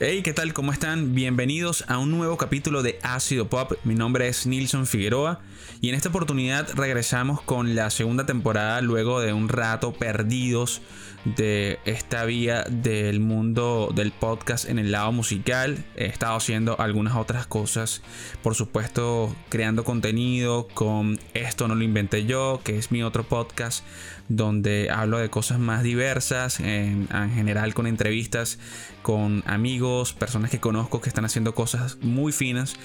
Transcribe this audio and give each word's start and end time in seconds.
Hey, 0.00 0.22
¿qué 0.22 0.32
tal? 0.32 0.52
¿Cómo 0.54 0.72
están? 0.72 1.16
Bienvenidos 1.16 1.84
a 1.88 1.98
un 1.98 2.12
nuevo 2.12 2.36
capítulo 2.36 2.84
de 2.84 3.00
Ácido 3.02 3.48
Pop. 3.48 3.72
Mi 3.82 3.96
nombre 3.96 4.28
es 4.28 4.46
Nilson 4.46 4.86
Figueroa 4.86 5.40
y 5.80 5.88
en 5.88 5.96
esta 5.96 6.10
oportunidad 6.10 6.68
regresamos 6.76 7.40
con 7.42 7.74
la 7.74 7.90
segunda 7.90 8.24
temporada 8.24 8.80
luego 8.80 9.20
de 9.20 9.32
un 9.32 9.48
rato 9.48 9.92
perdidos 9.92 10.82
de 11.24 11.80
esta 11.84 12.24
vía 12.26 12.64
del 12.70 13.18
mundo 13.18 13.90
del 13.92 14.12
podcast 14.12 14.68
en 14.68 14.78
el 14.78 14.92
lado 14.92 15.10
musical. 15.10 15.84
He 15.96 16.06
estado 16.06 16.36
haciendo 16.36 16.80
algunas 16.80 17.16
otras 17.16 17.48
cosas, 17.48 18.00
por 18.44 18.54
supuesto, 18.54 19.34
creando 19.48 19.82
contenido 19.82 20.68
con 20.74 21.18
Esto 21.34 21.66
no 21.66 21.74
lo 21.74 21.82
inventé 21.82 22.24
yo, 22.24 22.60
que 22.62 22.78
es 22.78 22.92
mi 22.92 23.02
otro 23.02 23.24
podcast 23.24 23.84
donde 24.28 24.90
hablo 24.90 25.18
de 25.18 25.30
cosas 25.30 25.58
más 25.58 25.82
diversas, 25.82 26.60
en, 26.60 27.08
general 27.34 27.74
con 27.74 27.86
entrevistas 27.86 28.58
con 29.02 29.42
amigos, 29.46 29.87
personas 30.18 30.50
que 30.50 30.60
conozco 30.60 31.00
que 31.00 31.08
están 31.08 31.24
haciendo 31.24 31.54
cosas 31.54 31.98
muy 32.00 32.32
finas 32.32 32.76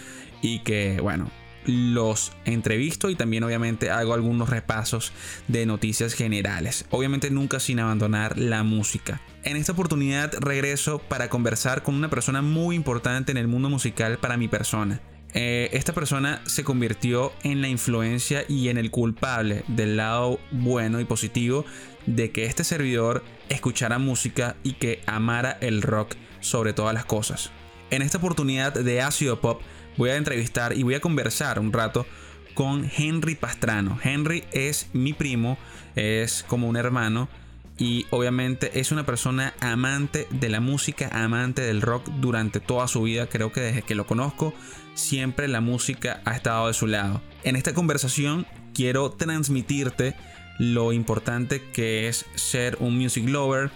y 0.41 0.59
que, 0.59 0.99
bueno, 1.01 1.29
los 1.65 2.31
entrevisto 2.45 3.09
y 3.09 3.15
también 3.15 3.43
obviamente 3.43 3.89
hago 3.89 4.13
algunos 4.13 4.49
repasos 4.49 5.11
de 5.47 5.65
noticias 5.65 6.13
generales. 6.13 6.85
Obviamente 6.89 7.29
nunca 7.29 7.59
sin 7.59 7.79
abandonar 7.79 8.37
la 8.37 8.63
música. 8.63 9.21
En 9.43 9.57
esta 9.57 9.73
oportunidad 9.73 10.33
regreso 10.39 10.99
para 10.99 11.29
conversar 11.29 11.83
con 11.83 11.95
una 11.95 12.09
persona 12.09 12.41
muy 12.41 12.75
importante 12.75 13.31
en 13.31 13.37
el 13.37 13.47
mundo 13.47 13.69
musical 13.69 14.17
para 14.17 14.37
mi 14.37 14.47
persona. 14.47 15.01
Eh, 15.35 15.69
esta 15.73 15.93
persona 15.93 16.41
se 16.45 16.63
convirtió 16.63 17.33
en 17.43 17.61
la 17.61 17.67
influencia 17.67 18.45
y 18.47 18.69
en 18.69 18.77
el 18.77 18.91
culpable 18.91 19.63
del 19.67 19.97
lado 19.97 20.39
bueno 20.51 20.99
y 20.99 21.05
positivo 21.05 21.65
de 22.05 22.31
que 22.31 22.45
este 22.45 22.63
servidor 22.63 23.23
escuchara 23.49 23.97
música 23.97 24.55
y 24.61 24.73
que 24.73 25.01
amara 25.07 25.57
el 25.59 25.81
rock 25.81 26.15
sobre 26.43 26.73
todas 26.73 26.93
las 26.93 27.05
cosas. 27.05 27.49
En 27.89 28.01
esta 28.01 28.19
oportunidad 28.19 28.73
de 28.73 29.01
Ácido 29.01 29.41
Pop 29.41 29.61
voy 29.97 30.11
a 30.11 30.15
entrevistar 30.15 30.77
y 30.77 30.83
voy 30.83 30.95
a 30.95 31.01
conversar 31.01 31.59
un 31.59 31.73
rato 31.73 32.05
con 32.53 32.89
Henry 32.95 33.35
Pastrano. 33.35 33.99
Henry 34.03 34.43
es 34.51 34.89
mi 34.93 35.13
primo, 35.13 35.57
es 35.95 36.43
como 36.47 36.67
un 36.67 36.75
hermano 36.75 37.29
y 37.77 38.05
obviamente 38.11 38.79
es 38.79 38.91
una 38.91 39.05
persona 39.05 39.53
amante 39.59 40.27
de 40.29 40.49
la 40.49 40.59
música, 40.59 41.09
amante 41.11 41.61
del 41.61 41.81
rock 41.81 42.07
durante 42.19 42.59
toda 42.59 42.87
su 42.87 43.03
vida. 43.03 43.27
Creo 43.27 43.51
que 43.51 43.61
desde 43.61 43.81
que 43.81 43.95
lo 43.95 44.05
conozco 44.05 44.53
siempre 44.93 45.47
la 45.47 45.61
música 45.61 46.21
ha 46.25 46.35
estado 46.35 46.67
de 46.67 46.73
su 46.73 46.87
lado. 46.87 47.21
En 47.43 47.55
esta 47.55 47.73
conversación 47.73 48.45
quiero 48.73 49.11
transmitirte 49.11 50.15
lo 50.59 50.93
importante 50.93 51.61
que 51.71 52.07
es 52.07 52.25
ser 52.35 52.77
un 52.79 52.97
music 52.97 53.27
lover, 53.27 53.71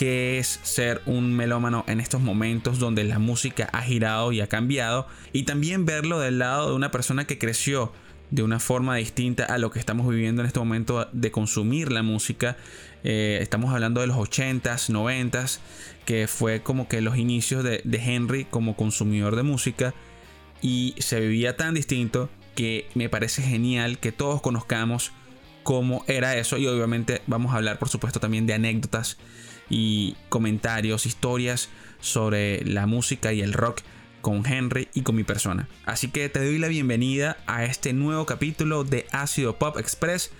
que 0.00 0.38
es 0.38 0.60
ser 0.62 1.02
un 1.04 1.36
melómano 1.36 1.84
en 1.86 2.00
estos 2.00 2.22
momentos 2.22 2.78
donde 2.78 3.04
la 3.04 3.18
música 3.18 3.68
ha 3.74 3.82
girado 3.82 4.32
y 4.32 4.40
ha 4.40 4.46
cambiado, 4.46 5.06
y 5.34 5.42
también 5.42 5.84
verlo 5.84 6.18
del 6.18 6.38
lado 6.38 6.70
de 6.70 6.74
una 6.74 6.90
persona 6.90 7.26
que 7.26 7.36
creció 7.36 7.92
de 8.30 8.42
una 8.42 8.60
forma 8.60 8.96
distinta 8.96 9.44
a 9.44 9.58
lo 9.58 9.70
que 9.70 9.78
estamos 9.78 10.08
viviendo 10.08 10.40
en 10.40 10.46
este 10.46 10.58
momento 10.58 11.06
de 11.12 11.30
consumir 11.30 11.92
la 11.92 12.02
música. 12.02 12.56
Eh, 13.04 13.40
estamos 13.42 13.74
hablando 13.74 14.00
de 14.00 14.06
los 14.06 14.16
80s, 14.16 14.88
90s, 14.88 15.58
que 16.06 16.26
fue 16.28 16.62
como 16.62 16.88
que 16.88 17.02
los 17.02 17.18
inicios 17.18 17.62
de 17.62 17.82
Henry 18.02 18.46
como 18.46 18.76
consumidor 18.76 19.36
de 19.36 19.42
música 19.42 19.92
y 20.62 20.94
se 20.96 21.20
vivía 21.20 21.58
tan 21.58 21.74
distinto 21.74 22.30
que 22.54 22.88
me 22.94 23.10
parece 23.10 23.42
genial 23.42 23.98
que 23.98 24.12
todos 24.12 24.40
conozcamos 24.40 25.12
cómo 25.62 26.06
era 26.06 26.38
eso 26.38 26.56
y 26.56 26.66
obviamente 26.66 27.20
vamos 27.26 27.52
a 27.52 27.56
hablar 27.56 27.78
por 27.78 27.90
supuesto 27.90 28.18
también 28.18 28.46
de 28.46 28.54
anécdotas 28.54 29.18
y 29.70 30.16
comentarios, 30.28 31.06
historias 31.06 31.70
sobre 32.00 32.64
la 32.64 32.86
música 32.86 33.32
y 33.32 33.40
el 33.40 33.54
rock 33.54 33.80
con 34.20 34.44
Henry 34.44 34.88
y 34.92 35.02
con 35.02 35.16
mi 35.16 35.24
persona. 35.24 35.68
Así 35.86 36.10
que 36.10 36.28
te 36.28 36.44
doy 36.44 36.58
la 36.58 36.68
bienvenida 36.68 37.38
a 37.46 37.64
este 37.64 37.92
nuevo 37.92 38.26
capítulo 38.26 38.84
de 38.84 39.06
Ácido 39.12 39.56
Pop 39.56 39.78
Express. 39.78 40.30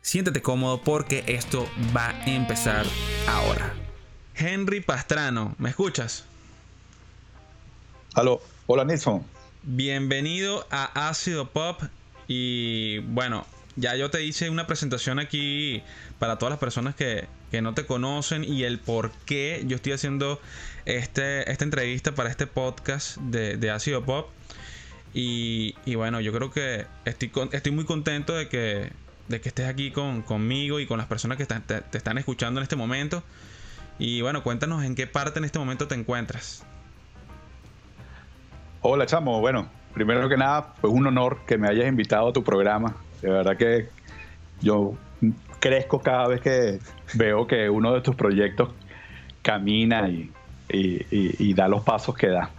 Siéntete 0.00 0.42
cómodo 0.42 0.80
porque 0.82 1.22
esto 1.26 1.68
va 1.96 2.08
a 2.08 2.26
empezar 2.26 2.86
ahora. 3.28 3.74
Henry 4.34 4.80
Pastrano, 4.80 5.54
¿me 5.58 5.70
escuchas? 5.70 6.24
Aló, 8.14 8.40
hola 8.66 8.84
Nilsson. 8.84 9.24
Bienvenido 9.62 10.66
a 10.70 11.08
Ácido 11.08 11.50
Pop 11.50 11.82
y 12.26 12.98
bueno, 13.00 13.46
ya 13.76 13.96
yo 13.96 14.10
te 14.10 14.24
hice 14.24 14.50
una 14.50 14.66
presentación 14.66 15.18
aquí 15.18 15.82
para 16.18 16.38
todas 16.38 16.50
las 16.50 16.58
personas 16.58 16.94
que, 16.94 17.26
no 17.52 17.74
te 17.74 17.86
conocen 17.86 18.44
y 18.44 18.64
el 18.64 18.78
por 18.78 19.10
qué 19.24 19.62
yo 19.66 19.76
estoy 19.76 19.92
haciendo 19.92 20.40
este, 20.84 21.50
esta 21.50 21.64
entrevista 21.64 22.12
para 22.14 22.30
este 22.30 22.46
podcast 22.46 23.16
de, 23.18 23.56
de 23.56 23.70
Ácido 23.70 24.04
Pop. 24.04 24.28
Y, 25.14 25.74
bueno, 25.96 26.20
yo 26.20 26.32
creo 26.32 26.50
que 26.50 26.86
estoy, 27.04 27.32
estoy 27.52 27.72
muy 27.72 27.84
contento 27.84 28.34
de 28.34 28.48
que, 28.48 28.92
de 29.26 29.40
que 29.40 29.48
estés 29.48 29.66
aquí 29.66 29.90
con, 29.90 30.22
conmigo 30.22 30.78
y 30.80 30.86
con 30.86 30.98
las 30.98 31.06
personas 31.06 31.38
que 31.38 31.46
te 31.46 31.98
están 31.98 32.18
escuchando 32.18 32.60
en 32.60 32.62
este 32.62 32.76
momento. 32.76 33.22
Y 33.98 34.20
bueno, 34.20 34.42
cuéntanos 34.42 34.84
en 34.84 34.94
qué 34.94 35.06
parte 35.06 35.38
en 35.38 35.44
este 35.44 35.58
momento 35.58 35.88
te 35.88 35.94
encuentras. 35.96 36.64
Hola, 38.80 39.06
chamo. 39.06 39.40
Bueno, 39.40 39.68
primero 39.92 40.28
que 40.28 40.36
nada, 40.36 40.74
pues 40.80 40.92
un 40.92 41.06
honor 41.06 41.40
que 41.46 41.58
me 41.58 41.68
hayas 41.68 41.88
invitado 41.88 42.28
a 42.28 42.32
tu 42.32 42.44
programa. 42.44 42.94
De 43.20 43.30
verdad 43.30 43.56
que 43.56 43.88
yo 44.60 44.94
crezco 45.60 46.00
cada 46.00 46.28
vez 46.28 46.40
que 46.40 46.78
veo 47.14 47.46
que 47.46 47.68
uno 47.70 47.92
de 47.94 48.00
tus 48.00 48.14
proyectos 48.14 48.70
camina 49.42 50.08
y, 50.08 51.54
da 51.54 51.68
los 51.68 51.82
pasos 51.82 52.14
que 52.14 52.28
da. 52.28 52.50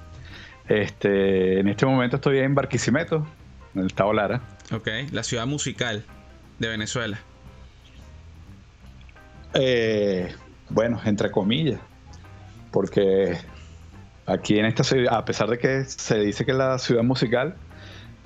Este, 0.68 1.60
en 1.60 1.68
este 1.68 1.86
momento 1.86 2.18
estoy 2.18 2.40
en 2.40 2.54
Barquisimeto, 2.56 3.26
en 3.74 3.82
el 3.82 3.88
estado 3.88 4.14
Lara. 4.14 4.42
Ok, 4.72 4.88
la 5.12 5.24
ciudad 5.24 5.48
musical 5.48 6.04
de 6.60 6.68
Venezuela. 6.68 7.20
Eh, 9.54 10.34
bueno, 10.70 11.02
entre 11.06 11.32
comillas, 11.32 11.80
porque 12.72 13.38
Aquí 14.30 14.60
en 14.60 14.66
esta 14.66 14.84
ciudad, 14.84 15.16
a 15.16 15.26
pesar 15.26 15.50
de 15.50 15.58
que 15.58 15.86
se 15.86 16.20
dice 16.20 16.46
que 16.46 16.54
la 16.54 16.78
ciudad 16.78 17.02
musical 17.02 17.56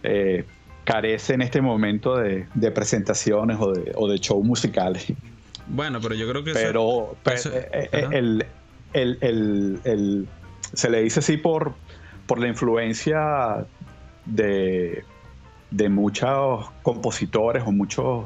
eh, 0.04 0.44
carece 0.84 1.34
en 1.34 1.42
este 1.42 1.62
momento 1.62 2.18
de, 2.18 2.46
presentaciones 2.72 3.58
o 3.60 3.72
de, 3.72 3.92
o 3.96 4.14
shows 4.16 4.46
musicales. 4.46 5.12
Bueno, 5.68 6.00
pero 6.02 6.16
yo 6.16 6.28
creo 6.30 6.44
que 6.44 6.52
pero, 6.54 7.16
eh, 7.26 8.46
eh, 8.94 10.26
se 10.74 10.90
le 10.90 11.02
dice 11.02 11.20
así 11.20 11.38
por, 11.38 11.74
por 12.28 12.40
la 12.40 12.48
influencia 12.48 13.66
de, 14.26 15.04
de 15.72 15.90
muchos 15.90 16.70
compositores 16.82 17.64
o 17.66 17.72
muchos 17.72 18.26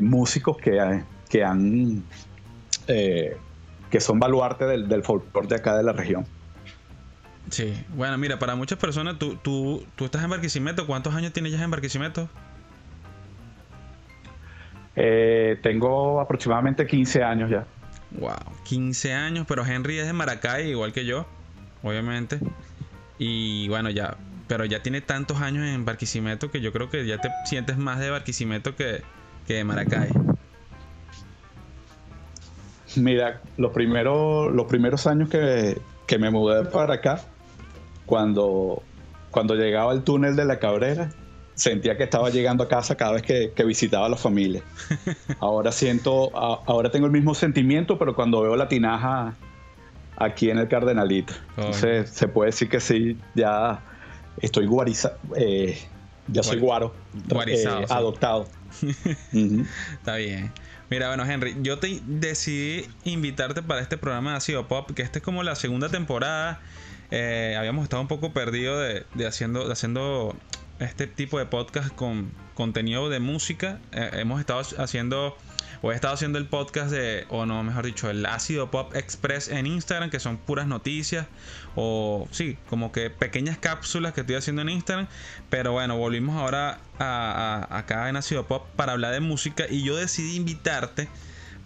músicos 0.00 0.56
que, 0.58 1.02
que 1.28 1.44
han 1.44 2.04
que 2.86 4.00
son 4.00 4.18
baluarte 4.18 4.64
del, 4.64 4.88
del 4.88 5.04
folclore 5.04 5.46
de 5.46 5.54
acá 5.54 5.76
de 5.76 5.84
la 5.84 5.92
región. 5.92 6.26
Sí, 7.54 7.72
bueno, 7.90 8.18
mira, 8.18 8.36
para 8.40 8.56
muchas 8.56 8.80
personas, 8.80 9.16
tú, 9.16 9.36
tú, 9.36 9.86
tú 9.94 10.06
estás 10.06 10.24
en 10.24 10.30
Barquisimeto. 10.30 10.88
¿Cuántos 10.88 11.14
años 11.14 11.32
tienes 11.32 11.52
ya 11.52 11.62
en 11.62 11.70
Barquisimeto? 11.70 12.28
Eh, 14.96 15.60
tengo 15.62 16.20
aproximadamente 16.20 16.84
15 16.84 17.22
años 17.22 17.50
ya. 17.50 17.64
Wow, 18.10 18.34
15 18.64 19.12
años, 19.12 19.46
pero 19.48 19.64
Henry 19.64 20.00
es 20.00 20.06
de 20.08 20.12
Maracay, 20.12 20.68
igual 20.68 20.92
que 20.92 21.04
yo, 21.04 21.26
obviamente. 21.84 22.40
Y 23.20 23.68
bueno, 23.68 23.88
ya, 23.88 24.16
pero 24.48 24.64
ya 24.64 24.82
tiene 24.82 25.00
tantos 25.00 25.40
años 25.40 25.64
en 25.64 25.84
Barquisimeto 25.84 26.50
que 26.50 26.60
yo 26.60 26.72
creo 26.72 26.90
que 26.90 27.06
ya 27.06 27.20
te 27.20 27.30
sientes 27.44 27.78
más 27.78 28.00
de 28.00 28.10
Barquisimeto 28.10 28.74
que, 28.74 29.02
que 29.46 29.54
de 29.54 29.62
Maracay. 29.62 30.10
Mira, 32.96 33.42
los 33.58 33.70
primeros, 33.70 34.52
los 34.52 34.66
primeros 34.66 35.06
años 35.06 35.28
que, 35.28 35.80
que 36.08 36.18
me 36.18 36.30
mudé 36.30 36.64
para 36.64 36.94
acá, 36.94 37.20
cuando, 38.06 38.82
cuando 39.30 39.54
llegaba 39.54 39.92
al 39.92 40.04
túnel 40.04 40.36
de 40.36 40.44
la 40.44 40.58
Cabrera, 40.58 41.10
sentía 41.54 41.96
que 41.96 42.04
estaba 42.04 42.30
llegando 42.30 42.64
a 42.64 42.68
casa 42.68 42.96
cada 42.96 43.12
vez 43.12 43.22
que, 43.22 43.64
visitaba 43.64 44.06
a 44.06 44.08
la 44.08 44.16
familia. 44.16 44.62
Ahora 45.40 45.72
siento, 45.72 46.30
ahora 46.34 46.90
tengo 46.90 47.06
el 47.06 47.12
mismo 47.12 47.34
sentimiento, 47.34 47.98
pero 47.98 48.14
cuando 48.14 48.42
veo 48.42 48.56
la 48.56 48.68
tinaja 48.68 49.34
aquí 50.16 50.50
en 50.50 50.58
el 50.58 50.68
Cardenalito. 50.68 51.34
Entonces 51.56 52.10
se 52.10 52.28
puede 52.28 52.50
decir 52.50 52.68
que 52.68 52.80
sí, 52.80 53.16
ya 53.34 53.82
estoy 54.40 54.66
guariza, 54.66 55.16
eh, 55.36 55.78
ya 56.28 56.42
soy 56.42 56.58
guaro, 56.58 56.94
eh, 57.46 57.86
adoptado. 57.88 58.46
Está 59.98 60.16
bien. 60.16 60.52
Mira, 60.90 61.08
bueno, 61.08 61.24
Henry, 61.24 61.56
yo 61.62 61.78
te 61.78 62.00
decidí 62.04 62.86
invitarte 63.04 63.62
para 63.62 63.80
este 63.80 63.96
programa 63.96 64.32
de 64.32 64.36
Ácido 64.36 64.68
Pop, 64.68 64.90
que 64.92 65.02
esta 65.02 65.18
es 65.18 65.24
como 65.24 65.42
la 65.42 65.56
segunda 65.56 65.88
temporada. 65.88 66.60
Eh, 67.10 67.56
habíamos 67.58 67.84
estado 67.84 68.02
un 68.02 68.08
poco 68.08 68.32
perdidos 68.32 69.04
de, 69.14 69.26
haciendo, 69.26 69.66
de 69.66 69.72
haciendo 69.72 70.36
este 70.78 71.06
tipo 71.06 71.38
de 71.38 71.46
podcast 71.46 71.94
con 71.94 72.32
contenido 72.54 73.08
de 73.08 73.20
música. 73.20 73.80
Eh, 73.92 74.10
hemos 74.14 74.40
estado 74.40 74.62
haciendo, 74.78 75.36
o 75.82 75.92
he 75.92 75.94
estado 75.94 76.14
haciendo 76.14 76.38
el 76.38 76.46
podcast 76.46 76.90
de, 76.90 77.26
o 77.28 77.46
no, 77.46 77.62
mejor 77.62 77.86
dicho, 77.86 78.10
el 78.10 78.24
Ácido 78.26 78.70
Pop 78.70 78.94
Express 78.96 79.48
en 79.48 79.66
Instagram, 79.66 80.10
que 80.10 80.20
son 80.20 80.38
puras 80.38 80.66
noticias, 80.66 81.26
o 81.76 82.26
sí, 82.30 82.56
como 82.68 82.90
que 82.92 83.10
pequeñas 83.10 83.58
cápsulas 83.58 84.12
que 84.12 84.22
estoy 84.22 84.36
haciendo 84.36 84.62
en 84.62 84.70
Instagram. 84.70 85.08
Pero 85.50 85.72
bueno, 85.72 85.96
volvimos 85.96 86.36
ahora 86.36 86.80
a, 86.98 87.66
acá 87.70 88.08
en 88.08 88.16
Ácido 88.16 88.46
Pop 88.46 88.66
para 88.76 88.92
hablar 88.92 89.12
de 89.12 89.20
música 89.20 89.66
y 89.68 89.82
yo 89.84 89.96
decidí 89.96 90.36
invitarte. 90.36 91.08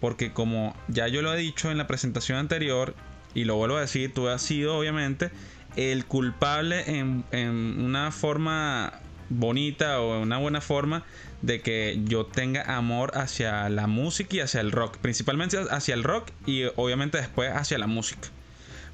Porque 0.00 0.32
como 0.32 0.76
ya 0.86 1.08
yo 1.08 1.22
lo 1.22 1.34
he 1.34 1.36
dicho 1.36 1.72
en 1.72 1.76
la 1.76 1.88
presentación 1.88 2.38
anterior, 2.38 2.94
y 3.34 3.44
lo 3.44 3.56
vuelvo 3.56 3.76
a 3.76 3.80
decir, 3.80 4.12
tú 4.12 4.28
has 4.28 4.42
sido 4.42 4.76
obviamente 4.76 5.30
el 5.76 6.04
culpable 6.06 6.98
en, 6.98 7.24
en 7.30 7.80
una 7.80 8.10
forma 8.10 9.00
bonita 9.30 10.00
o 10.00 10.20
una 10.20 10.38
buena 10.38 10.60
forma 10.60 11.04
de 11.42 11.60
que 11.60 12.00
yo 12.04 12.26
tenga 12.26 12.76
amor 12.76 13.12
hacia 13.16 13.68
la 13.68 13.86
música 13.86 14.36
y 14.36 14.40
hacia 14.40 14.60
el 14.60 14.72
rock. 14.72 14.98
Principalmente 14.98 15.58
hacia 15.70 15.94
el 15.94 16.04
rock 16.04 16.30
y 16.46 16.64
obviamente 16.76 17.18
después 17.18 17.52
hacia 17.54 17.78
la 17.78 17.86
música. 17.86 18.28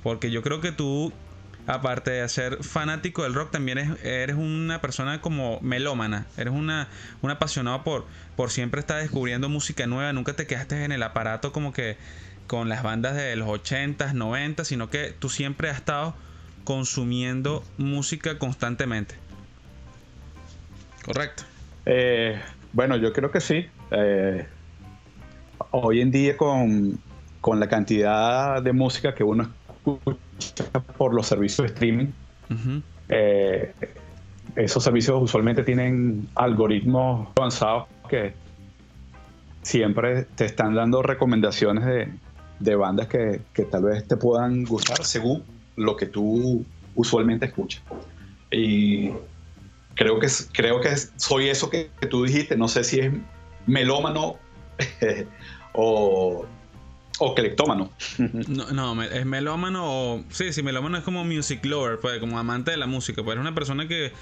Porque 0.03 0.31
yo 0.31 0.43
creo 0.43 0.61
que 0.61 0.73
tú, 0.73 1.13
aparte 1.67 2.11
de 2.11 2.29
ser 2.29 2.63
fanático 2.63 3.23
del 3.23 3.33
rock, 3.33 3.51
también 3.51 3.97
eres 4.03 4.37
una 4.37 4.81
persona 4.81 5.21
como 5.21 5.59
melómana. 5.61 6.27
Eres 6.37 6.53
una, 6.53 6.89
un 7.23 7.31
apasionado 7.31 7.83
por, 7.85 8.05
por 8.37 8.51
siempre 8.51 8.81
estar 8.81 9.01
descubriendo 9.01 9.49
música 9.49 9.87
nueva. 9.87 10.13
Nunca 10.13 10.35
te 10.35 10.47
quedaste 10.47 10.85
en 10.85 10.93
el 10.93 11.03
aparato 11.03 11.53
como 11.53 11.73
que 11.73 11.97
con 12.47 12.69
las 12.69 12.83
bandas 12.83 13.17
de 13.17 13.37
los 13.37 13.49
80s, 13.49 14.13
90 14.13 14.65
sino 14.65 14.91
que 14.91 15.15
tú 15.19 15.29
siempre 15.29 15.71
has 15.71 15.77
estado 15.77 16.15
consumiendo 16.65 17.63
música 17.77 18.39
constantemente. 18.39 19.15
Correcto. 21.05 21.45
Eh, 21.87 22.41
bueno, 22.73 22.97
yo 22.97 23.13
creo 23.13 23.31
que 23.31 23.41
sí. 23.41 23.67
Eh, 23.91 24.47
hoy 25.71 26.01
en 26.01 26.11
día 26.11 26.37
con, 26.37 26.99
la 27.47 27.69
cantidad 27.69 28.63
de 28.63 28.73
música 28.73 29.15
que 29.15 29.23
uno 29.23 29.51
escucha 29.69 30.81
por 30.97 31.15
los 31.15 31.27
servicios 31.27 31.69
de 31.69 31.75
streaming, 31.75 32.07
eh, 33.11 33.75
esos 34.57 34.83
servicios 34.83 35.23
usualmente 35.23 35.63
tienen 35.63 36.29
algoritmos 36.35 37.29
avanzados 37.37 37.89
que 38.09 38.33
siempre 39.63 40.25
te 40.25 40.47
están 40.47 40.75
dando 40.75 41.03
recomendaciones 41.03 41.85
de, 41.85 42.09
de 42.59 42.77
bandas 42.77 43.09
que, 43.09 43.41
que, 43.53 43.65
tal 43.65 43.85
vez 43.85 44.07
te 44.07 44.17
puedan 44.17 44.65
gustar 44.65 45.05
según 45.05 45.45
lo 45.77 45.97
que 45.97 46.07
tú 46.07 46.65
usualmente 46.95 47.47
escuchas. 47.47 47.83
Y 48.51 49.11
creo 49.95 50.19
que, 50.19 50.29
creo 50.53 50.81
que 50.81 50.97
soy 51.17 51.49
eso 51.49 51.71
que, 51.71 51.91
tú 52.11 52.25
dijiste, 52.25 52.57
no 52.57 52.69
sé 52.69 52.85
si 52.85 53.01
es 53.01 53.13
melómano 53.67 54.37
o, 55.73 56.47
o 57.19 57.35
clectómano. 57.35 57.91
no, 58.49 58.71
no, 58.73 59.03
es 59.03 59.27
melómano 59.27 59.83
o... 59.85 60.25
Sí, 60.31 60.53
sí, 60.53 60.63
melómano 60.63 60.99
es 60.99 61.05
como 61.05 61.25
music 61.25 61.65
lover, 61.65 61.99
pues, 62.01 62.19
como 62.21 62.39
amante 62.39 62.71
de 62.71 62.77
la 62.77 62.87
música, 62.87 63.23
pues 63.23 63.37
es 63.37 63.41
una 63.41 63.55
persona 63.55 63.89
que, 63.89 64.13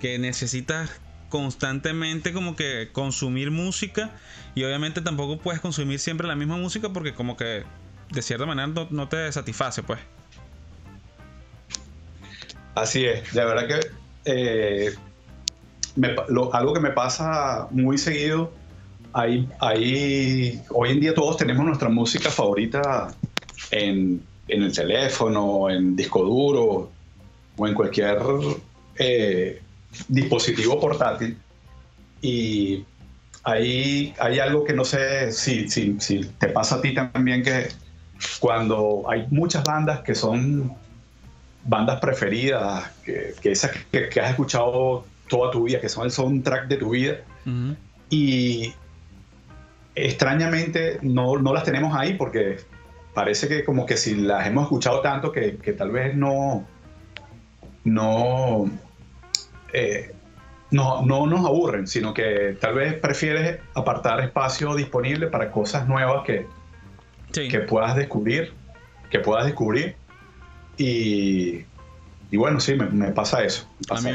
que 0.00 0.18
necesita 0.18 0.88
constantemente 1.30 2.34
como 2.34 2.56
que 2.56 2.90
consumir 2.92 3.50
música 3.50 4.10
y 4.54 4.64
obviamente 4.64 5.00
tampoco 5.00 5.38
puedes 5.38 5.60
consumir 5.60 5.98
siempre 5.98 6.26
la 6.28 6.36
misma 6.36 6.56
música 6.58 6.90
porque 6.90 7.14
como 7.14 7.36
que 7.36 7.62
de 8.10 8.22
cierta 8.22 8.44
manera 8.44 8.68
no, 8.90 9.08
te 9.08 9.32
satisface 9.32 9.82
pues. 9.82 10.00
Así 12.74 13.06
es, 13.06 13.32
de 13.32 13.44
verdad 13.44 13.66
que 13.66 13.80
eh, 14.26 14.94
algo 16.52 16.74
que 16.74 16.80
me 16.80 16.90
pasa 16.90 17.68
muy 17.70 17.96
seguido, 17.96 18.52
hay, 19.12 19.48
hoy 20.70 20.90
en 20.90 21.00
día 21.00 21.14
todos 21.14 21.36
tenemos 21.36 21.64
nuestra 21.64 21.88
música 21.88 22.30
favorita 22.30 23.14
en, 23.70 24.22
el 24.48 24.72
teléfono, 24.72 25.70
en 25.70 25.96
disco 25.96 26.22
duro 26.22 26.90
o 27.56 27.66
en 27.68 27.74
cualquier 27.74 28.18
eh, 28.98 29.62
dispositivo 30.08 30.80
portátil. 30.80 31.36
Y 32.22 32.84
hay, 33.44 34.14
hay 34.18 34.38
algo 34.38 34.64
que 34.64 34.72
no 34.72 34.84
sé 34.84 35.32
si, 35.32 35.68
si, 35.68 35.98
si 36.00 36.24
te 36.38 36.48
pasa 36.48 36.76
a 36.76 36.80
ti 36.80 36.94
también, 36.94 37.42
que 37.42 37.68
cuando 38.38 39.04
hay 39.08 39.26
muchas 39.30 39.64
bandas 39.64 40.00
que 40.00 40.14
son 40.14 40.74
bandas 41.64 42.00
preferidas, 42.00 42.90
que, 43.04 43.34
esas 43.44 43.72
que, 43.90 44.20
has 44.20 44.30
escuchado 44.30 45.04
toda 45.28 45.50
tu 45.50 45.64
vida, 45.64 45.80
que 45.80 45.88
son 45.88 46.04
el 46.04 46.10
soundtrack 46.10 46.68
de 46.68 46.76
tu 46.76 46.90
vida. 46.90 47.18
Y 48.10 48.74
extrañamente 49.94 50.98
no, 51.02 51.38
no, 51.38 51.52
las 51.52 51.64
tenemos 51.64 51.94
ahí 51.96 52.14
porque 52.14 52.58
parece 53.14 53.48
que 53.48 53.64
como 53.64 53.86
que 53.86 53.96
si 53.96 54.14
las 54.14 54.46
hemos 54.46 54.64
escuchado 54.64 55.00
tanto 55.00 55.32
que, 55.32 55.52
tal 55.76 55.90
vez 55.90 56.14
no, 56.16 56.66
no, 57.84 58.70
eh, 59.72 60.14
no, 60.70 61.02
no 61.04 61.26
nos 61.26 61.44
aburren, 61.44 61.86
sino 61.86 62.14
que 62.14 62.56
tal 62.60 62.74
vez 62.74 62.94
prefieres 62.94 63.58
apartar 63.74 64.20
espacio 64.20 64.74
disponible 64.74 65.26
para 65.26 65.50
cosas 65.50 65.88
nuevas 65.88 66.24
que, 66.24 66.46
que 67.32 67.60
puedas 67.60 67.96
descubrir, 67.96 68.52
que 69.10 69.18
puedas 69.18 69.46
descubrir. 69.46 69.96
Y, 70.76 71.64
y 72.30 72.36
bueno, 72.36 72.60
sí, 72.60 72.76
me, 72.76 73.10
pasa, 73.10 73.42
eso, 73.42 73.68
a, 73.90 74.00
mí, 74.00 74.10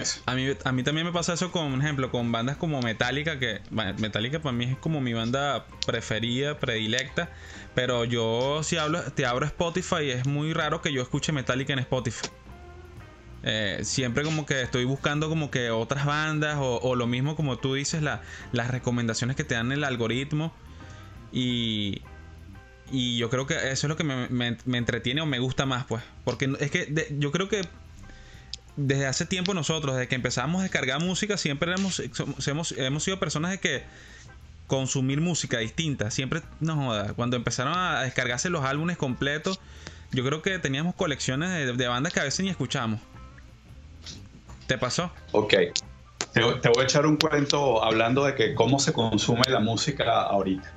A, 0.63 0.71
mí, 0.71 0.83
también 0.83 1.05
me 1.05 1.11
pasa 1.11 1.33
eso 1.33 1.51
con, 1.51 1.81
ejemplo, 1.81 2.09
con 2.09 2.31
bandas 2.31 2.55
como 2.55 2.81
Metallica, 2.81 3.37
que 3.37 3.59
Metallica 3.71 4.39
para 4.39 4.53
mí 4.53 4.65
es 4.65 4.77
como 4.77 5.01
mi 5.01 5.13
banda 5.13 5.65
preferida, 5.85 6.57
predilecta, 6.57 7.29
pero 7.75 8.05
yo 8.05 8.63
si 8.63 8.77
hablo, 8.77 9.01
te 9.11 9.25
abro 9.25 9.45
Spotify 9.45 10.11
es 10.11 10.25
muy 10.25 10.53
raro 10.53 10.81
que 10.81 10.93
yo 10.93 11.01
escuche 11.01 11.33
Metallica 11.33 11.73
en 11.73 11.79
Spotify. 11.79 12.29
Eh, 13.47 13.81
siempre 13.83 14.23
como 14.23 14.45
que 14.47 14.63
estoy 14.63 14.85
buscando 14.85 15.29
como 15.29 15.51
que 15.51 15.69
otras 15.69 16.05
bandas 16.05 16.57
o, 16.59 16.95
lo 16.95 17.05
mismo 17.05 17.35
como 17.35 17.57
tú 17.57 17.75
dices, 17.75 18.01
las 18.01 18.71
recomendaciones 18.71 19.35
que 19.35 19.43
te 19.43 19.53
dan 19.53 19.71
el 19.71 19.83
algoritmo 19.83 20.51
y, 21.31 22.01
y 22.91 23.17
yo 23.17 23.29
creo 23.29 23.45
que 23.45 23.55
eso 23.55 23.87
es 23.87 23.89
lo 23.89 23.95
que 23.95 24.03
me, 24.03 24.57
entretiene 24.77 25.21
o 25.21 25.25
me 25.25 25.39
gusta 25.39 25.65
más, 25.65 25.85
pues. 25.85 26.03
Porque 26.23 26.53
es 26.59 26.71
que 26.71 27.15
yo 27.19 27.31
creo 27.31 27.49
que 27.49 27.61
desde 28.77 29.05
hace 29.07 29.25
tiempo 29.25 29.53
nosotros, 29.53 29.95
desde 29.95 30.07
que 30.07 30.15
empezamos 30.15 30.59
a 30.59 30.63
descargar 30.63 31.01
música, 31.01 31.37
siempre 31.37 31.73
hemos, 31.73 32.01
hemos, 32.47 32.71
hemos 32.73 33.03
sido 33.03 33.19
personas 33.19 33.51
de 33.51 33.59
que 33.59 33.83
consumir 34.67 35.21
música 35.21 35.59
distinta. 35.59 36.11
Siempre 36.11 36.41
nos 36.59 36.77
joda. 36.77 37.13
Cuando 37.13 37.35
empezaron 37.37 37.77
a 37.77 38.01
descargarse 38.01 38.49
los 38.49 38.65
álbumes 38.65 38.97
completos, 38.97 39.59
yo 40.11 40.23
creo 40.25 40.41
que 40.41 40.59
teníamos 40.59 40.95
colecciones 40.95 41.77
de, 41.77 41.87
bandas 41.87 42.13
que 42.13 42.19
a 42.19 42.23
veces 42.23 42.43
ni 42.43 42.49
escuchamos. 42.49 42.99
¿Te 44.67 44.77
pasó? 44.77 45.11
Ok. 45.31 45.53
Te, 46.33 46.41
te, 46.61 46.69
voy 46.69 46.81
a 46.81 46.83
echar 46.83 47.05
un 47.05 47.17
cuento 47.17 47.83
hablando 47.83 48.25
de 48.25 48.35
que 48.35 48.55
cómo 48.55 48.79
se 48.79 48.93
consume 48.93 49.43
la 49.47 49.59
música 49.59 50.21
ahorita. 50.23 50.71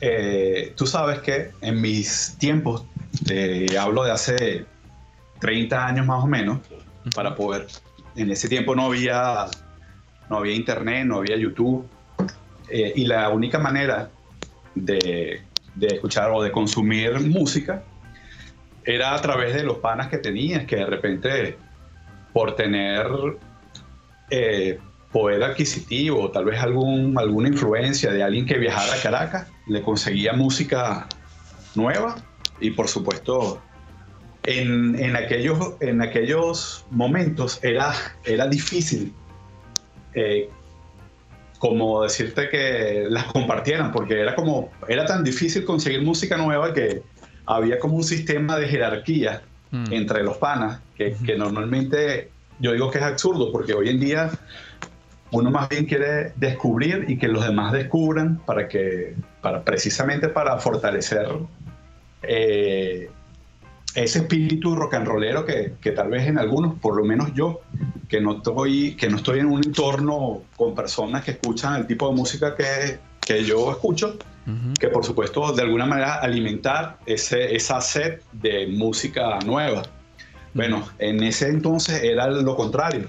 Eh, 0.00 0.74
tú 0.76 0.86
sabes 0.86 1.20
que 1.20 1.52
en 1.60 1.80
mis 1.80 2.36
tiempos, 2.38 2.84
hablo 3.78 4.04
de 4.04 4.10
hace 4.10 4.66
30 5.40 5.86
años 5.86 6.06
más 6.06 6.22
o 6.22 6.26
menos, 6.26 6.60
para 7.14 7.34
poder. 7.34 7.66
En 8.14 8.30
ese 8.30 8.48
tiempo 8.48 8.74
no 8.74 8.86
había, 8.86 9.46
no 10.28 10.38
había 10.38 10.54
internet, 10.54 11.06
no 11.06 11.18
había 11.18 11.36
YouTube. 11.36 11.88
Eh, 12.68 12.92
y 12.96 13.06
la 13.06 13.28
única 13.30 13.58
manera 13.58 14.10
de, 14.74 15.42
escuchar 15.80 16.30
o 16.32 16.42
de 16.42 16.50
consumir 16.50 17.20
música 17.20 17.84
era 18.84 19.14
a 19.14 19.20
través 19.20 19.54
de 19.54 19.62
los 19.62 19.78
panas 19.78 20.08
que 20.08 20.18
tenías, 20.18 20.64
que 20.64 20.76
de 20.76 20.86
repente 20.86 21.58
por 22.36 22.54
tener 22.54 23.06
eh, 24.28 24.78
poder 25.10 25.42
adquisitivo, 25.42 26.30
tal 26.32 26.44
vez 26.44 26.60
algún, 26.60 27.18
alguna 27.18 27.48
influencia 27.48 28.12
de 28.12 28.22
alguien 28.22 28.44
que 28.44 28.58
viajara 28.58 28.92
a 28.92 29.02
Caracas, 29.02 29.48
le 29.66 29.80
conseguía 29.80 30.34
música 30.34 31.08
nueva 31.74 32.16
y 32.60 32.72
por 32.72 32.88
supuesto 32.88 33.62
en, 34.42 35.16
aquellos, 35.16 35.76
en 35.80 36.02
aquellos 36.02 36.84
momentos 36.90 37.58
era, 37.64 37.94
era 38.26 38.46
difícil 38.46 39.14
eh, 40.12 40.50
como 41.58 42.02
decirte 42.02 42.50
que 42.50 43.06
las 43.08 43.24
compartieran, 43.32 43.92
porque 43.92 44.20
era 44.20 44.34
como, 44.34 44.70
era 44.88 45.06
tan 45.06 45.24
difícil 45.24 45.64
conseguir 45.64 46.02
música 46.02 46.36
nueva 46.36 46.74
que 46.74 47.02
había 47.46 47.78
como 47.78 47.96
un 47.96 48.04
sistema 48.04 48.58
de 48.58 48.68
jerarquía 48.68 49.40
mm. 49.70 49.92
entre 49.92 50.22
los 50.22 50.36
panas, 50.38 50.80
que, 50.96 51.14
que, 51.24 51.36
normalmente 51.36 52.30
yo 52.58 52.72
digo 52.72 52.90
que 52.90 52.98
es 52.98 53.04
absurdo, 53.04 53.52
porque 53.52 53.74
hoy 53.74 53.88
en 53.88 54.00
día 54.00 54.30
uno 55.30 55.50
más 55.50 55.68
bien 55.68 55.86
quiere 55.86 56.32
descubrir 56.36 57.04
y 57.08 57.18
que 57.18 57.28
los 57.28 57.44
demás 57.44 57.72
descubran 57.72 58.38
para 58.46 58.68
que, 58.68 59.14
para, 59.40 59.62
precisamente 59.62 60.28
para 60.28 60.58
fortalecer 60.58 61.28
eh, 62.22 63.10
ese 63.94 64.18
espíritu 64.20 64.76
rock 64.76 64.94
and 64.94 65.06
rollero 65.06 65.44
que, 65.44 65.74
que, 65.80 65.92
tal 65.92 66.10
vez 66.10 66.26
en 66.26 66.38
algunos, 66.38 66.78
por 66.78 66.96
lo 66.96 67.04
menos 67.04 67.32
yo, 67.34 67.60
que 68.08 68.20
no 68.20 68.36
estoy, 68.36 68.94
que 68.94 69.08
no 69.08 69.16
estoy 69.16 69.40
en 69.40 69.46
un 69.46 69.64
entorno 69.64 70.42
con 70.56 70.74
personas 70.74 71.24
que 71.24 71.32
escuchan 71.32 71.76
el 71.76 71.86
tipo 71.86 72.08
de 72.08 72.14
música 72.14 72.54
que, 72.54 72.98
que 73.20 73.42
yo 73.44 73.70
escucho, 73.70 74.18
que 74.78 74.88
por 74.88 75.04
supuesto 75.04 75.52
de 75.52 75.62
alguna 75.62 75.86
manera 75.86 76.14
alimentar 76.14 76.98
ese, 77.06 77.54
esa 77.54 77.80
sed 77.80 78.20
de 78.32 78.68
música 78.68 79.38
nueva. 79.44 79.82
Bueno, 80.54 80.86
en 80.98 81.22
ese 81.22 81.48
entonces 81.48 82.02
era 82.02 82.28
lo 82.28 82.56
contrario. 82.56 83.06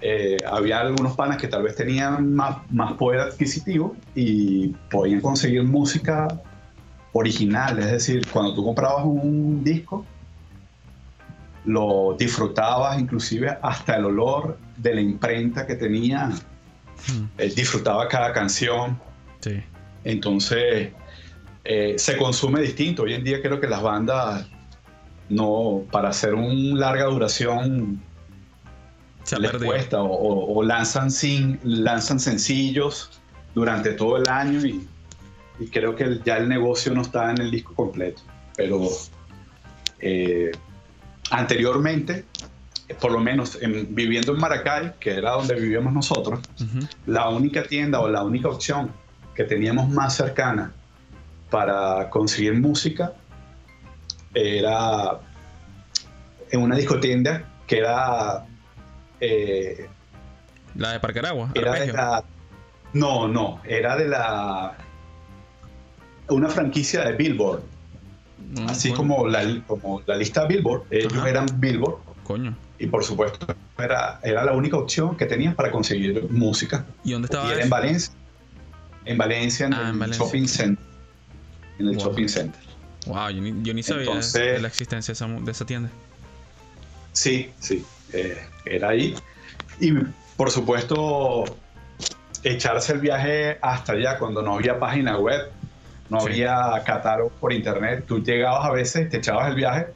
Eh, 0.00 0.36
había 0.46 0.80
algunos 0.80 1.16
panas 1.16 1.38
que 1.38 1.48
tal 1.48 1.62
vez 1.62 1.76
tenían 1.76 2.34
más, 2.34 2.58
más 2.70 2.92
poder 2.92 3.20
adquisitivo 3.20 3.96
y 4.14 4.68
podían 4.90 5.20
conseguir 5.20 5.62
música 5.62 6.28
original, 7.14 7.78
es 7.78 7.90
decir, 7.90 8.26
cuando 8.30 8.54
tú 8.54 8.64
comprabas 8.64 9.04
un 9.04 9.64
disco, 9.64 10.04
lo 11.64 12.14
disfrutabas 12.18 13.00
inclusive 13.00 13.56
hasta 13.62 13.96
el 13.96 14.04
olor 14.04 14.58
de 14.76 14.94
la 14.94 15.00
imprenta 15.00 15.66
que 15.66 15.76
tenía. 15.76 16.30
Él 17.38 17.54
disfrutaba 17.54 18.08
cada 18.08 18.32
canción. 18.32 19.00
Sí. 19.40 19.62
Entonces, 20.04 20.92
eh, 21.64 21.94
se 21.96 22.16
consume 22.16 22.60
distinto. 22.60 23.02
Hoy 23.02 23.14
en 23.14 23.24
día 23.24 23.40
creo 23.40 23.60
que 23.60 23.66
las 23.66 23.82
bandas, 23.82 24.46
no, 25.28 25.82
para 25.90 26.10
hacer 26.10 26.34
una 26.34 26.78
larga 26.78 27.04
duración, 27.06 28.00
se 29.22 29.38
les 29.38 29.52
cuesta 29.52 30.02
o, 30.02 30.62
lanzan, 30.62 31.10
sin, 31.10 31.58
lanzan 31.62 32.20
sencillos 32.20 33.10
durante 33.54 33.92
todo 33.92 34.18
el 34.18 34.28
año 34.28 34.66
y, 34.66 34.86
y, 35.58 35.66
creo 35.68 35.96
que 35.96 36.20
ya 36.22 36.36
el 36.36 36.48
negocio 36.48 36.92
no 36.92 37.00
está 37.00 37.30
en 37.30 37.40
el 37.40 37.50
disco 37.50 37.74
completo. 37.74 38.20
Pero 38.54 38.86
eh, 40.00 40.52
anteriormente, 41.30 42.26
por 43.00 43.12
lo 43.12 43.20
menos 43.20 43.58
viviendo 43.88 44.32
en 44.32 44.40
Maracay, 44.40 44.92
que 45.00 45.12
era 45.12 45.30
donde 45.32 45.54
vivíamos 45.54 45.94
nosotros, 45.94 46.40
la 47.06 47.30
única 47.30 47.62
tienda 47.62 48.00
o 48.00 48.08
la 48.08 48.22
única 48.22 48.48
opción 48.48 48.90
que 49.34 49.44
teníamos 49.44 49.88
más 49.88 50.16
cercana 50.16 50.72
para 51.50 52.10
conseguir 52.10 52.54
música 52.54 53.12
era 54.34 55.20
en 56.50 56.62
una 56.62 56.76
discotienda 56.76 57.44
que 57.66 57.78
era... 57.78 58.46
Eh, 59.20 59.88
la 60.76 60.92
de 60.92 61.00
Parque 61.00 61.20
Aragua. 61.20 61.50
Era 61.54 62.24
no, 62.94 63.28
no, 63.28 63.60
era 63.64 63.96
de 63.96 64.08
la... 64.08 64.76
Una 66.28 66.48
franquicia 66.48 67.04
de 67.04 67.12
Billboard. 67.12 67.60
Mm, 68.38 68.68
Así 68.68 68.92
como, 68.92 69.26
la, 69.26 69.42
como 69.66 70.00
la 70.06 70.16
lista 70.16 70.46
Billboard, 70.46 70.84
ellos 70.90 71.12
eran 71.26 71.46
Billboard. 71.56 71.96
Coño. 72.22 72.56
Y 72.78 72.86
por 72.86 73.04
supuesto, 73.04 73.46
era, 73.78 74.20
era 74.22 74.44
la 74.44 74.52
única 74.52 74.76
opción 74.76 75.16
que 75.16 75.26
tenías 75.26 75.54
para 75.54 75.70
conseguir 75.70 76.30
música. 76.30 76.86
¿Y 77.04 77.12
dónde 77.12 77.26
estaba? 77.26 77.52
en 77.52 77.68
Valencia. 77.68 78.14
En 79.04 79.18
Valencia, 79.18 79.66
en 79.66 79.74
ah, 79.74 79.90
el 79.90 80.10
shopping 80.10 80.46
center. 80.46 80.84
En 81.78 81.88
el 81.88 81.96
shopping 81.96 82.28
center. 82.28 82.60
Wow, 83.06 83.30
yo 83.30 83.74
ni, 83.74 83.82
sabía 83.82 84.14
de 84.14 84.58
la 84.60 84.68
existencia 84.68 85.12
de 85.14 85.50
esa, 85.50 85.66
tienda. 85.66 85.90
Sí, 87.12 87.50
sí. 87.60 87.84
Eh, 88.12 88.38
era 88.64 88.90
ahí. 88.90 89.14
Y 89.78 89.92
por 90.36 90.50
supuesto, 90.50 91.44
echarse 92.42 92.92
el 92.92 93.00
viaje 93.00 93.58
hasta 93.60 93.92
allá 93.92 94.18
cuando 94.18 94.42
no 94.42 94.54
había 94.54 94.78
página 94.78 95.18
web 95.18 95.50
no 96.10 96.20
había 96.20 96.82
catálogo 96.84 97.30
por 97.40 97.52
internet. 97.52 98.04
Tú 98.06 98.22
llegabas 98.22 98.66
a 98.66 98.70
veces, 98.70 99.08
te 99.08 99.18
echabas 99.18 99.48
el 99.48 99.54
viaje 99.54 99.86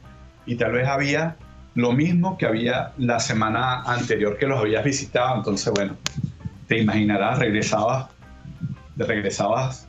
y 0.45 0.55
tal 0.55 0.73
vez 0.73 0.87
había 0.87 1.35
lo 1.75 1.93
mismo 1.93 2.37
que 2.37 2.45
había 2.45 2.93
la 2.97 3.19
semana 3.19 3.83
anterior 3.83 4.37
que 4.37 4.47
los 4.47 4.59
habías 4.59 4.83
visitado. 4.83 5.35
Entonces, 5.37 5.71
bueno, 5.73 5.95
te 6.67 6.79
imaginarás, 6.79 7.39
regresabas, 7.39 8.07
regresabas 9.05 9.87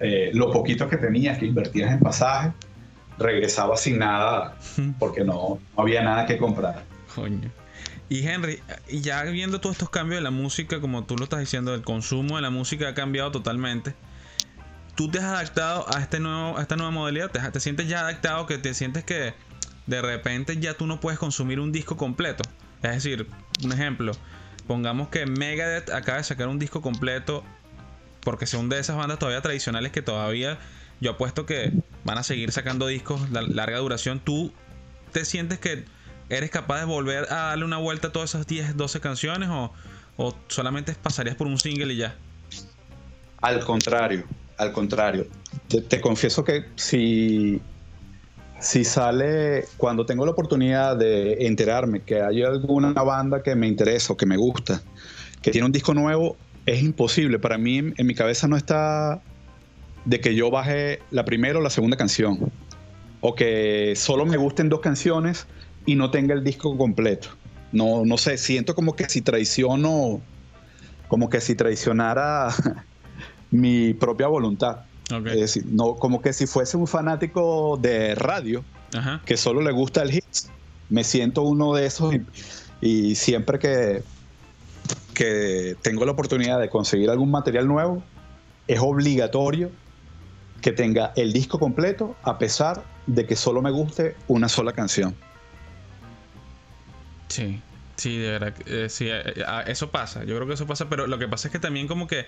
eh, 0.00 0.30
lo 0.32 0.50
poquito 0.52 0.88
que 0.88 0.96
tenías, 0.96 1.38
que 1.38 1.46
invertías 1.46 1.92
en 1.92 2.00
pasaje, 2.00 2.52
regresabas 3.18 3.80
sin 3.80 3.98
nada 3.98 4.56
porque 4.98 5.24
no, 5.24 5.58
no 5.76 5.82
había 5.82 6.02
nada 6.02 6.26
que 6.26 6.36
comprar. 6.36 6.84
Coño. 7.14 7.50
Y 8.08 8.26
Henry, 8.26 8.60
ya 8.88 9.24
viendo 9.24 9.60
todos 9.60 9.74
estos 9.74 9.90
cambios 9.90 10.20
de 10.20 10.22
la 10.22 10.30
música, 10.30 10.80
como 10.80 11.04
tú 11.04 11.16
lo 11.16 11.24
estás 11.24 11.40
diciendo, 11.40 11.74
el 11.74 11.82
consumo 11.82 12.36
de 12.36 12.42
la 12.42 12.50
música 12.50 12.88
ha 12.88 12.94
cambiado 12.94 13.32
totalmente 13.32 13.94
tú 14.96 15.08
te 15.10 15.18
has 15.18 15.24
adaptado 15.24 15.86
a, 15.94 16.00
este 16.00 16.18
nuevo, 16.18 16.58
a 16.58 16.62
esta 16.62 16.74
nueva 16.74 16.90
modalidad, 16.90 17.30
te, 17.30 17.38
te 17.38 17.60
sientes 17.60 17.86
ya 17.86 18.00
adaptado, 18.00 18.46
que 18.46 18.58
te 18.58 18.74
sientes 18.74 19.04
que 19.04 19.34
de 19.86 20.02
repente 20.02 20.58
ya 20.58 20.74
tú 20.74 20.86
no 20.86 20.98
puedes 20.98 21.20
consumir 21.20 21.60
un 21.60 21.70
disco 21.70 21.96
completo. 21.96 22.42
Es 22.82 22.90
decir, 22.90 23.28
un 23.62 23.72
ejemplo, 23.72 24.12
pongamos 24.66 25.08
que 25.08 25.26
Megadeth 25.26 25.90
acaba 25.90 26.18
de 26.18 26.24
sacar 26.24 26.48
un 26.48 26.58
disco 26.58 26.80
completo 26.80 27.44
porque 28.26 28.46
son 28.46 28.68
de 28.68 28.80
esas 28.80 28.96
bandas 28.96 29.20
todavía 29.20 29.40
tradicionales 29.40 29.92
que 29.92 30.02
todavía 30.02 30.58
yo 31.00 31.12
apuesto 31.12 31.46
que 31.46 31.70
van 32.02 32.18
a 32.18 32.24
seguir 32.24 32.50
sacando 32.50 32.88
discos 32.88 33.30
de 33.30 33.40
larga 33.46 33.78
duración. 33.78 34.18
¿Tú 34.18 34.52
te 35.12 35.24
sientes 35.24 35.60
que 35.60 35.84
eres 36.28 36.50
capaz 36.50 36.80
de 36.80 36.86
volver 36.86 37.26
a 37.30 37.50
darle 37.50 37.64
una 37.64 37.76
vuelta 37.76 38.08
a 38.08 38.12
todas 38.12 38.30
esas 38.30 38.48
10, 38.48 38.76
12 38.76 38.98
canciones 38.98 39.48
o, 39.48 39.72
o 40.16 40.34
solamente 40.48 40.92
pasarías 41.00 41.36
por 41.36 41.46
un 41.46 41.56
single 41.56 41.94
y 41.94 41.98
ya? 41.98 42.16
Al 43.42 43.64
contrario, 43.64 44.24
al 44.58 44.72
contrario. 44.72 45.28
Te, 45.88 46.00
confieso 46.00 46.42
que 46.42 46.64
si, 46.74 47.60
si 48.58 48.82
sale, 48.82 49.66
cuando 49.76 50.04
tengo 50.04 50.24
la 50.26 50.32
oportunidad 50.32 50.96
de 50.96 51.46
enterarme 51.46 52.02
que 52.02 52.20
hay 52.22 52.42
alguna 52.42 52.90
banda 52.90 53.40
que 53.44 53.54
me 53.54 53.68
interesa 53.68 54.14
o 54.14 54.16
que 54.16 54.26
me 54.26 54.36
gusta, 54.36 54.82
que 55.40 55.52
tiene 55.52 55.64
un 55.64 55.70
disco 55.70 55.94
nuevo, 55.94 56.36
es 56.66 56.82
imposible. 56.82 57.38
Para 57.38 57.58
mí 57.58 57.78
en, 57.78 58.06
mi 58.06 58.14
cabeza 58.14 58.48
no 58.48 58.56
está 58.56 59.22
de 60.04 60.20
que 60.20 60.34
yo 60.34 60.50
baje 60.50 61.00
la 61.10 61.24
primera 61.24 61.58
o 61.58 61.62
la 61.62 61.70
segunda 61.70 61.96
canción. 61.96 62.52
O 63.20 63.34
que 63.34 63.94
solo 63.96 64.26
me 64.26 64.36
gusten 64.36 64.68
dos 64.68 64.80
canciones 64.80 65.46
y 65.86 65.94
no 65.94 66.10
tenga 66.10 66.34
el 66.34 66.44
disco 66.44 66.76
completo. 66.76 67.28
No, 67.72 68.04
no 68.04 68.18
sé, 68.18 68.38
siento 68.38 68.74
como 68.74 68.94
que 68.94 69.08
si 69.08 69.22
traiciono, 69.22 70.20
como 71.08 71.30
que 71.30 71.40
si 71.40 71.54
traicionara 71.54 72.48
mi 73.50 73.94
propia 73.94 74.26
voluntad. 74.26 74.80
Es 75.10 75.40
decir, 75.40 75.66
no, 75.66 75.94
como 75.94 76.20
que 76.20 76.32
si 76.32 76.46
fuese 76.46 76.76
un 76.76 76.88
fanático 76.88 77.78
de 77.80 78.16
radio 78.16 78.64
que 79.24 79.36
solo 79.36 79.60
le 79.60 79.70
gusta 79.70 80.02
el 80.02 80.10
hit, 80.10 80.24
me 80.88 81.04
siento 81.04 81.42
uno 81.42 81.74
de 81.74 81.86
esos 81.86 82.14
y, 82.80 83.14
siempre 83.14 83.58
que, 83.58 84.02
que 85.16 85.76
tengo 85.80 86.04
la 86.04 86.12
oportunidad 86.12 86.60
de 86.60 86.68
conseguir 86.68 87.08
algún 87.08 87.30
material 87.30 87.66
nuevo, 87.66 88.04
es 88.68 88.78
obligatorio 88.80 89.70
que 90.60 90.72
tenga 90.72 91.12
el 91.16 91.32
disco 91.32 91.58
completo 91.58 92.16
a 92.22 92.38
pesar 92.38 92.84
de 93.06 93.26
que 93.26 93.34
solo 93.34 93.62
me 93.62 93.70
guste 93.70 94.14
una 94.28 94.48
sola 94.48 94.72
canción. 94.72 95.14
Sí, 97.28 97.62
sí, 97.96 98.18
de 98.18 98.30
verdad, 98.30 98.54
eh, 98.66 98.88
sí, 98.90 99.08
eh, 99.08 99.22
eh, 99.24 99.44
eso 99.68 99.90
pasa, 99.90 100.24
yo 100.24 100.36
creo 100.36 100.46
que 100.46 100.54
eso 100.54 100.66
pasa, 100.66 100.88
pero 100.90 101.06
lo 101.06 101.18
que 101.18 101.28
pasa 101.28 101.48
es 101.48 101.52
que 101.52 101.58
también 101.58 101.88
como 101.88 102.06
que 102.06 102.26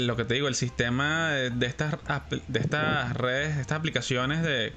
lo 0.00 0.16
que 0.16 0.24
te 0.24 0.34
digo, 0.34 0.48
el 0.48 0.56
sistema 0.56 1.30
de 1.30 1.66
estas, 1.66 1.94
de 2.48 2.58
estas 2.58 3.16
redes, 3.16 3.56
estas 3.56 3.78
aplicaciones 3.78 4.42
de, 4.42 4.72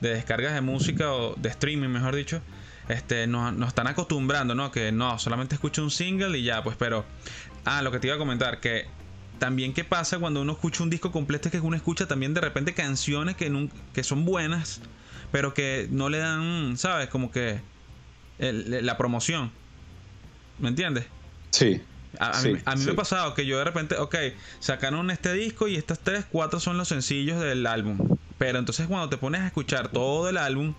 descargas 0.00 0.52
de 0.52 0.60
música 0.60 1.14
o 1.14 1.34
de 1.34 1.48
streaming, 1.48 1.88
mejor 1.88 2.14
dicho, 2.14 2.42
este, 2.88 3.26
nos, 3.26 3.68
están 3.68 3.86
acostumbrando, 3.86 4.54
¿no? 4.54 4.70
Que 4.70 4.92
no, 4.92 5.18
solamente 5.18 5.54
escucho 5.54 5.82
un 5.82 5.90
single 5.90 6.38
y 6.38 6.44
ya, 6.44 6.62
pues, 6.62 6.76
pero. 6.76 7.04
Ah, 7.64 7.82
lo 7.82 7.90
que 7.90 7.98
te 7.98 8.06
iba 8.06 8.16
a 8.16 8.18
comentar, 8.18 8.60
que 8.60 8.86
también 9.38 9.74
qué 9.74 9.84
pasa 9.84 10.18
cuando 10.18 10.40
uno 10.40 10.52
escucha 10.52 10.82
un 10.82 10.90
disco 10.90 11.12
completo 11.12 11.48
es 11.48 11.52
que 11.52 11.60
uno 11.60 11.76
escucha 11.76 12.06
también 12.06 12.34
de 12.34 12.40
repente 12.40 12.74
canciones 12.74 13.36
que, 13.36 13.68
que 13.92 14.02
son 14.02 14.24
buenas, 14.24 14.80
pero 15.32 15.54
que 15.54 15.88
no 15.90 16.08
le 16.08 16.18
dan, 16.18 16.76
¿sabes? 16.78 17.08
Como 17.08 17.30
que 17.30 17.60
la 18.38 18.96
promoción. 18.96 19.50
¿Me 20.58 20.68
entiendes? 20.68 21.06
Sí. 21.50 21.82
A, 22.18 22.40
mí, 22.42 22.52
me 22.52 22.92
ha 22.92 22.96
pasado 22.96 23.34
que 23.34 23.44
yo 23.46 23.58
de 23.58 23.64
repente, 23.64 23.96
ok, 23.96 24.16
sacaron 24.60 25.10
este 25.10 25.32
disco 25.34 25.68
y 25.68 25.76
estas 25.76 25.98
tres, 25.98 26.24
cuatro 26.30 26.58
son 26.58 26.78
los 26.78 26.88
sencillos 26.88 27.40
del 27.40 27.66
álbum. 27.66 28.16
Pero 28.38 28.58
entonces 28.58 28.86
cuando 28.86 29.08
te 29.08 29.18
pones 29.18 29.42
a 29.42 29.46
escuchar 29.46 29.88
todo 29.88 30.28
el 30.28 30.36
álbum, 30.36 30.74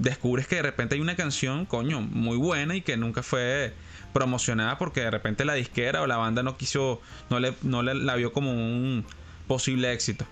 descubres 0.00 0.48
que 0.48 0.56
de 0.56 0.62
repente 0.62 0.96
hay 0.96 1.00
una 1.00 1.14
canción, 1.14 1.66
coño, 1.66 2.00
muy 2.00 2.36
buena 2.36 2.74
y 2.74 2.80
que 2.80 2.96
nunca 2.96 3.22
fue 3.22 3.72
promocionada 4.12 4.76
porque 4.78 5.02
de 5.02 5.10
repente 5.10 5.44
la 5.44 5.54
disquera 5.54 6.02
o 6.02 6.06
la 6.06 6.16
banda 6.16 6.42
no 6.42 6.56
quiso, 6.56 7.00
no 7.28 7.38
le, 7.38 7.54
no 7.62 7.82
le 7.82 7.94
la 7.94 8.16
vio 8.16 8.32
como 8.32 8.50
un 8.50 9.04
posible 9.46 9.92
éxito. 9.92 10.24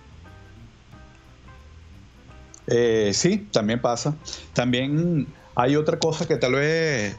Eh, 2.67 3.11
sí, 3.13 3.47
también 3.51 3.79
pasa. 3.79 4.15
También 4.53 5.27
hay 5.55 5.75
otra 5.75 5.97
cosa 5.97 6.27
que 6.27 6.35
tal 6.37 6.53
vez 6.53 7.15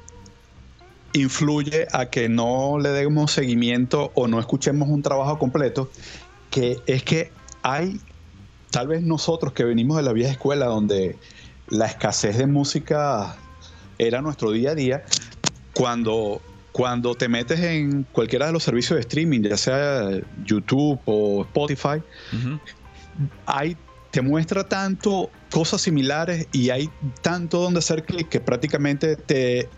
influye 1.12 1.87
a 1.92 2.07
que 2.07 2.28
no 2.28 2.78
le 2.78 2.90
demos 2.90 3.33
seguimiento 3.33 4.12
o 4.14 4.28
no 4.28 4.38
escuchemos 4.38 4.88
un 4.88 5.02
trabajo 5.02 5.38
completo, 5.38 5.90
que 6.50 6.78
es 6.87 7.02
que 7.02 7.33
hay, 7.62 8.00
tal 8.71 8.88
vez 8.88 9.02
nosotros 9.02 9.52
que 9.52 9.64
venimos 9.64 9.97
de 9.97 10.02
la 10.02 10.12
vieja 10.12 10.33
escuela 10.33 10.66
donde 10.66 11.16
la 11.71 11.87
escasez 11.87 12.37
de 12.37 12.47
música 12.47 13.37
era 13.99 14.21
nuestro 14.23 14.50
día 14.50 14.71
a 14.71 14.75
día, 14.75 15.05
cuando, 15.75 16.41
cuando 16.73 17.15
te 17.15 17.29
metes 17.29 17.61
en 17.61 18.05
cualquiera 18.12 18.47
de 18.47 18.53
los 18.53 18.62
servicios 18.62 18.97
de 18.97 19.00
streaming, 19.00 19.43
ya 19.43 19.57
sea 19.57 20.11
YouTube 20.45 20.99
o 21.05 21.43
Spotify, 21.43 22.03
hay, 23.47 23.77
te 24.11 24.23
muestra 24.23 24.65
tanto 24.65 25.31
cosas 25.50 25.83
similares 25.83 26.49
y 26.53 26.71
hay 26.71 26.91
tanto 27.23 27.61
donde 27.61 27.79
hacer 27.79 28.05
clic 28.05 28.29
que 28.29 28.41
prácticamente 28.41 29.17
te, 29.17 29.69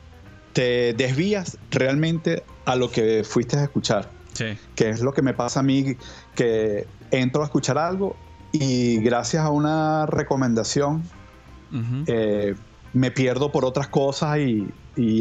te 0.53 0.95
desvías 0.95 1.59
realmente 1.71 2.45
a 2.65 2.77
lo 2.77 2.91
que 2.91 3.25
fuiste 3.25 3.57
a 3.57 3.65
escuchar. 3.65 4.09
Sí. 4.35 4.57
Que 4.75 4.89
es 4.89 5.01
lo 5.01 5.13
que 5.13 5.21
me 5.21 5.35
pasa 5.35 5.61
a 5.61 5.63
mí, 5.63 5.97
que 6.35 6.87
entro 7.11 7.43
a 7.43 7.45
escuchar 7.45 7.77
algo 7.77 8.17
y 8.53 8.99
gracias 8.99 9.45
a 9.45 9.51
una 9.51 10.07
recomendación 10.07 11.03
eh, 12.07 12.55
me 12.93 13.11
pierdo 13.11 13.53
por 13.53 13.65
otras 13.65 13.89
cosas 13.89 14.39
y, 14.39 14.69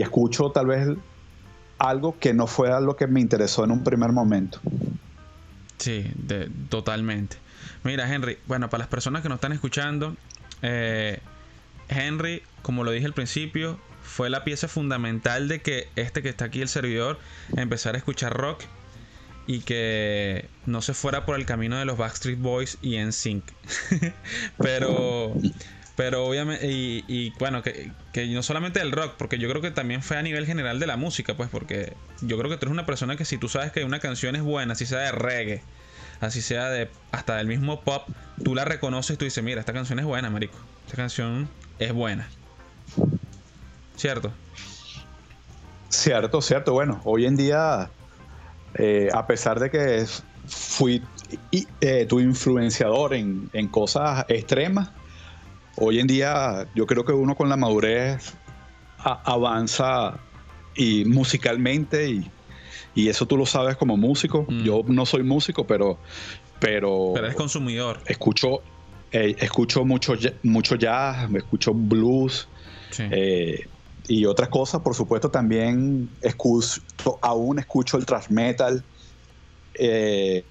escucho 0.01 0.51
tal 0.51 0.67
vez 0.67 0.89
algo 1.79 2.19
que 2.19 2.33
no 2.33 2.45
fue 2.45 2.69
lo 2.81 2.95
que 2.95 3.07
me 3.07 3.21
interesó 3.21 3.63
en 3.63 3.71
un 3.71 3.83
primer 3.83 4.11
momento. 4.11 4.59
Sí, 5.77 6.11
totalmente. 6.69 7.37
Mira, 7.83 8.13
Henry, 8.13 8.37
bueno, 8.47 8.69
para 8.69 8.79
las 8.79 8.87
personas 8.87 9.21
que 9.23 9.29
nos 9.29 9.37
están 9.37 9.53
escuchando, 9.53 10.15
eh, 10.61 11.19
Henry, 11.89 12.43
como 12.61 12.83
lo 12.83 12.91
dije 12.91 13.05
al 13.05 13.13
principio, 13.13 13.79
fue 14.03 14.29
la 14.29 14.43
pieza 14.43 14.67
fundamental 14.67 15.47
de 15.47 15.61
que 15.61 15.87
este 15.95 16.21
que 16.21 16.29
está 16.29 16.45
aquí, 16.45 16.61
el 16.61 16.67
servidor, 16.67 17.17
empezara 17.55 17.95
a 17.95 17.99
escuchar 17.99 18.33
rock 18.33 18.61
y 19.47 19.61
que 19.61 20.47
no 20.65 20.81
se 20.81 20.93
fuera 20.93 21.25
por 21.25 21.35
el 21.39 21.45
camino 21.45 21.77
de 21.77 21.85
los 21.85 21.97
Backstreet 21.97 22.39
Boys 22.39 22.77
y 22.81 22.97
NSYNC. 22.97 23.43
pero 24.57 25.33
pero 26.01 26.25
obviamente, 26.25 26.65
y, 26.67 27.31
bueno, 27.37 27.61
que, 27.61 27.91
no 28.29 28.41
solamente 28.41 28.79
del 28.79 28.91
rock, 28.91 29.13
porque 29.19 29.37
yo 29.37 29.47
creo 29.47 29.61
que 29.61 29.69
también 29.69 30.01
fue 30.01 30.17
a 30.17 30.23
nivel 30.23 30.47
general 30.47 30.79
de 30.79 30.87
la 30.87 30.97
música, 30.97 31.35
pues, 31.37 31.47
porque 31.51 31.93
yo 32.21 32.39
creo 32.39 32.49
que 32.49 32.57
tú 32.57 32.65
eres 32.65 32.73
una 32.73 32.87
persona 32.87 33.17
que 33.17 33.23
si 33.23 33.37
tú 33.37 33.47
sabes 33.49 33.71
que 33.71 33.83
una 33.83 33.99
canción 33.99 34.35
es 34.35 34.41
buena, 34.41 34.73
así 34.73 34.87
sea 34.87 34.97
de 34.97 35.11
reggae, 35.11 35.61
así 36.19 36.41
sea 36.41 36.71
de 36.71 36.89
hasta 37.11 37.35
del 37.35 37.45
mismo 37.45 37.81
pop, 37.81 38.09
tú 38.43 38.55
la 38.55 38.65
reconoces 38.65 39.15
tú 39.19 39.25
dices, 39.25 39.43
mira, 39.43 39.59
esta 39.59 39.73
canción 39.73 39.99
es 39.99 40.05
buena, 40.05 40.31
marico, 40.31 40.57
esta 40.87 40.97
canción 40.97 41.47
es 41.77 41.93
buena. 41.93 42.27
¿Cierto? 43.95 44.33
Cierto, 45.89 46.41
cierto. 46.41 46.73
Bueno, 46.73 46.99
hoy 47.03 47.27
en 47.27 47.35
día, 47.35 47.91
eh, 48.73 49.09
a 49.13 49.27
pesar 49.27 49.59
de 49.59 49.69
que 49.69 50.07
fui 50.47 51.03
eh, 51.81 52.07
tu 52.07 52.19
influenciador 52.19 53.13
en, 53.13 53.51
en 53.53 53.67
cosas 53.67 54.25
extremas, 54.29 54.89
hoy 55.77 55.99
en 55.99 56.07
día 56.07 56.67
yo 56.75 56.85
creo 56.85 57.05
que 57.05 57.13
uno 57.13 57.35
con 57.35 57.49
la 57.49 57.57
madurez 57.57 58.33
avanza 59.03 60.19
y 60.75 61.05
musicalmente 61.05 62.09
y, 62.09 62.31
eso 62.95 63.25
tú 63.25 63.37
lo 63.37 63.45
sabes 63.45 63.77
como 63.77 63.95
músico. 63.95 64.45
Mm. 64.47 64.63
Yo 64.63 64.81
no 64.85 65.05
soy 65.05 65.23
músico, 65.23 65.65
pero... 65.65 65.97
Pero, 66.59 67.11
pero 67.15 67.25
eres 67.25 67.35
consumidor. 67.35 67.99
Escucho, 68.05 68.61
eh, 69.11 69.35
escucho 69.39 69.83
mucho, 69.83 70.13
mucho 70.43 70.75
jazz, 70.75 71.27
escucho 71.33 71.73
blues 71.73 72.47
eh, 72.99 73.65
y 74.07 74.25
otras 74.25 74.49
cosas. 74.49 74.81
Por 74.81 74.93
supuesto 74.93 75.31
también 75.31 76.09
escucho, 76.21 76.81
aún 77.21 77.57
escucho 77.57 77.97
el 77.97 78.05
thrash 78.05 78.27
metal. 78.29 78.83
Eh, 79.73 80.43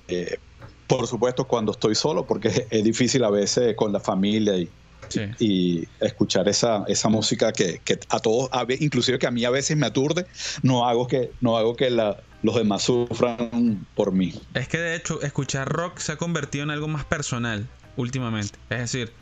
por 0.88 1.06
supuesto 1.06 1.46
cuando 1.46 1.70
estoy 1.72 1.94
solo, 1.94 2.26
porque 2.26 2.66
es 2.70 2.82
difícil 2.82 3.22
a 3.22 3.30
veces 3.30 3.76
con 3.76 3.92
la 3.92 4.00
familia 4.00 4.56
y, 4.56 4.68
y 5.38 5.86
escuchar 6.00 6.48
esa, 6.48 6.84
esa 6.88 7.08
música 7.08 7.52
que, 7.52 7.80
a 8.08 8.20
todos, 8.20 8.50
inclusive 8.80 9.18
que 9.18 9.26
a 9.26 9.30
mí 9.30 9.44
a 9.44 9.50
veces 9.50 9.76
me 9.76 9.86
aturde, 9.86 10.26
no 10.62 10.86
hago 10.86 11.06
que, 11.06 11.30
no 11.40 11.56
hago 11.56 11.76
que 11.76 11.90
los 11.90 12.54
demás 12.54 12.82
sufran 12.82 13.86
por 13.94 14.12
mí. 14.12 14.34
Es 14.54 14.68
que 14.68 14.78
de 14.78 14.96
hecho 14.96 15.20
escuchar 15.22 15.68
rock 15.68 15.98
se 15.98 16.12
ha 16.12 16.16
convertido 16.16 16.64
en 16.64 16.70
algo 16.70 16.88
más 16.88 17.04
personal 17.04 17.66
últimamente. 17.96 18.58
Es 18.70 18.78
decir, 18.78 19.12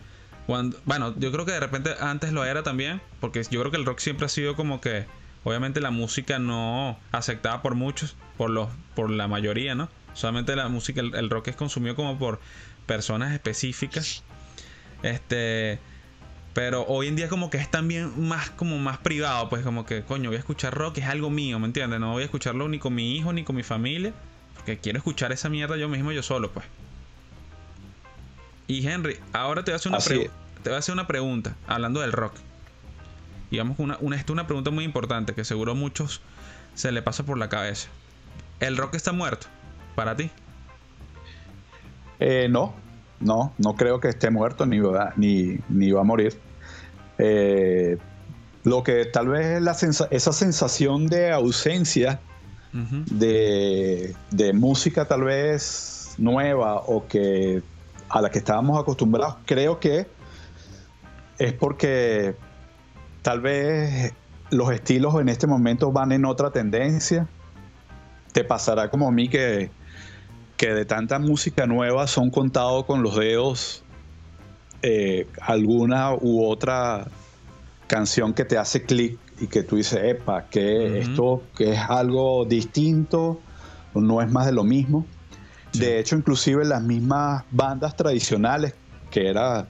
cuando, 0.46 0.78
bueno, 0.84 1.14
yo 1.18 1.30
creo 1.32 1.44
que 1.44 1.52
de 1.52 1.60
repente 1.60 1.90
antes 2.00 2.32
lo 2.32 2.44
era 2.44 2.62
también, 2.62 3.00
porque 3.20 3.42
yo 3.50 3.60
creo 3.60 3.70
que 3.70 3.76
el 3.76 3.84
rock 3.84 3.98
siempre 3.98 4.26
ha 4.26 4.30
sido 4.30 4.56
como 4.56 4.80
que, 4.80 5.06
obviamente 5.44 5.80
la 5.80 5.90
música 5.90 6.38
no 6.38 6.98
aceptada 7.12 7.62
por 7.62 7.74
muchos, 7.74 8.16
por 8.36 8.50
los, 8.50 8.68
por 8.94 9.10
la 9.10 9.28
mayoría, 9.28 9.74
¿no? 9.74 9.88
Solamente 10.14 10.56
la 10.56 10.68
música, 10.68 11.00
el 11.00 11.30
rock 11.30 11.48
es 11.48 11.56
consumido 11.56 11.94
como 11.94 12.18
por 12.18 12.40
personas 12.86 13.32
específicas 13.32 14.24
este. 15.02 15.78
Pero 16.54 16.84
hoy 16.86 17.06
en 17.06 17.14
día 17.14 17.28
como 17.28 17.50
que 17.50 17.58
es 17.58 17.70
también 17.70 18.26
más 18.28 18.50
como 18.50 18.78
más 18.78 18.98
privado, 18.98 19.48
pues 19.48 19.62
como 19.62 19.86
que, 19.86 20.02
coño, 20.02 20.30
voy 20.30 20.36
a 20.36 20.40
escuchar 20.40 20.74
rock, 20.74 20.98
es 20.98 21.04
algo 21.04 21.30
mío, 21.30 21.58
¿me 21.60 21.66
entiendes? 21.66 22.00
No 22.00 22.12
voy 22.12 22.22
a 22.22 22.24
escucharlo 22.24 22.68
ni 22.68 22.78
con 22.78 22.94
mi 22.94 23.16
hijo 23.16 23.32
ni 23.32 23.44
con 23.44 23.54
mi 23.54 23.62
familia, 23.62 24.12
porque 24.56 24.78
quiero 24.78 24.98
escuchar 24.98 25.30
esa 25.30 25.48
mierda 25.48 25.76
yo 25.76 25.88
mismo, 25.88 26.10
yo 26.10 26.22
solo, 26.22 26.50
pues. 26.50 26.66
Y 28.66 28.86
Henry, 28.86 29.18
ahora 29.32 29.62
te 29.62 29.70
voy 29.70 29.74
a 29.74 29.76
hacer 29.76 29.92
una, 29.92 29.98
te 30.00 30.70
voy 30.70 30.74
a 30.74 30.78
hacer 30.78 30.92
una 30.92 31.06
pregunta, 31.06 31.54
hablando 31.68 32.00
del 32.00 32.12
rock. 32.12 32.34
Y 33.50 33.58
vamos 33.58 33.78
una, 33.78 33.96
una, 34.00 34.22
una 34.28 34.46
pregunta 34.46 34.70
muy 34.70 34.84
importante 34.84 35.34
que 35.34 35.44
seguro 35.44 35.72
a 35.72 35.74
muchos 35.74 36.20
se 36.74 36.90
le 36.92 37.02
pasa 37.02 37.24
por 37.24 37.38
la 37.38 37.48
cabeza. 37.48 37.88
¿El 38.60 38.76
rock 38.76 38.94
está 38.94 39.12
muerto 39.12 39.46
para 39.94 40.16
ti? 40.16 40.30
Eh, 42.20 42.48
no, 42.50 42.74
no, 43.20 43.52
no 43.58 43.74
creo 43.74 44.00
que 44.00 44.08
esté 44.08 44.30
muerto 44.30 44.66
ni 44.66 44.78
va, 44.80 45.12
ni, 45.16 45.58
ni 45.68 45.90
va 45.90 46.00
a 46.00 46.04
morir. 46.04 46.38
Eh, 47.18 47.98
lo 48.64 48.82
que 48.82 49.04
tal 49.06 49.28
vez 49.28 49.62
es 49.82 50.04
esa 50.10 50.32
sensación 50.32 51.06
de 51.06 51.32
ausencia 51.32 52.20
de, 52.72 54.14
música 54.54 55.06
tal 55.06 55.24
vez 55.24 56.14
nueva 56.18 56.76
o 56.76 57.06
que 57.06 57.62
a 58.08 58.20
la 58.20 58.30
que 58.30 58.38
estábamos 58.38 58.80
acostumbrados, 58.80 59.36
creo 59.44 59.80
que 59.80 60.06
es 61.38 61.52
porque 61.52 62.34
tal 63.22 63.40
vez 63.40 64.12
los 64.50 64.72
estilos 64.72 65.20
en 65.20 65.28
este 65.28 65.46
momento 65.46 65.92
van 65.92 66.12
en 66.12 66.24
otra 66.24 66.50
tendencia. 66.50 67.28
Te 68.32 68.44
pasará 68.44 68.90
como 68.90 69.08
a 69.08 69.12
mí 69.12 69.28
que 69.28 69.70
que 70.58 70.74
de 70.74 70.84
tanta 70.84 71.18
música 71.18 71.66
nueva 71.66 72.06
son 72.06 72.30
contados 72.30 72.84
con 72.84 73.02
los 73.02 73.16
dedos 73.16 73.84
eh, 74.82 75.26
alguna 75.40 76.14
u 76.14 76.44
otra 76.44 77.06
canción 77.86 78.34
que 78.34 78.44
te 78.44 78.58
hace 78.58 78.84
clic 78.84 79.18
y 79.40 79.46
que 79.46 79.62
tú 79.62 79.76
dices, 79.76 80.00
epa, 80.02 80.48
que 80.50 80.98
esto 80.98 81.42
que 81.56 81.72
es 81.72 81.80
algo 81.88 82.44
distinto, 82.44 83.40
no 83.94 84.20
es 84.20 84.30
más 84.30 84.46
de 84.46 84.52
lo 84.52 84.64
mismo. 84.64 85.06
De 85.72 85.98
hecho, 85.98 86.16
inclusive 86.16 86.64
las 86.64 86.82
mismas 86.82 87.44
bandas 87.50 87.96
tradicionales, 87.96 88.74
que 89.10 89.28
era 89.28 89.68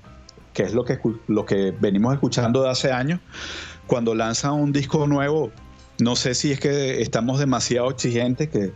que 0.52 0.64
es 0.64 0.74
lo 0.74 0.84
que, 0.84 0.98
lo 1.28 1.46
que 1.46 1.70
venimos 1.70 2.14
escuchando 2.14 2.62
de 2.62 2.70
hace 2.70 2.92
años, 2.92 3.20
cuando 3.86 4.14
lanzan 4.14 4.54
un 4.54 4.72
disco 4.72 5.06
nuevo, 5.06 5.52
no 6.00 6.16
sé 6.16 6.34
si 6.34 6.50
es 6.52 6.60
que 6.60 7.00
estamos 7.00 7.38
demasiado 7.38 7.90
exigentes, 7.90 8.48
que 8.48 8.72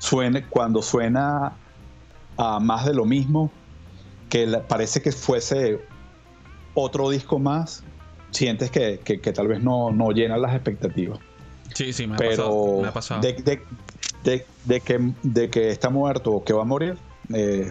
suene, 0.00 0.44
cuando 0.46 0.82
suena 0.82 1.52
a 2.36 2.58
más 2.58 2.84
de 2.86 2.94
lo 2.94 3.04
mismo, 3.04 3.52
que 4.28 4.46
parece 4.66 5.00
que 5.00 5.12
fuese 5.12 5.78
otro 6.74 7.10
disco 7.10 7.38
más, 7.38 7.84
sientes 8.30 8.70
que, 8.70 8.98
tal 9.34 9.46
vez 9.46 9.62
no, 9.62 9.92
no 9.92 10.10
llena 10.10 10.36
las 10.36 10.54
expectativas. 10.54 11.20
Sí, 11.74 11.92
sí, 11.92 12.06
me 12.06 12.14
ha 12.14 12.16
Pero 12.16 12.82
pasado. 12.92 13.20
De, 13.20 13.34
de, 14.24 14.80
que, 14.80 15.12
de 15.22 15.50
que 15.50 15.70
está 15.70 15.90
muerto 15.90 16.32
o 16.32 16.44
que 16.44 16.52
va 16.52 16.62
a 16.62 16.64
morir, 16.64 16.96
eh, 17.32 17.70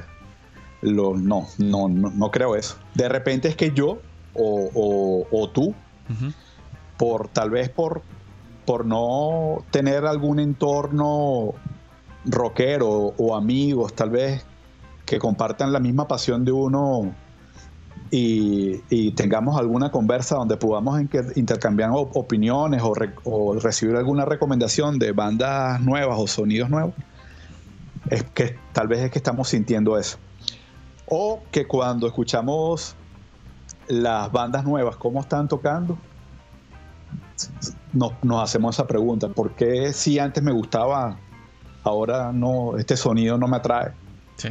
lo, 0.81 1.15
no, 1.15 1.47
no, 1.57 1.89
no, 1.89 2.31
creo 2.31 2.55
eso. 2.55 2.77
De 2.93 3.09
repente 3.09 3.47
es 3.47 3.55
que 3.55 3.71
yo 3.71 3.99
o, 4.33 5.49
tú, 5.53 5.73
por 6.97 7.27
tal 7.29 7.49
vez 7.49 7.69
por, 7.69 8.03
por 8.65 8.85
no 8.85 9.63
tener 9.71 10.05
algún 10.05 10.39
entorno 10.39 11.55
rockero 12.31 12.89
o 12.89 13.35
amigos 13.35 13.93
tal 13.93 14.09
vez 14.09 14.45
que 15.05 15.17
compartan 15.17 15.73
la 15.73 15.79
misma 15.79 16.07
pasión 16.07 16.45
de 16.45 16.51
uno 16.51 17.13
y, 18.11 19.11
tengamos 19.11 19.57
alguna 19.59 19.91
conversa 19.91 20.35
donde 20.35 20.57
podamos 20.57 20.99
intercambiar 21.35 21.91
opiniones 21.93 22.81
o, 23.23 23.55
recibir 23.59 23.95
alguna 23.95 24.25
recomendación 24.25 24.99
de 24.99 25.11
bandas 25.11 25.81
nuevas 25.81 26.17
o 26.19 26.27
sonidos 26.27 26.69
nuevos, 26.69 26.93
es 28.09 28.23
que 28.23 28.55
tal 28.73 28.87
vez 28.87 28.99
es 29.01 29.11
que 29.11 29.19
estamos 29.19 29.49
sintiendo 29.49 29.97
eso. 29.97 30.17
O 31.07 31.41
que 31.51 31.67
cuando 31.67 32.07
escuchamos 32.07 32.95
las 33.87 34.31
bandas 34.31 34.63
nuevas, 34.63 34.95
cómo 34.95 35.21
están 35.21 35.47
tocando, 35.47 35.97
nos, 37.93 38.13
nos 38.23 38.43
hacemos 38.43 38.75
esa 38.75 38.87
pregunta, 38.87 39.27
¿por 39.29 39.51
qué 39.55 39.93
si 39.93 40.19
antes 40.19 40.43
me 40.43 40.51
gustaba 40.51 41.17
ahora 41.89 42.31
no, 42.31 42.77
este 42.77 42.95
sonido 42.95 43.37
no 43.37 43.47
me 43.47 43.57
atrae. 43.57 43.91
Sí. 44.37 44.49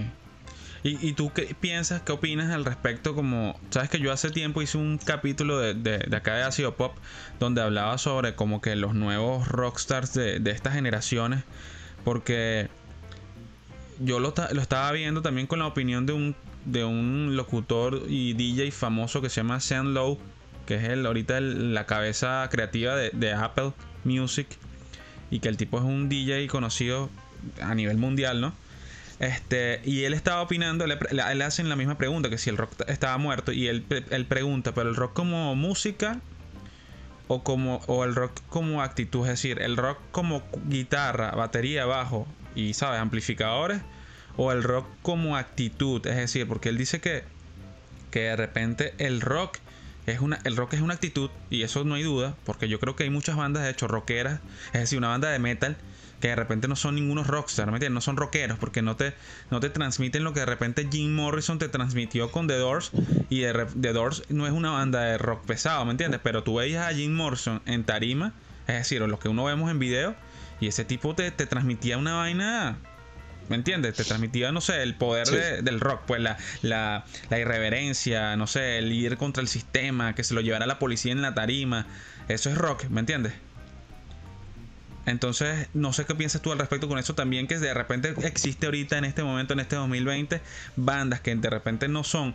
¿Y, 0.85 1.12
tú 1.14 1.33
qué 1.33 1.57
piensas, 1.59 2.03
qué 2.03 2.12
opinas 2.12 2.55
al 2.55 2.64
respecto? 2.64 3.14
Como, 3.14 3.59
sabes 3.70 3.90
que 3.90 3.98
yo 3.98 4.12
hace 4.12 4.31
tiempo 4.31 4.62
hice 4.62 4.79
un 4.79 4.98
capítulo 4.98 5.59
de, 5.59 5.74
de, 5.74 6.16
acá 6.16 6.37
de 6.37 6.44
Ácido 6.44 6.77
Pop 6.77 6.96
donde 7.40 7.61
hablaba 7.61 7.98
sobre 7.98 8.37
como 8.37 8.61
que 8.61 8.77
los 8.77 8.94
nuevos 8.94 9.48
rockstars 9.48 10.14
de, 10.14 10.38
de 10.38 10.51
estas 10.53 10.74
generaciones. 10.74 11.42
Porque 12.05 12.68
yo 13.98 14.20
lo, 14.20 14.33
lo, 14.53 14.62
estaba 14.62 14.92
viendo 14.92 15.20
también 15.20 15.48
con 15.48 15.59
la 15.59 15.66
opinión 15.66 16.07
de 16.07 16.12
un, 16.12 16.37
de 16.64 16.85
un 16.85 17.37
locutor 17.37 18.03
y 18.09 18.35
DJ 18.35 18.70
famoso 18.70 19.20
que 19.20 19.31
se 19.31 19.40
llama 19.40 19.59
Sean 19.59 19.94
Lowe, 19.94 20.18
que 20.64 20.77
es 20.77 20.85
el, 20.85 21.05
ahorita 21.05 21.40
la 21.40 21.87
cabeza 21.87 22.48
creativa 22.53 22.94
de, 22.94 23.11
de 23.12 23.33
Apple 23.33 23.72
Music. 24.05 24.46
Y 25.31 25.40
que 25.40 25.48
el 25.48 25.57
tipo 25.57 25.79
es 25.79 25.85
un 25.85 26.09
DJ 26.09 26.46
conocido 26.46 27.11
a 27.61 27.74
nivel 27.74 27.96
mundial, 27.96 28.40
¿no? 28.40 28.55
Este, 29.20 29.81
y 29.85 30.05
él 30.05 30.14
estaba 30.14 30.42
opinando, 30.42 30.87
le, 30.87 31.44
hacen 31.44 31.68
la 31.68 31.77
misma 31.77 31.98
pregunta, 31.98 32.31
que 32.31 32.38
si 32.38 32.51
el 32.51 32.57
rock 32.57 32.70
estaba 32.87 33.18
muerto, 33.18 33.51
y 33.51 33.66
él, 33.66 33.85
él, 34.11 34.27
pregunta, 34.27 34.72
pero 34.74 34.88
el 34.88 34.96
rock 34.96 35.12
como 35.12 35.57
música 35.57 36.20
o, 37.27 37.42
como, 37.42 37.81
o 37.87 38.05
el 38.05 38.14
rock 38.14 38.40
como 38.48 38.81
actitud, 38.81 39.24
es 39.24 39.31
decir, 39.31 39.61
el 39.61 39.77
rock 39.77 39.98
como 40.12 40.42
guitarra, 40.68 41.33
batería, 41.33 41.85
bajo 41.85 42.29
y, 42.55 42.74
¿sabes?, 42.74 43.01
amplificadores, 43.01 43.81
o 44.37 44.53
el 44.53 44.62
rock 44.62 44.87
como 45.03 45.37
actitud, 45.37 46.07
es 46.07 46.16
decir, 46.16 46.46
porque 46.46 46.68
él 46.68 46.79
dice 46.79 47.01
que, 47.01 47.24
que 48.12 48.20
de 48.20 48.37
repente 48.37 48.94
el 48.98 49.20
rock 49.20 49.59
es 50.07 50.20
una, 50.20 50.38
el 50.44 50.57
rock 50.57 50.74
es 50.74 50.81
una 50.81 50.94
actitud, 50.94 51.29
y 51.51 51.62
eso 51.62 51.83
no 51.83 51.96
hay 51.96 52.05
duda, 52.05 52.37
porque 52.44 52.68
yo 52.68 52.79
creo 52.79 52.94
que 52.94 53.03
hay 53.03 53.11
muchas 53.11 53.35
bandas, 53.35 53.64
de 53.64 53.70
hecho, 53.70 53.88
rockeras, 53.88 54.38
es 54.72 54.81
decir, 54.81 54.96
una 54.96 55.09
banda 55.09 55.29
de 55.29 55.40
metal 55.40 55.77
que 56.20 56.28
de 56.28 56.37
repente 56.37 56.68
no 56.68 56.76
son 56.76 56.96
ningunos 56.96 57.26
rockstar, 57.26 57.66
¿me 57.66 57.74
entiendes? 57.74 57.94
No 57.94 58.00
son 58.00 58.16
rockeros 58.16 58.59
porque 58.59 58.83
no 58.83 58.96
te, 58.96 59.14
no 59.50 59.61
te 59.61 59.70
transmiten 59.70 60.24
lo 60.24 60.33
que 60.33 60.40
de 60.40 60.46
repente 60.46 60.88
Jim 60.90 61.14
Morrison 61.14 61.59
te 61.59 61.68
transmitió 61.68 62.31
con 62.33 62.48
The 62.48 62.57
Doors 62.57 62.90
y 63.28 63.42
The, 63.42 63.92
Doors 63.92 64.24
no 64.28 64.46
es 64.46 64.52
una 64.52 64.70
banda 64.70 65.02
de 65.02 65.18
rock 65.18 65.44
pesado, 65.44 65.85
¿me 65.85 65.92
entiendes? 65.92 66.20
Pero 66.22 66.42
tú 66.42 66.57
veías 66.57 66.87
a 66.87 66.94
Jim 66.94 67.14
Morrison 67.14 67.62
en 67.66 67.85
tarima, 67.85 68.33
es 68.66 68.76
decir, 68.76 69.00
lo 69.00 69.18
que 69.18 69.28
uno 69.28 69.44
vemos 69.44 69.70
en 69.70 69.78
video 69.78 70.16
y 70.61 70.66
ese 70.66 70.85
tipo 70.85 71.14
te, 71.14 71.31
transmitía 71.31 71.98
una 71.98 72.14
vaina 72.14 72.78
¿Me 73.48 73.57
entiendes? 73.57 73.94
Te 73.94 74.04
transmitía, 74.04 74.52
no 74.52 74.61
sé, 74.61 74.83
el 74.83 74.94
poder 74.94 75.62
del 75.62 75.81
rock, 75.81 76.02
pues 76.07 76.20
la, 76.20 76.37
la, 76.61 77.07
la, 77.31 77.38
irreverencia, 77.38 78.37
no 78.37 78.46
sé, 78.46 78.76
el 78.76 78.92
ir 78.92 79.16
contra 79.16 79.40
el 79.40 79.48
sistema, 79.48 80.14
que 80.14 80.22
se 80.22 80.35
lo 80.35 80.42
llevara 80.42 80.66
la 80.66 80.78
policía 80.78 81.12
en 81.12 81.22
la 81.22 81.33
tarima. 81.33 81.87
Eso 82.28 82.50
es 82.50 82.59
rock, 82.59 82.85
¿me 82.90 83.00
entiendes? 83.00 83.33
Entonces, 85.09 85.68
no 85.73 85.94
sé 85.94 86.05
qué 86.05 86.14
piensas 86.14 86.42
tú 86.42 86.53
al 86.53 86.59
respecto 86.59 86.87
con 86.87 86.99
eso 86.99 87.14
también, 87.14 87.47
que 87.47 87.59
de 87.59 87.73
repente 87.73 88.14
existe 88.25 88.66
ahorita 88.66 88.99
en 88.99 89.07
este 89.07 89.23
momento, 89.23 89.55
en 89.55 89.61
este 89.61 89.75
2020, 89.77 90.42
bandas 90.77 91.23
que 91.23 91.35
de 91.35 91.49
repente 91.49 91.88
no 91.88 92.05
son 92.05 92.35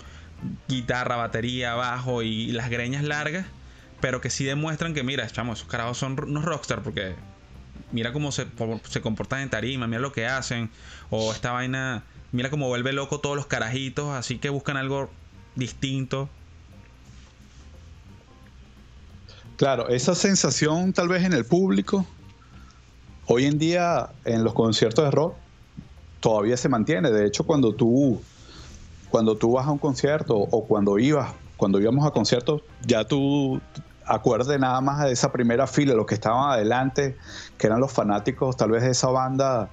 guitarra, 0.68 1.16
batería, 1.16 1.76
bajo 1.76 2.24
y 2.24 2.52
las 2.52 2.72
greñas 2.72 3.04
largas, 3.04 3.46
pero 4.02 4.22
que 4.22 4.32
sí 4.32 4.44
demuestran 4.44 4.96
que, 4.96 5.04
mira, 5.04 5.28
chamo, 5.28 5.54
esos 5.54 5.68
carajos 5.68 6.00
son 6.00 6.20
unos 6.20 6.44
rockstar 6.46 6.82
porque 6.82 7.14
mira 7.92 8.12
cómo 8.12 8.32
se, 8.32 8.48
se 8.90 9.02
comportan 9.02 9.42
en 9.42 9.52
tarima, 9.52 9.86
mira 9.86 10.02
lo 10.02 10.12
que 10.12 10.26
hacen, 10.26 10.72
o 11.12 11.32
esta 11.32 11.52
vaina, 11.52 12.06
mira 12.32 12.50
cómo 12.50 12.70
vuelve 12.70 12.92
loco 12.92 13.20
todos 13.20 13.36
los 13.36 13.46
carajitos, 13.46 14.16
así 14.16 14.40
que 14.40 14.50
buscan 14.50 14.78
algo 14.78 15.12
distinto. 15.54 16.28
Claro, 19.58 19.90
esa 19.90 20.16
sensación 20.16 20.92
tal 20.92 21.08
vez 21.08 21.24
en 21.24 21.34
el 21.34 21.46
público 21.46 22.08
Hoy 23.28 23.46
en 23.46 23.58
día 23.58 24.10
en 24.26 24.44
los 24.44 24.54
conciertos 24.54 25.06
de 25.06 25.12
rock 25.12 25.36
todavía 26.20 26.58
se 26.58 26.70
mantiene. 26.70 27.12
De 27.12 27.26
hecho, 27.26 27.46
cuando 27.46 27.74
tú, 27.74 28.22
cuando 29.10 29.36
tú 29.36 29.54
vas 29.54 29.68
a 29.68 29.72
un 29.72 29.78
concierto 29.78 30.36
o 30.36 30.66
cuando 30.66 31.00
ibas, 31.00 31.34
cuando 31.58 31.80
íbamos 31.80 32.06
a 32.06 32.12
conciertos, 32.12 32.62
ya 32.86 33.06
tú 33.06 33.62
acuerdes 34.06 34.60
nada 34.60 34.82
más 34.82 35.04
de 35.06 35.12
esa 35.12 35.32
primera 35.32 35.68
fila, 35.68 35.94
los 35.94 36.06
que 36.06 36.16
estaban 36.16 36.52
adelante, 36.52 37.18
que 37.58 37.68
eran 37.68 37.80
los 37.80 37.92
fanáticos 37.92 38.58
tal 38.58 38.72
vez 38.72 38.84
de 38.84 38.92
esa 38.92 39.08
banda, 39.08 39.70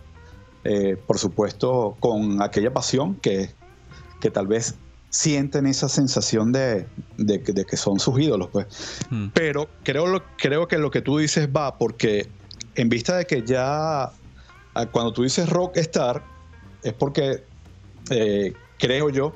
eh, 0.65 0.97
por 1.07 1.19
supuesto, 1.19 1.97
con 2.01 2.43
aquella 2.43 2.73
pasión 2.73 3.15
que, 3.17 3.55
que 4.21 4.31
tal 4.31 4.47
vez 4.47 4.77
sienten 5.09 5.67
esa 5.67 5.89
sensación 5.89 6.53
de, 6.53 6.87
que 7.69 7.77
son 7.77 7.99
sus 7.99 8.19
ídolos. 8.21 8.49
Pues. 8.51 8.67
Hmm. 9.11 9.29
Pero 9.35 9.69
creo, 9.83 10.23
creo 10.37 10.69
que 10.69 10.79
lo 10.79 10.91
que 10.91 11.03
tú 11.03 11.19
dices 11.19 11.49
va 11.49 11.79
porque 11.79 12.29
en 12.75 12.89
vista 12.89 13.17
de 13.17 13.27
que 13.27 13.43
ya 13.43 14.05
ah, 14.05 14.87
cuando 14.91 15.13
tú 15.13 15.23
dices 15.23 15.49
rockstar, 15.49 16.23
es 16.83 16.93
porque 16.95 17.45
eh, 18.11 18.53
creo 18.79 19.11
yo 19.11 19.33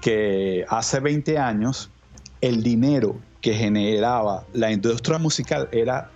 que 0.00 0.64
hace 0.68 1.00
20 1.00 1.38
años 1.38 1.90
el 2.40 2.62
dinero 2.62 3.16
que 3.40 3.54
generaba 3.54 4.44
la 4.52 4.70
industria 4.70 5.18
musical 5.18 5.68
era 5.72 6.10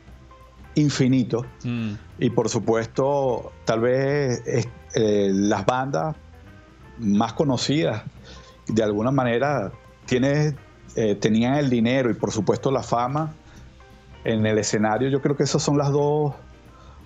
infinito 0.74 1.44
mm. 1.64 1.92
y 2.18 2.30
por 2.30 2.48
supuesto 2.48 3.52
tal 3.64 3.80
vez 3.80 4.42
eh, 4.46 5.30
las 5.32 5.66
bandas 5.66 6.16
más 6.98 7.32
conocidas 7.34 8.02
de 8.68 8.82
alguna 8.82 9.10
manera 9.10 9.72
tiene, 10.06 10.54
eh, 10.96 11.14
tenían 11.16 11.54
el 11.54 11.68
dinero 11.68 12.10
y 12.10 12.14
por 12.14 12.32
supuesto 12.32 12.70
la 12.70 12.82
fama 12.82 13.34
en 14.24 14.46
el 14.46 14.58
escenario, 14.58 15.08
yo 15.08 15.20
creo 15.20 15.36
que 15.36 15.42
esas 15.42 15.62
son 15.62 15.78
las 15.78 15.90
dos, 15.90 16.34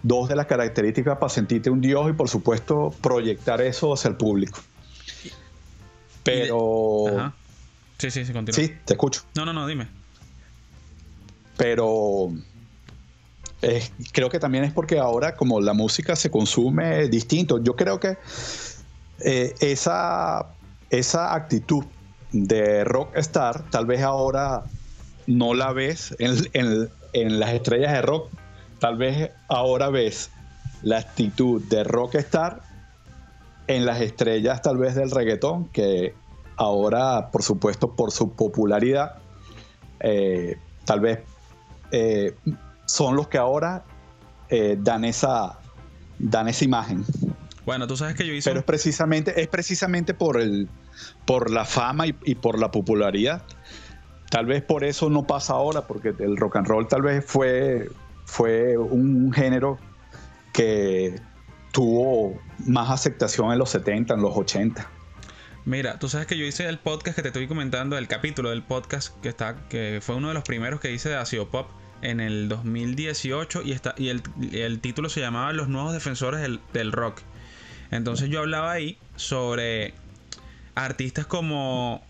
dos 0.02 0.28
de 0.28 0.36
las 0.36 0.46
características 0.46 1.18
para 1.18 1.30
sentirte 1.30 1.70
un 1.70 1.80
dios 1.80 2.10
y 2.10 2.12
por 2.12 2.28
supuesto 2.28 2.94
proyectar 3.00 3.60
eso 3.60 3.92
hacia 3.92 4.08
el 4.08 4.16
público. 4.16 4.60
Pero... 6.22 7.32
Sí, 7.98 8.10
sí, 8.10 8.24
sí, 8.24 8.32
continúa. 8.32 8.54
Sí, 8.54 8.74
te 8.84 8.94
escucho. 8.94 9.22
No, 9.34 9.46
no, 9.46 9.52
no, 9.52 9.66
dime. 9.66 9.88
Pero 11.56 12.32
creo 14.12 14.28
que 14.28 14.38
también 14.38 14.64
es 14.64 14.72
porque 14.72 14.98
ahora 14.98 15.34
como 15.34 15.60
la 15.60 15.72
música 15.72 16.16
se 16.16 16.30
consume 16.30 17.08
distinto, 17.08 17.62
yo 17.62 17.74
creo 17.74 17.98
que 17.98 18.18
eh, 19.20 19.54
esa, 19.60 20.46
esa 20.90 21.34
actitud 21.34 21.84
de 22.32 22.84
rockstar 22.84 23.70
tal 23.70 23.86
vez 23.86 24.02
ahora 24.02 24.64
no 25.26 25.54
la 25.54 25.72
ves 25.72 26.14
en, 26.18 26.36
en 26.52 26.90
las 27.24 27.52
estrellas 27.52 27.92
de 27.92 28.02
rock, 28.02 28.30
tal 28.78 28.96
vez 28.96 29.30
ahora 29.48 29.88
ves 29.88 30.30
la 30.82 30.98
actitud 30.98 31.62
de 31.62 31.84
rockstar 31.84 32.62
en 33.66 33.86
las 33.86 34.00
estrellas 34.00 34.62
tal 34.62 34.76
vez 34.76 34.94
del 34.94 35.10
reggaetón, 35.10 35.68
que 35.70 36.14
ahora, 36.56 37.30
por 37.30 37.42
supuesto, 37.42 37.94
por 37.94 38.12
su 38.12 38.32
popularidad, 38.32 39.16
eh, 40.00 40.58
tal 40.84 41.00
vez 41.00 41.20
eh, 41.90 42.34
son 42.86 43.16
los 43.16 43.28
que 43.28 43.38
ahora 43.38 43.84
eh, 44.48 44.76
dan, 44.78 45.04
esa, 45.04 45.58
dan 46.18 46.48
esa 46.48 46.64
imagen. 46.64 47.04
Bueno, 47.64 47.86
tú 47.86 47.96
sabes 47.96 48.14
que 48.14 48.26
yo 48.26 48.32
hice... 48.32 48.50
Pero 48.50 48.60
es 48.60 48.66
precisamente, 48.66 49.40
es 49.40 49.48
precisamente 49.48 50.14
por, 50.14 50.40
el, 50.40 50.68
por 51.24 51.50
la 51.50 51.64
fama 51.64 52.06
y, 52.06 52.14
y 52.24 52.36
por 52.36 52.58
la 52.60 52.70
popularidad 52.70 53.42
Tal 54.30 54.46
vez 54.46 54.62
por 54.62 54.84
eso 54.84 55.08
no 55.08 55.26
pasa 55.26 55.54
ahora, 55.54 55.86
porque 55.86 56.14
el 56.18 56.36
rock 56.36 56.56
and 56.56 56.66
roll 56.66 56.88
tal 56.88 57.02
vez 57.02 57.24
fue, 57.24 57.88
fue 58.24 58.76
un 58.76 59.32
género 59.32 59.78
que 60.52 61.20
tuvo 61.72 62.40
más 62.66 62.90
aceptación 62.90 63.52
en 63.52 63.58
los 63.58 63.70
70, 63.70 64.14
en 64.14 64.22
los 64.22 64.36
80. 64.36 64.88
Mira, 65.66 65.98
tú 65.98 66.08
sabes 66.08 66.26
que 66.26 66.38
yo 66.38 66.44
hice 66.44 66.68
el 66.68 66.78
podcast 66.78 67.16
que 67.16 67.22
te 67.22 67.28
estoy 67.28 67.48
comentando, 67.48 67.98
el 67.98 68.08
capítulo 68.08 68.50
del 68.50 68.62
podcast 68.62 69.20
que 69.20 69.28
está, 69.28 69.56
que 69.68 69.98
fue 70.00 70.14
uno 70.14 70.28
de 70.28 70.34
los 70.34 70.44
primeros 70.44 70.80
que 70.80 70.92
hice 70.92 71.08
de 71.08 71.16
Ácido 71.16 71.48
Pop 71.50 71.68
en 72.02 72.20
el 72.20 72.48
2018 72.48 73.62
y, 73.62 73.72
está, 73.72 73.94
y 73.98 74.08
el, 74.08 74.80
título 74.80 75.08
se 75.08 75.20
llamaba 75.20 75.52
Los 75.52 75.68
nuevos 75.68 75.92
defensores 75.92 76.40
del, 76.40 76.60
del 76.72 76.92
rock. 76.92 77.20
Entonces 77.90 78.28
yo 78.28 78.40
hablaba 78.40 78.72
ahí 78.72 78.98
sobre 79.16 79.94
artistas 80.74 81.26
como 81.26 82.02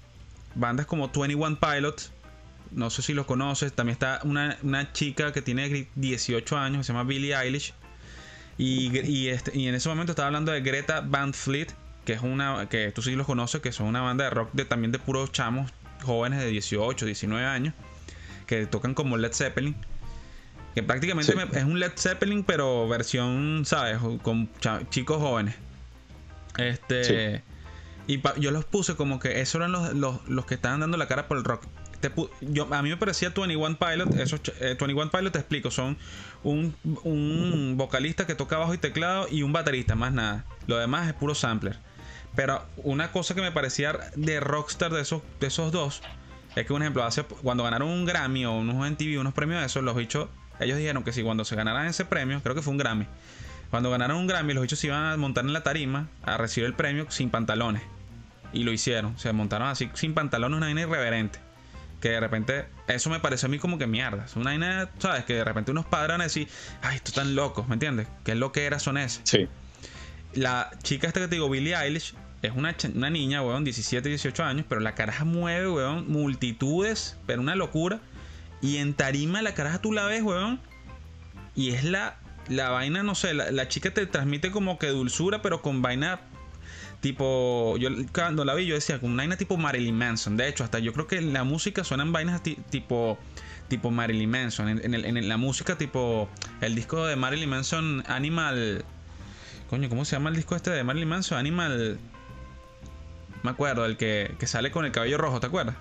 bandas 0.57 0.87
como 0.87 1.09
21 1.09 1.59
Pilots, 1.61 2.13
no 2.73 2.91
sé 2.91 3.03
si 3.03 3.13
los 3.13 3.27
conoces, 3.27 3.73
también 3.73 3.93
está 3.93 4.21
una, 4.25 4.93
chica 4.93 5.33
que 5.33 5.43
tiene 5.43 5.89
18 5.95 6.57
años, 6.59 6.87
se 6.87 6.93
llama 6.93 7.05
Billie 7.05 7.35
Eilish, 7.35 7.75
y, 8.59 9.29
este, 9.29 9.57
y, 9.57 9.69
en 9.69 9.75
ese 9.75 9.89
momento 9.89 10.13
estaba 10.13 10.29
hablando 10.29 10.51
de 10.51 10.63
Greta 10.63 11.03
Van 11.03 11.35
Fleet, 11.35 11.69
que 12.07 12.15
es 12.15 12.23
una, 12.23 12.69
que 12.69 12.91
tú 12.93 13.03
sí 13.03 13.15
los 13.15 13.27
conoces, 13.27 13.61
que 13.61 13.71
son 13.71 13.87
una 13.87 14.01
banda 14.01 14.25
de 14.25 14.31
rock 14.31 14.51
de, 14.53 14.65
también 14.65 14.93
de 14.93 14.99
puros 14.99 15.31
chamos 15.33 15.71
jóvenes 16.03 16.41
de 16.41 16.47
18, 16.47 17.05
19 17.05 17.45
años, 17.45 17.75
que 18.47 18.67
tocan 18.67 18.95
como 18.95 19.17
Led 19.17 19.33
Zeppelin. 19.33 19.77
Que 20.75 20.83
prácticamente 20.83 21.35
es 21.53 21.65
un 21.65 21.81
Led 21.81 21.93
Zeppelin, 21.97 22.45
pero 22.45 22.87
versión, 22.87 23.65
¿sabes? 23.65 23.99
Con 24.23 24.51
chicos 24.91 25.19
jóvenes. 25.19 25.55
Este. 26.59 27.43
Y 28.07 28.23
yo 28.39 28.51
los 28.53 28.65
puse 28.65 28.95
como 28.95 29.19
que 29.19 29.41
esos 29.41 29.57
eran 29.57 29.73
los, 29.73 30.47
que 30.47 30.55
estaban 30.55 30.81
dando 30.81 30.97
la 30.97 31.09
cara 31.09 31.27
por 31.27 31.39
el 31.39 31.45
rock. 31.45 31.65
yo, 32.41 32.73
a 32.73 32.83
mí 32.83 32.89
me 32.89 32.97
parecía 32.97 33.31
21 33.31 33.79
Pilot, 33.79 34.15
esos, 34.17 34.41
21 34.61 35.03
eh, 35.03 35.11
Pilot 35.13 35.33
te 35.33 35.39
explico, 35.41 35.71
son 35.71 35.97
un, 36.45 37.75
vocalista 37.77 38.27
que 38.27 38.35
toca 38.35 38.59
bajo 38.59 38.75
y 38.75 38.79
teclado 38.79 39.27
y 39.31 39.43
un 39.43 39.53
baterista, 39.53 39.95
más 39.97 40.13
nada. 40.13 40.45
Lo 40.67 40.79
demás 40.79 41.09
es 41.09 41.15
puro 41.15 41.35
sampler. 41.35 41.79
Pero 42.37 42.63
una 42.77 43.11
cosa 43.13 43.35
que 43.35 43.41
me 43.41 43.51
parecía 43.51 43.99
de 44.15 44.41
rockstar 44.41 44.93
de 44.93 45.01
esos, 45.01 45.23
de 45.41 45.47
esos 45.49 45.73
dos 45.73 46.03
es 46.55 46.67
que, 46.67 46.73
un 46.73 46.83
ejemplo, 46.83 47.05
hace, 47.05 47.25
cuando 47.25 47.65
ganaron 47.65 47.89
un 47.89 48.05
Grammy 48.05 48.47
o 48.47 48.53
unos 48.53 48.77
MTV, 48.77 49.21
unos 49.21 49.35
premios 49.35 49.61
de 49.61 49.67
esos, 49.67 49.83
los 49.83 49.97
bichos, 49.97 50.29
ellos 50.61 50.79
dijeron 50.79 51.03
que 51.03 51.13
si 51.13 51.23
cuando 51.23 51.45
se 51.45 51.57
ganaran 51.57 51.87
ese 51.87 52.05
premio, 52.05 52.41
creo 52.43 52.55
que 52.55 52.63
fue 52.63 52.73
un 52.73 52.79
Grammy, 52.79 53.07
cuando 53.71 53.91
ganaron 53.91 54.17
un 54.17 54.27
Grammy, 54.27 54.55
los 54.55 54.63
bichos 54.63 54.79
se 54.79 54.87
iban 54.87 55.05
a 55.05 55.17
montar 55.17 55.45
en 55.45 55.53
la 55.53 55.63
tarima 55.63 56.09
a 56.23 56.37
recibir 56.37 56.67
el 56.67 56.75
premio 56.75 57.11
sin 57.11 57.31
pantalones. 57.31 57.83
Y 58.53 58.65
lo 58.65 58.73
hicieron, 58.73 59.19
se 59.19 59.33
montaron 59.33 59.69
así 59.69 59.91
sin 59.95 60.15
pantalones, 60.15 60.57
una 60.57 60.67
vaina 60.67 60.83
irreverente. 60.83 61.39
Que 62.01 62.11
de 62.11 62.21
repente, 62.21 62.67
eso 62.89 63.11
me 63.11 63.21
pareció 63.21 63.47
a 63.47 63.51
mí 63.51 63.59
como 63.59 63.79
que 63.79 63.87
mierda. 63.87 64.27
Es 64.27 64.37
una 64.37 64.51
vaina, 64.51 64.91
¿sabes? 64.99 65.25
Que 65.25 65.35
de 65.35 65.45
repente 65.45 65.71
unos 65.71 65.87
padres 65.87 66.19
decir, 66.19 66.49
ay, 66.83 66.97
estos 66.97 67.13
están 67.13 67.35
locos, 67.35 67.69
¿me 67.69 67.75
entiendes? 67.75 68.07
¿Qué 68.25 68.33
es 68.33 68.39
lo 68.39 68.53
que 68.53 68.65
era 68.67 68.79
son 68.79 68.99
ese? 68.99 69.21
Sí. 69.25 69.49
La 70.35 70.71
chica 70.83 71.07
esta 71.07 71.21
que 71.21 71.29
te 71.29 71.37
digo, 71.37 71.49
Billie 71.49 71.75
Eilish, 71.75 72.15
es 72.43 72.53
una, 72.55 72.75
una 72.95 73.11
niña, 73.11 73.43
weón, 73.43 73.65
17, 73.65 74.09
18 74.09 74.45
años, 74.45 74.67
pero 74.69 74.81
la 74.81 74.95
caraja 74.95 75.25
mueve, 75.25 75.69
weón, 75.69 76.11
multitudes, 76.11 77.17
pero 77.27 77.41
una 77.41 77.57
locura. 77.57 78.01
Y 78.61 78.77
en 78.77 78.95
tarima 78.95 79.43
la 79.43 79.55
caraja 79.55 79.81
tú 79.81 79.93
la 79.93 80.05
ves, 80.07 80.23
weón. 80.23 80.61
Y 81.55 81.71
es 81.71 81.85
la, 81.85 82.19
la 82.49 82.71
vaina, 82.71 83.03
no 83.03 83.15
sé, 83.15 83.35
la, 83.35 83.51
la 83.51 83.69
chica 83.69 83.93
te 83.93 84.07
transmite 84.07 84.51
como 84.51 84.79
que 84.79 84.89
dulzura, 84.89 85.41
pero 85.43 85.63
con 85.63 85.83
vaina 85.83 86.21
tipo. 87.01 87.77
Yo 87.79 87.89
cuando 88.13 88.45
la 88.45 88.55
vi, 88.55 88.67
yo 88.67 88.75
decía, 88.75 89.01
con 89.01 89.11
una 89.13 89.23
vaina 89.23 89.37
tipo 89.37 89.57
Marilyn 89.57 89.97
Manson. 89.97 90.37
De 90.37 90.49
hecho, 90.49 90.65
hasta 90.65 90.79
yo 90.79 90.93
creo 90.93 91.07
que 91.07 91.19
en 91.19 91.33
la 91.33 91.45
música 91.45 91.85
suenan 91.85 92.13
vainas 92.13 92.43
ti- 92.43 92.59
tipo. 92.71 93.19
Tipo 93.69 93.91
Marilyn 93.91 94.31
Manson. 94.31 94.69
En, 94.69 94.85
en 94.85 94.95
el- 94.95 95.05
en 95.05 95.29
la 95.29 95.37
música, 95.37 95.77
tipo. 95.77 96.29
El 96.61 96.75
disco 96.75 97.05
de 97.07 97.17
Marilyn 97.17 97.49
Manson, 97.49 98.05
Animal. 98.07 98.85
Coño, 99.71 99.89
¿cómo 99.89 100.05
se 100.05 100.15
llama 100.17 100.31
el 100.31 100.37
disco 100.37 100.55
este 100.55 100.71
de 100.71 100.85
Marilyn 100.85 101.09
Manson? 101.09 101.39
Animal. 101.39 101.99
Me 103.43 103.51
acuerdo, 103.51 103.85
el 103.87 103.97
que, 103.97 104.35
que 104.39 104.47
sale 104.47 104.71
con 104.71 104.85
el 104.85 104.93
cabello 104.93 105.19
rojo, 105.19 105.41
¿te 105.41 105.47
acuerdas? 105.47 105.75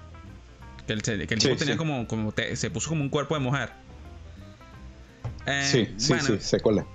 Que 0.87 0.93
el, 0.93 1.01
que 1.01 1.11
el 1.13 1.27
Sí, 1.41 1.47
tipo 1.47 1.55
tenía 1.57 1.73
sí. 1.75 1.77
como. 1.77 2.07
como 2.07 2.31
te- 2.31 2.55
se 2.55 2.69
puso 2.71 2.89
como 2.89 3.01
un 3.03 3.09
cuerpo 3.09 3.35
de 3.35 3.41
mujer. 3.41 3.69
Eh, 5.47 5.67
sí, 5.71 5.93
sí, 5.97 6.13
bueno, 6.13 6.37
sí, 6.39 6.57
cuál 6.61 6.79
es. 6.79 6.85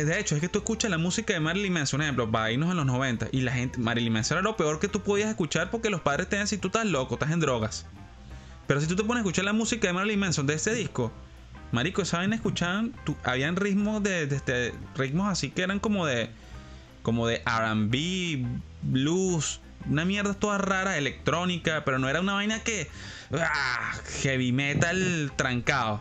Eh, 0.00 0.04
de 0.04 0.18
hecho, 0.20 0.34
es 0.34 0.40
que 0.40 0.48
tú 0.48 0.58
escuchas 0.58 0.90
la 0.90 0.98
música 0.98 1.32
de 1.34 1.40
Marilyn 1.40 1.72
Manson, 1.72 1.98
por 1.98 2.04
ejemplo, 2.04 2.30
va 2.30 2.44
a 2.44 2.50
irnos 2.52 2.70
a 2.70 2.74
los 2.74 2.86
90 2.86 3.28
y 3.32 3.40
la 3.42 3.52
gente, 3.52 3.78
Marilyn 3.78 4.12
Manson 4.12 4.36
era 4.38 4.42
lo 4.42 4.56
peor 4.56 4.80
que 4.80 4.88
tú 4.88 5.00
podías 5.02 5.28
escuchar 5.28 5.70
porque 5.70 5.90
los 5.90 6.00
padres 6.00 6.28
te 6.28 6.36
decían 6.36 6.60
tú 6.60 6.68
estás 6.68 6.86
loco, 6.86 7.14
estás 7.14 7.30
en 7.32 7.40
drogas. 7.40 7.86
Pero 8.66 8.80
si 8.80 8.86
tú 8.86 8.96
te 8.96 9.02
pones 9.02 9.16
a 9.18 9.20
escuchar 9.20 9.44
la 9.44 9.52
música 9.52 9.86
de 9.86 9.92
Marilyn 9.92 10.18
Manson 10.20 10.46
de 10.46 10.54
ese 10.54 10.74
disco, 10.74 11.12
marico, 11.72 12.02
vaina 12.12 12.36
escuchaban, 12.36 12.92
tú- 13.04 13.16
habían 13.24 13.56
ritmos 13.56 14.02
de, 14.02 14.26
de 14.26 14.36
este, 14.36 14.74
ritmos 14.96 15.28
así 15.28 15.50
que 15.50 15.62
eran 15.62 15.80
como 15.80 16.06
de, 16.06 16.30
como 17.02 17.26
de 17.26 17.42
R&B, 17.46 18.46
blues, 18.82 19.60
una 19.88 20.04
mierda 20.04 20.34
toda 20.34 20.56
rara, 20.58 20.96
electrónica, 20.96 21.84
pero 21.84 21.98
no 21.98 22.08
era 22.08 22.20
una 22.20 22.32
vaina 22.34 22.60
que, 22.60 22.88
ah, 23.38 23.92
heavy 24.22 24.52
metal 24.52 25.32
trancado. 25.36 26.00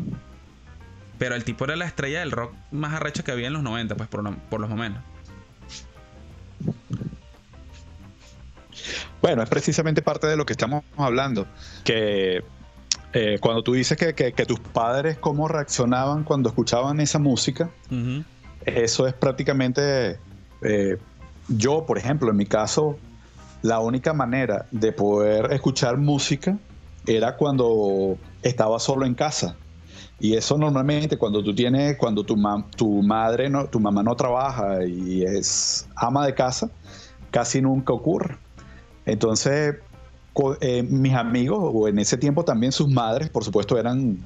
Pero 1.24 1.36
el 1.36 1.46
tipo 1.46 1.64
era 1.64 1.78
la 1.78 1.86
estrella 1.86 2.20
del 2.20 2.32
rock 2.32 2.54
más 2.72 2.92
arrecha 2.96 3.24
que 3.24 3.32
había 3.32 3.48
en 3.48 3.54
los 3.54 3.64
90, 3.64 3.96
pues 3.96 4.10
por, 4.10 4.22
lo- 4.26 4.36
por 4.50 4.60
los 4.60 4.70
momentos. 4.70 5.02
Bueno, 9.22 9.42
es 9.42 9.48
precisamente 9.48 10.02
parte 10.02 10.28
de 10.28 10.36
lo 10.36 10.46
que 10.46 10.52
estamos 10.52 10.84
hablando. 10.98 11.48
Que 11.86 12.44
eh, 13.14 13.38
cuando 13.40 13.64
tú 13.64 13.72
dices 13.72 13.98
que, 13.98 14.14
que- 14.14 14.34
que 14.34 14.46
tus 14.46 14.60
padres 14.60 15.18
cómo 15.18 15.48
reaccionaban 15.48 16.26
cuando 16.26 16.50
escuchaban 16.50 17.00
esa 17.00 17.20
música, 17.20 17.70
eso 18.66 19.08
es 19.08 19.14
prácticamente 19.14 20.20
eh, 20.62 20.98
yo, 21.48 21.86
por 21.86 21.98
ejemplo, 21.98 22.32
en 22.32 22.36
mi 22.36 22.48
caso, 22.48 23.00
la 23.62 23.80
única 23.80 24.12
manera 24.12 24.66
de 24.72 24.92
poder 24.92 25.54
escuchar 25.54 25.96
música 25.96 26.58
era 27.08 27.38
cuando 27.38 28.18
estaba 28.42 28.78
solo 28.78 29.06
en 29.06 29.14
casa. 29.16 29.56
Y 30.24 30.38
eso 30.38 30.58
normalmente 30.58 31.18
cuando 31.18 31.44
tú 31.44 31.54
tienes, 31.54 31.98
cuando 31.98 32.24
tu, 32.24 32.38
ma- 32.38 32.66
tu 32.78 33.04
madre, 33.04 33.50
no, 33.50 33.68
tu 33.68 33.78
mamá 33.82 34.02
no 34.04 34.16
trabaja 34.16 34.86
y 34.86 35.22
es 35.22 35.86
ama 35.98 36.26
de 36.26 36.34
casa, 36.34 36.72
casi 37.30 37.62
nunca 37.62 37.92
ocurre. 37.92 38.38
Entonces, 39.06 39.76
eh, 40.62 40.84
mis 40.84 41.14
amigos, 41.14 41.60
o 41.62 41.90
en 41.90 42.00
ese 42.00 42.18
tiempo 42.18 42.46
también 42.46 42.72
sus 42.72 42.88
madres, 42.90 43.30
por 43.32 43.44
supuesto, 43.44 43.78
eran, 43.78 44.18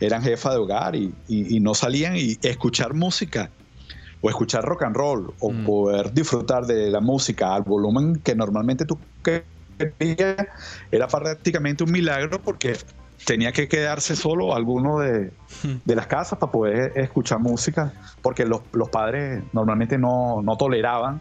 eran 0.00 0.22
jefa 0.22 0.52
de 0.52 0.56
hogar 0.56 0.96
y, 0.96 1.14
y- 1.28 1.56
y 1.58 1.60
no 1.60 1.74
salían 1.74 2.16
y 2.16 2.38
escuchar 2.42 2.94
música 2.94 3.50
o 4.22 4.30
escuchar 4.30 4.64
rock 4.64 4.84
and 4.84 4.96
roll 4.96 5.34
o 5.40 5.52
Mm. 5.52 5.66
poder 5.66 6.14
disfrutar 6.14 6.64
de 6.64 6.90
la 6.90 7.00
música 7.02 7.54
al 7.54 7.62
volumen 7.62 8.22
que 8.24 8.34
normalmente 8.34 8.86
tú 8.86 8.98
querías 9.22 10.46
era 10.90 11.06
prácticamente 11.08 11.84
un 11.84 11.92
milagro 11.92 12.42
porque 12.42 12.74
tenía 13.24 13.52
que 13.52 13.68
quedarse 13.68 14.14
solo 14.16 14.54
alguno 14.54 14.98
de, 14.98 15.32
de 15.84 15.94
las 15.96 16.06
casas 16.06 16.38
para 16.38 16.52
poder 16.52 16.92
escuchar 16.96 17.38
música 17.40 17.92
porque 18.22 18.44
los, 18.44 18.60
los 18.72 18.88
padres 18.90 19.42
normalmente 19.52 19.98
no, 19.98 20.42
no 20.42 20.56
toleraban 20.56 21.20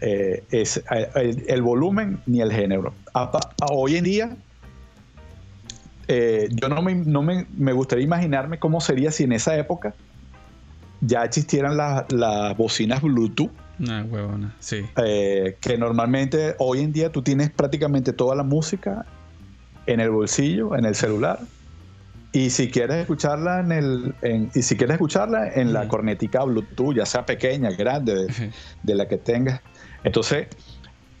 eh, 0.00 0.44
ese- 0.50 0.84
el, 1.14 1.44
el 1.48 1.62
volumen 1.62 2.20
ni 2.26 2.40
el 2.40 2.52
género. 2.52 2.94
A- 3.14 3.22
a- 3.60 3.66
hoy 3.72 3.96
en 3.96 4.04
día 4.04 4.36
eh, 6.08 6.48
yo 6.50 6.68
no, 6.68 6.82
me, 6.82 6.94
no 6.94 7.22
me, 7.22 7.46
me 7.56 7.72
gustaría 7.72 8.04
imaginarme 8.04 8.58
cómo 8.58 8.80
sería 8.80 9.10
si 9.10 9.24
en 9.24 9.32
esa 9.32 9.56
época 9.56 9.94
ya 11.00 11.24
existieran 11.24 11.76
las 11.76 12.10
las 12.12 12.56
bocinas 12.56 13.02
Bluetooth, 13.02 13.50
Nah, 13.78 14.04
huevona, 14.04 14.54
sí. 14.60 14.82
eh, 15.04 15.56
que 15.60 15.76
normalmente 15.76 16.54
hoy 16.58 16.80
en 16.80 16.92
día 16.92 17.10
tú 17.10 17.22
tienes 17.22 17.50
prácticamente 17.50 18.12
toda 18.12 18.36
la 18.36 18.44
música 18.44 19.04
en 19.86 20.00
el 20.00 20.10
bolsillo, 20.10 20.76
en 20.76 20.84
el 20.84 20.94
celular. 20.94 21.40
Y 22.32 22.50
si 22.50 22.68
quieres 22.70 22.96
escucharla 22.96 23.60
en 23.60 23.70
el, 23.72 24.14
en- 24.22 24.50
y 24.54 24.62
si 24.62 24.76
quieres 24.76 24.94
escucharla 24.94 25.52
en 25.54 25.72
la 25.72 25.86
cornetica 25.88 26.42
Bluetooth, 26.42 26.94
ya 26.96 27.06
sea 27.06 27.24
pequeña, 27.24 27.70
grande, 27.70 28.14
de, 28.26 28.52
de 28.82 28.94
la 28.96 29.06
que 29.06 29.18
tengas. 29.18 29.60
Entonces, 30.02 30.48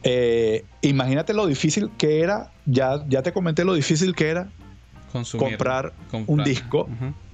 eh, 0.02 0.64
imagínate 0.82 1.32
lo 1.32 1.46
difícil 1.46 1.90
que 1.96 2.20
era, 2.20 2.50
ya, 2.66 3.04
ya 3.08 3.22
te 3.22 3.32
comenté 3.32 3.64
lo 3.64 3.74
difícil 3.74 4.14
que 4.14 4.28
era 4.28 4.50
Consumir. 5.12 5.50
comprar 5.50 5.94
un 6.26 6.42
disco. 6.44 6.88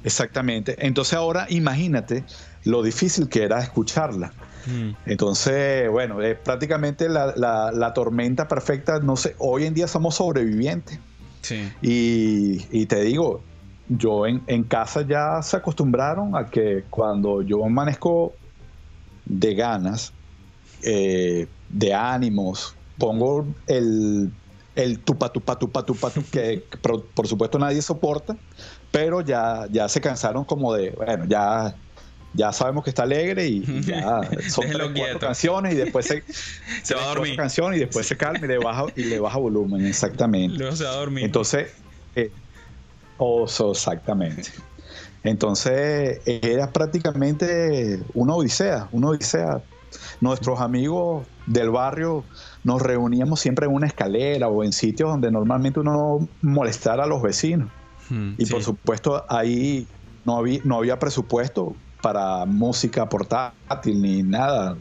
Exactamente. 0.05 0.77
Entonces 0.87 1.15
ahora 1.15 1.47
imagínate 1.49 2.25
lo 2.65 2.83
difícil 2.83 3.29
que 3.29 3.43
era 3.45 3.61
escucharla. 3.61 4.33
Mm. 4.67 4.91
Entonces, 5.07 5.91
bueno, 5.91 6.21
es 6.23 6.39
prácticamente 6.39 7.09
la, 7.09 7.33
la- 7.37 7.73
la 7.73 7.93
tormenta 7.95 8.47
perfecta. 8.47 9.01
No 9.01 9.17
sé, 9.17 9.35
hoy 9.39 9.65
en 9.65 9.73
día 9.75 9.89
somos 9.89 10.17
sobrevivientes. 10.17 11.01
Sí. 11.43 11.73
Y, 11.83 12.67
y 12.71 12.87
te 12.87 13.01
digo, 13.03 13.43
yo 13.89 14.27
en, 14.27 14.43
en 14.47 14.65
casa 14.65 15.03
ya 15.07 15.43
se 15.43 15.57
acostumbraron 15.57 16.37
a 16.37 16.47
que 16.47 16.85
cuando 16.91 17.43
yo 17.43 17.65
amanezco 17.65 18.35
de 19.25 19.55
ganas, 19.55 20.13
eh, 20.83 21.47
de 21.69 21.95
ánimos, 21.95 22.77
pongo 22.99 23.47
el, 23.67 24.31
el 24.75 25.01
tupa, 25.01 25.33
tupa, 25.33 25.59
tupa, 25.59 25.85
tupa, 25.85 26.11
tu, 26.11 26.23
que 26.31 26.69
que 26.71 26.79
por, 26.79 27.07
por 27.13 27.27
supuesto 27.27 27.59
nadie 27.59 27.83
soporta, 27.83 28.37
pero 28.91 29.21
ya, 29.21 29.67
ya 29.71 29.89
se 29.89 30.01
cansaron 30.01 30.45
como 30.45 30.75
de, 30.75 30.91
bueno, 30.93 31.25
ya, 31.29 31.77
ya 32.33 32.53
sabemos 32.53 32.85
que 32.85 32.91
está 32.91 33.03
alegre 33.03 33.47
y 33.49 33.83
ya 33.83 34.21
son 34.49 34.67
tres, 34.73 34.91
cuatro 34.97 35.19
canciones 35.19 35.75
y 35.75 35.77
después 35.77 36.07
se, 36.07 36.23
Se 36.83 36.95
va 36.95 37.03
a 37.05 37.15
dormir. 37.15 37.37
canciones 37.37 37.79
y 37.79 37.81
después 37.81 38.07
se 38.07 38.17
calma 38.17 38.39
y 38.45 38.49
le 38.49 38.59
baja, 38.59 38.85
y 38.97 39.05
le 39.05 39.19
baja 39.19 39.39
volumen, 39.39 39.85
exactamente. 39.87 40.57
Luego 40.57 40.77
se 40.77 40.85
va 40.85 40.91
a 40.91 40.97
dormir. 40.97 41.25
Entonces, 41.25 41.73
eh, 42.15 42.31
oso, 43.19 43.73
exactamente. 43.73 44.51
Entonces, 45.23 46.21
era 46.25 46.71
prácticamente 46.73 48.01
una 48.15 48.35
odisea, 48.35 48.89
una 48.93 49.09
odisea. 49.11 49.63
Nuestros 50.21 50.61
amigos 50.61 51.27
del 51.47 51.71
barrio 51.71 52.25
nos 52.63 52.81
reuníamos 52.81 53.41
siempre 53.41 53.67
en 53.67 53.73
una 53.73 53.87
escalera 53.89 54.49
o 54.49 54.63
en 54.63 54.73
sitios 54.73 55.11
donde 55.11 55.31
normalmente 55.33 55.81
uno 55.81 55.93
no 55.93 56.29
molestara 56.43 57.05
a 57.05 57.07
los 57.07 57.21
vecinos. 57.23 57.69
Mm, 58.09 58.35
Y 58.39 58.47
sí. 58.47 58.53
por 58.53 58.63
supuesto, 58.63 59.25
ahí 59.29 59.89
no 60.25 60.37
había, 60.39 60.61
no 60.65 60.77
había 60.79 60.99
presupuesto 60.99 61.75
para 62.03 62.45
música 62.47 63.09
portátil 63.09 64.01
ni 64.01 64.23
nada. 64.23 64.77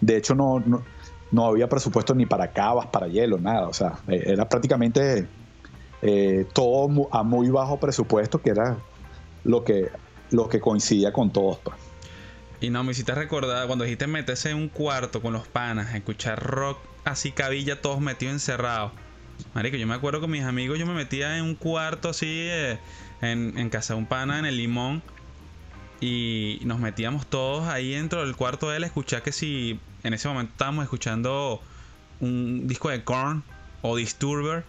De 0.00 0.16
hecho, 0.16 0.34
no, 0.34 0.60
no, 0.60 0.82
no 1.30 1.46
había 1.46 1.68
presupuesto 1.68 2.14
ni 2.14 2.26
para 2.26 2.52
cavas, 2.52 2.86
para 2.86 3.08
hielo, 3.08 3.38
nada. 3.38 3.66
O 3.68 3.72
sea, 3.72 3.98
eh, 4.08 4.22
era 4.26 4.48
prácticamente 4.48 5.26
eh, 6.02 6.46
todo 6.52 7.08
a 7.10 7.22
muy 7.22 7.48
bajo 7.48 7.78
presupuesto, 7.78 8.40
que 8.40 8.50
era 8.50 8.76
lo 9.44 9.64
que, 9.64 9.90
lo 10.30 10.48
que 10.48 10.60
coincidía 10.60 11.12
con 11.12 11.30
todos. 11.32 11.58
pues. 11.58 11.76
Y 12.60 12.70
no, 12.70 12.84
me 12.84 12.92
hiciste 12.92 13.14
recordar 13.14 13.66
cuando 13.66 13.84
dijiste 13.84 14.06
meterse 14.06 14.50
en 14.50 14.56
un 14.56 14.68
cuarto 14.68 15.20
con 15.20 15.32
los 15.32 15.48
panas, 15.48 15.94
escuchar 15.94 16.40
rock 16.40 16.78
así 17.04 17.32
cabilla, 17.32 17.80
todos 17.80 18.00
metidos 18.00 18.34
encerrados. 18.34 18.92
Marico, 19.54 19.76
yo 19.76 19.86
me 19.86 19.94
acuerdo 19.94 20.20
con 20.20 20.30
mis 20.30 20.44
amigos, 20.44 20.78
yo 20.78 20.86
me 20.86 20.94
metía 20.94 21.36
en 21.38 21.44
un 21.44 21.56
cuarto 21.56 22.10
así, 22.10 22.28
eh, 22.28 22.78
en, 23.20 23.58
en 23.58 23.70
casa 23.70 23.94
de 23.94 23.98
un 23.98 24.06
pana, 24.06 24.38
en 24.38 24.44
el 24.44 24.56
limón, 24.56 25.02
y 26.02 26.58
nos 26.64 26.80
metíamos 26.80 27.28
todos 27.28 27.68
ahí 27.68 27.92
dentro 27.92 28.26
del 28.26 28.34
cuarto 28.34 28.68
de 28.68 28.78
él 28.78 28.82
a 28.82 28.86
escuchar 28.86 29.22
que 29.22 29.30
si 29.30 29.78
en 30.02 30.12
ese 30.12 30.26
momento 30.26 30.50
estábamos 30.50 30.82
escuchando 30.82 31.62
un 32.18 32.66
disco 32.66 32.90
de 32.90 33.04
Korn 33.04 33.44
o 33.82 33.96
Disturber. 33.96 34.64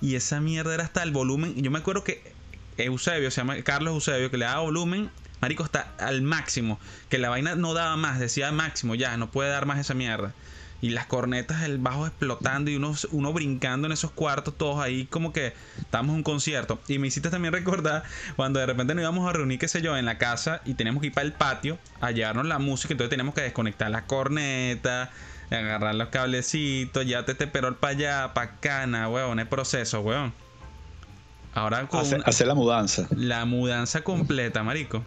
Y 0.00 0.16
esa 0.16 0.40
mierda 0.40 0.74
era 0.74 0.82
hasta 0.82 1.04
el 1.04 1.12
volumen. 1.12 1.54
Yo 1.62 1.70
me 1.70 1.78
acuerdo 1.78 2.02
que 2.02 2.34
Eusebio, 2.78 3.30
se 3.30 3.40
llama 3.40 3.62
Carlos 3.62 3.94
Eusebio, 3.94 4.32
que 4.32 4.38
le 4.38 4.44
daba 4.44 4.62
volumen. 4.62 5.08
Marico, 5.40 5.62
está 5.62 5.92
al 5.98 6.22
máximo. 6.22 6.80
Que 7.08 7.18
la 7.18 7.28
vaina 7.28 7.54
no 7.54 7.74
daba 7.74 7.96
más, 7.96 8.18
decía 8.18 8.50
máximo, 8.50 8.96
ya, 8.96 9.16
no 9.16 9.30
puede 9.30 9.50
dar 9.50 9.66
más 9.66 9.78
esa 9.78 9.94
mierda 9.94 10.34
y 10.82 10.90
las 10.90 11.06
cornetas, 11.06 11.62
el 11.62 11.78
bajo 11.78 12.08
explotando 12.08 12.68
y 12.68 12.74
uno, 12.74 12.92
uno 13.12 13.32
brincando 13.32 13.86
en 13.86 13.92
esos 13.92 14.10
cuartos, 14.10 14.58
todos 14.58 14.82
ahí 14.82 15.06
como 15.06 15.32
que 15.32 15.54
estábamos 15.78 16.10
en 16.10 16.16
un 16.16 16.22
concierto. 16.24 16.80
Y 16.88 16.98
me 16.98 17.06
hiciste 17.06 17.30
también 17.30 17.54
recordar 17.54 18.02
cuando 18.34 18.58
de 18.58 18.66
repente 18.66 18.92
nos 18.94 19.02
íbamos 19.02 19.28
a 19.28 19.32
reunir, 19.32 19.60
qué 19.60 19.68
sé 19.68 19.80
yo, 19.80 19.96
en 19.96 20.04
la 20.04 20.18
casa 20.18 20.60
y 20.64 20.74
teníamos 20.74 21.00
que 21.00 21.06
ir 21.06 21.14
para 21.14 21.24
el 21.24 21.32
patio 21.32 21.78
a 22.00 22.10
llevarnos 22.10 22.46
la 22.46 22.58
música, 22.58 22.92
entonces 22.92 23.10
teníamos 23.10 23.32
que 23.32 23.42
desconectar 23.42 23.92
la 23.92 24.06
corneta, 24.06 25.10
agarrar 25.52 25.94
los 25.94 26.08
cablecitos, 26.08 27.06
ya 27.06 27.24
te 27.24 27.34
perol 27.46 27.76
para 27.76 27.92
allá, 27.92 28.34
para 28.34 28.86
nada, 28.88 29.08
weón, 29.08 29.38
es 29.38 29.46
proceso, 29.46 30.00
weón. 30.00 30.34
Ahora 31.54 31.86
con 31.86 32.00
hacer, 32.00 32.46
la 32.48 32.54
mudanza. 32.54 33.06
La 33.14 33.44
mudanza 33.44 34.02
completa, 34.02 34.64
marico. 34.64 35.04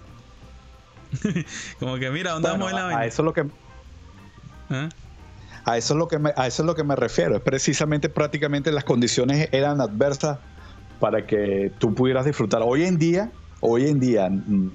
como 1.79 1.97
que 1.97 2.09
mira, 2.11 2.31
¿dónde 2.31 2.47
vamos 2.47 2.69
en 2.69 2.75
la 2.77 2.83
vaina? 2.85 3.01
A 3.01 3.05
eso 3.05 3.23
es 3.23 3.25
lo 3.25 3.33
que... 3.33 3.45
¿Ah? 4.69 4.87
A 5.65 5.77
eso 5.77 5.95
es 5.95 5.97
lo 5.97 6.07
que 6.07 6.19
me, 6.19 6.31
a 6.35 6.47
eso 6.47 6.61
es 6.61 6.65
lo 6.67 6.75
que 6.75 6.83
me 6.83 6.95
refiero. 6.95 7.35
Es 7.35 7.41
precisamente 7.41 8.07
prácticamente 8.07 8.71
las 8.71 8.83
condiciones 8.83 9.49
eran 9.51 9.81
adversas 9.81 10.37
para 10.99 11.25
que 11.25 11.71
tú 11.79 11.93
pudieras 11.93 12.25
disfrutar. 12.25 12.61
Hoy 12.63 12.83
en 12.83 12.97
día, 12.97 13.31
hoy 13.61 13.87
en 13.87 13.99
día, 13.99 14.29
mm, 14.29 14.69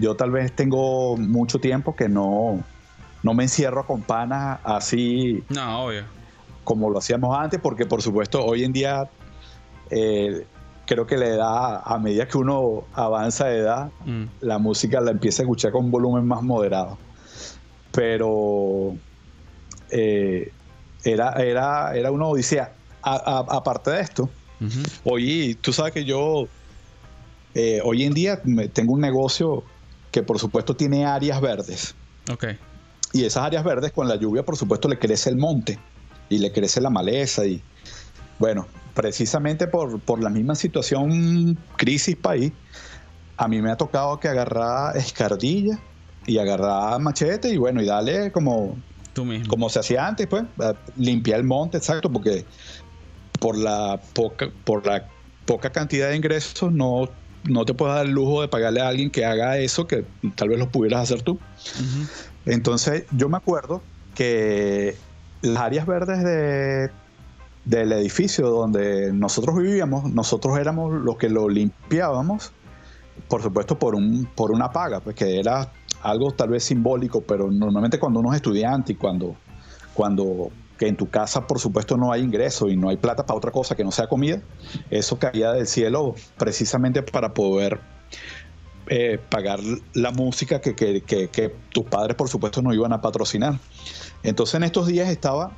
yo 0.00 0.16
tal 0.16 0.32
vez 0.32 0.52
tengo 0.52 1.16
mucho 1.16 1.60
tiempo 1.60 1.94
que 1.94 2.08
no, 2.08 2.62
no 3.22 3.34
me 3.34 3.44
encierro 3.44 3.86
con 3.86 4.02
panas 4.02 4.58
así. 4.64 5.44
No, 5.48 5.84
obvio. 5.84 6.02
Como 6.64 6.90
lo 6.90 6.98
hacíamos 6.98 7.38
antes, 7.38 7.60
porque 7.60 7.86
por 7.86 8.02
supuesto 8.02 8.44
hoy 8.44 8.64
en 8.64 8.72
día 8.72 9.08
eh, 9.90 10.44
creo 10.86 11.06
que 11.06 11.16
la 11.16 11.26
edad, 11.26 11.82
a 11.84 11.98
medida 12.00 12.26
que 12.26 12.36
uno 12.36 12.82
avanza 12.94 13.46
de 13.46 13.58
edad, 13.58 13.90
mm. 14.04 14.24
la 14.40 14.58
música 14.58 15.00
la 15.00 15.12
empieza 15.12 15.42
a 15.42 15.44
escuchar 15.44 15.70
con 15.70 15.84
un 15.84 15.90
volumen 15.92 16.26
más 16.26 16.42
moderado. 16.42 16.98
Pero 17.92 18.96
eh, 19.90 20.52
era, 21.04 21.32
era, 21.32 21.94
era 21.96 22.10
una 22.10 22.26
odisea. 22.26 22.72
aparte 23.02 23.90
de 23.90 24.00
esto, 24.00 24.30
hoy 25.04 25.56
tú 25.60 25.72
sabes 25.72 25.92
que 25.92 26.04
yo 26.04 26.48
eh, 27.54 27.80
hoy 27.84 28.04
en 28.04 28.12
día 28.12 28.40
tengo 28.72 28.92
un 28.92 29.00
negocio 29.00 29.64
que 30.10 30.22
por 30.22 30.38
supuesto 30.38 30.74
tiene 30.74 31.06
áreas 31.06 31.40
verdes. 31.40 31.94
Okay. 32.30 32.58
Y 33.12 33.24
esas 33.24 33.44
áreas 33.44 33.64
verdes 33.64 33.92
con 33.92 34.08
la 34.08 34.16
lluvia 34.16 34.44
por 34.44 34.56
supuesto 34.56 34.88
le 34.88 34.98
crece 34.98 35.30
el 35.30 35.36
monte 35.36 35.78
y 36.28 36.38
le 36.38 36.52
crece 36.52 36.80
la 36.80 36.90
maleza 36.90 37.44
y 37.44 37.62
bueno, 38.38 38.66
precisamente 38.94 39.66
por, 39.66 40.00
por 40.00 40.22
la 40.22 40.30
misma 40.30 40.54
situación 40.54 41.58
crisis 41.76 42.16
país, 42.16 42.52
a 43.36 43.48
mí 43.48 43.60
me 43.60 43.70
ha 43.70 43.76
tocado 43.76 44.18
que 44.20 44.28
agarrar 44.28 44.96
escardilla 44.96 45.78
y 46.26 46.38
agarrar 46.38 46.98
machete 47.00 47.50
y 47.50 47.56
bueno, 47.56 47.82
y 47.82 47.86
darle 47.86 48.30
como 48.30 48.76
como 49.48 49.68
se 49.68 49.80
hacía 49.80 50.06
antes, 50.06 50.26
pues, 50.26 50.44
limpiar 50.96 51.40
el 51.40 51.46
monte, 51.46 51.78
exacto, 51.78 52.10
porque 52.10 52.44
por 53.38 53.56
la 53.56 54.00
poca, 54.12 54.50
por 54.64 54.86
la 54.86 55.06
poca 55.46 55.70
cantidad 55.70 56.10
de 56.10 56.16
ingresos 56.16 56.70
no, 56.72 57.08
no 57.44 57.64
te 57.64 57.74
puedes 57.74 57.94
dar 57.94 58.06
el 58.06 58.12
lujo 58.12 58.42
de 58.42 58.48
pagarle 58.48 58.80
a 58.80 58.88
alguien 58.88 59.10
que 59.10 59.24
haga 59.24 59.58
eso 59.58 59.86
que 59.86 60.04
tal 60.36 60.50
vez 60.50 60.58
lo 60.58 60.68
pudieras 60.68 61.02
hacer 61.02 61.22
tú. 61.22 61.38
Entonces, 62.46 63.04
yo 63.10 63.28
me 63.28 63.36
acuerdo 63.36 63.82
que 64.14 64.96
las 65.42 65.62
áreas 65.62 65.86
verdes 65.86 66.22
de, 66.22 66.90
del 67.64 67.92
edificio 67.92 68.48
donde 68.48 69.12
nosotros 69.12 69.56
vivíamos, 69.56 70.10
nosotros 70.12 70.58
éramos 70.58 70.92
los 70.92 71.16
que 71.16 71.28
lo 71.28 71.48
limpiábamos, 71.48 72.52
por 73.28 73.42
supuesto, 73.42 73.78
por, 73.78 73.94
un, 73.94 74.26
por 74.34 74.50
una 74.50 74.70
paga, 74.70 75.00
pues 75.00 75.16
que 75.16 75.38
era 75.38 75.72
algo 76.02 76.30
tal 76.32 76.50
vez 76.50 76.64
simbólico, 76.64 77.20
pero 77.20 77.50
normalmente 77.50 77.98
cuando 77.98 78.20
uno 78.20 78.30
es 78.30 78.36
estudiante 78.36 78.92
y 78.92 78.94
cuando, 78.96 79.36
cuando 79.94 80.50
que 80.78 80.88
en 80.88 80.96
tu 80.96 81.10
casa 81.10 81.46
por 81.46 81.58
supuesto 81.58 81.98
no 81.98 82.10
hay 82.10 82.22
ingreso 82.22 82.68
y 82.68 82.76
no 82.76 82.88
hay 82.88 82.96
plata 82.96 83.26
para 83.26 83.36
otra 83.36 83.50
cosa 83.50 83.74
que 83.74 83.84
no 83.84 83.90
sea 83.90 84.08
comida, 84.08 84.40
eso 84.90 85.18
caía 85.18 85.52
del 85.52 85.66
cielo 85.66 86.14
precisamente 86.38 87.02
para 87.02 87.34
poder 87.34 87.80
eh, 88.86 89.20
pagar 89.28 89.60
la 89.92 90.10
música 90.10 90.60
que, 90.60 90.74
que, 90.74 91.54
tus 91.70 91.84
padres 91.84 92.16
por 92.16 92.28
supuesto 92.28 92.62
no 92.62 92.72
iban 92.72 92.92
a 92.92 93.00
patrocinar. 93.00 93.58
Entonces 94.22 94.54
en 94.54 94.64
estos 94.64 94.86
días 94.86 95.10
estaba 95.10 95.52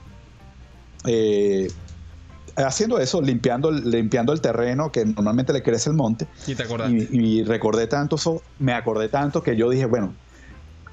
eh, 1.06 1.68
haciendo 2.56 2.98
eso, 2.98 3.22
limpiando, 3.22 3.70
limpiando 3.70 4.32
el 4.32 4.40
terreno 4.40 4.92
que 4.92 5.04
normalmente 5.04 5.52
le 5.52 5.62
crece 5.62 5.90
el 5.90 5.96
monte. 5.96 6.26
Y 6.46 6.54
te 6.54 6.64
Y, 7.10 7.44
recordé 7.44 7.86
tanto 7.86 8.16
eso, 8.16 8.42
me 8.58 8.74
acordé 8.74 9.08
tanto 9.08 9.42
que 9.42 9.56
yo 9.56 9.70
dije, 9.70 9.86
bueno, 9.86 10.14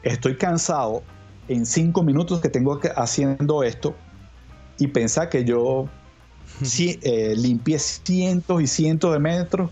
estoy 0.04 0.38
cansado 0.38 1.04
en 1.48 1.66
cinco 1.66 2.04
minutos 2.04 2.42
que 2.42 2.50
tengo 2.50 2.80
haciendo 2.96 3.64
esto 3.64 3.96
y 4.78 4.88
pensar 4.88 5.30
que 5.30 5.44
yo 5.44 5.90
sí, 6.64 7.00
eh, 7.02 7.36
limpié 7.36 7.80
cientos 7.80 8.62
y 8.62 8.68
cientos 8.68 9.14
de 9.14 9.20
metros 9.20 9.72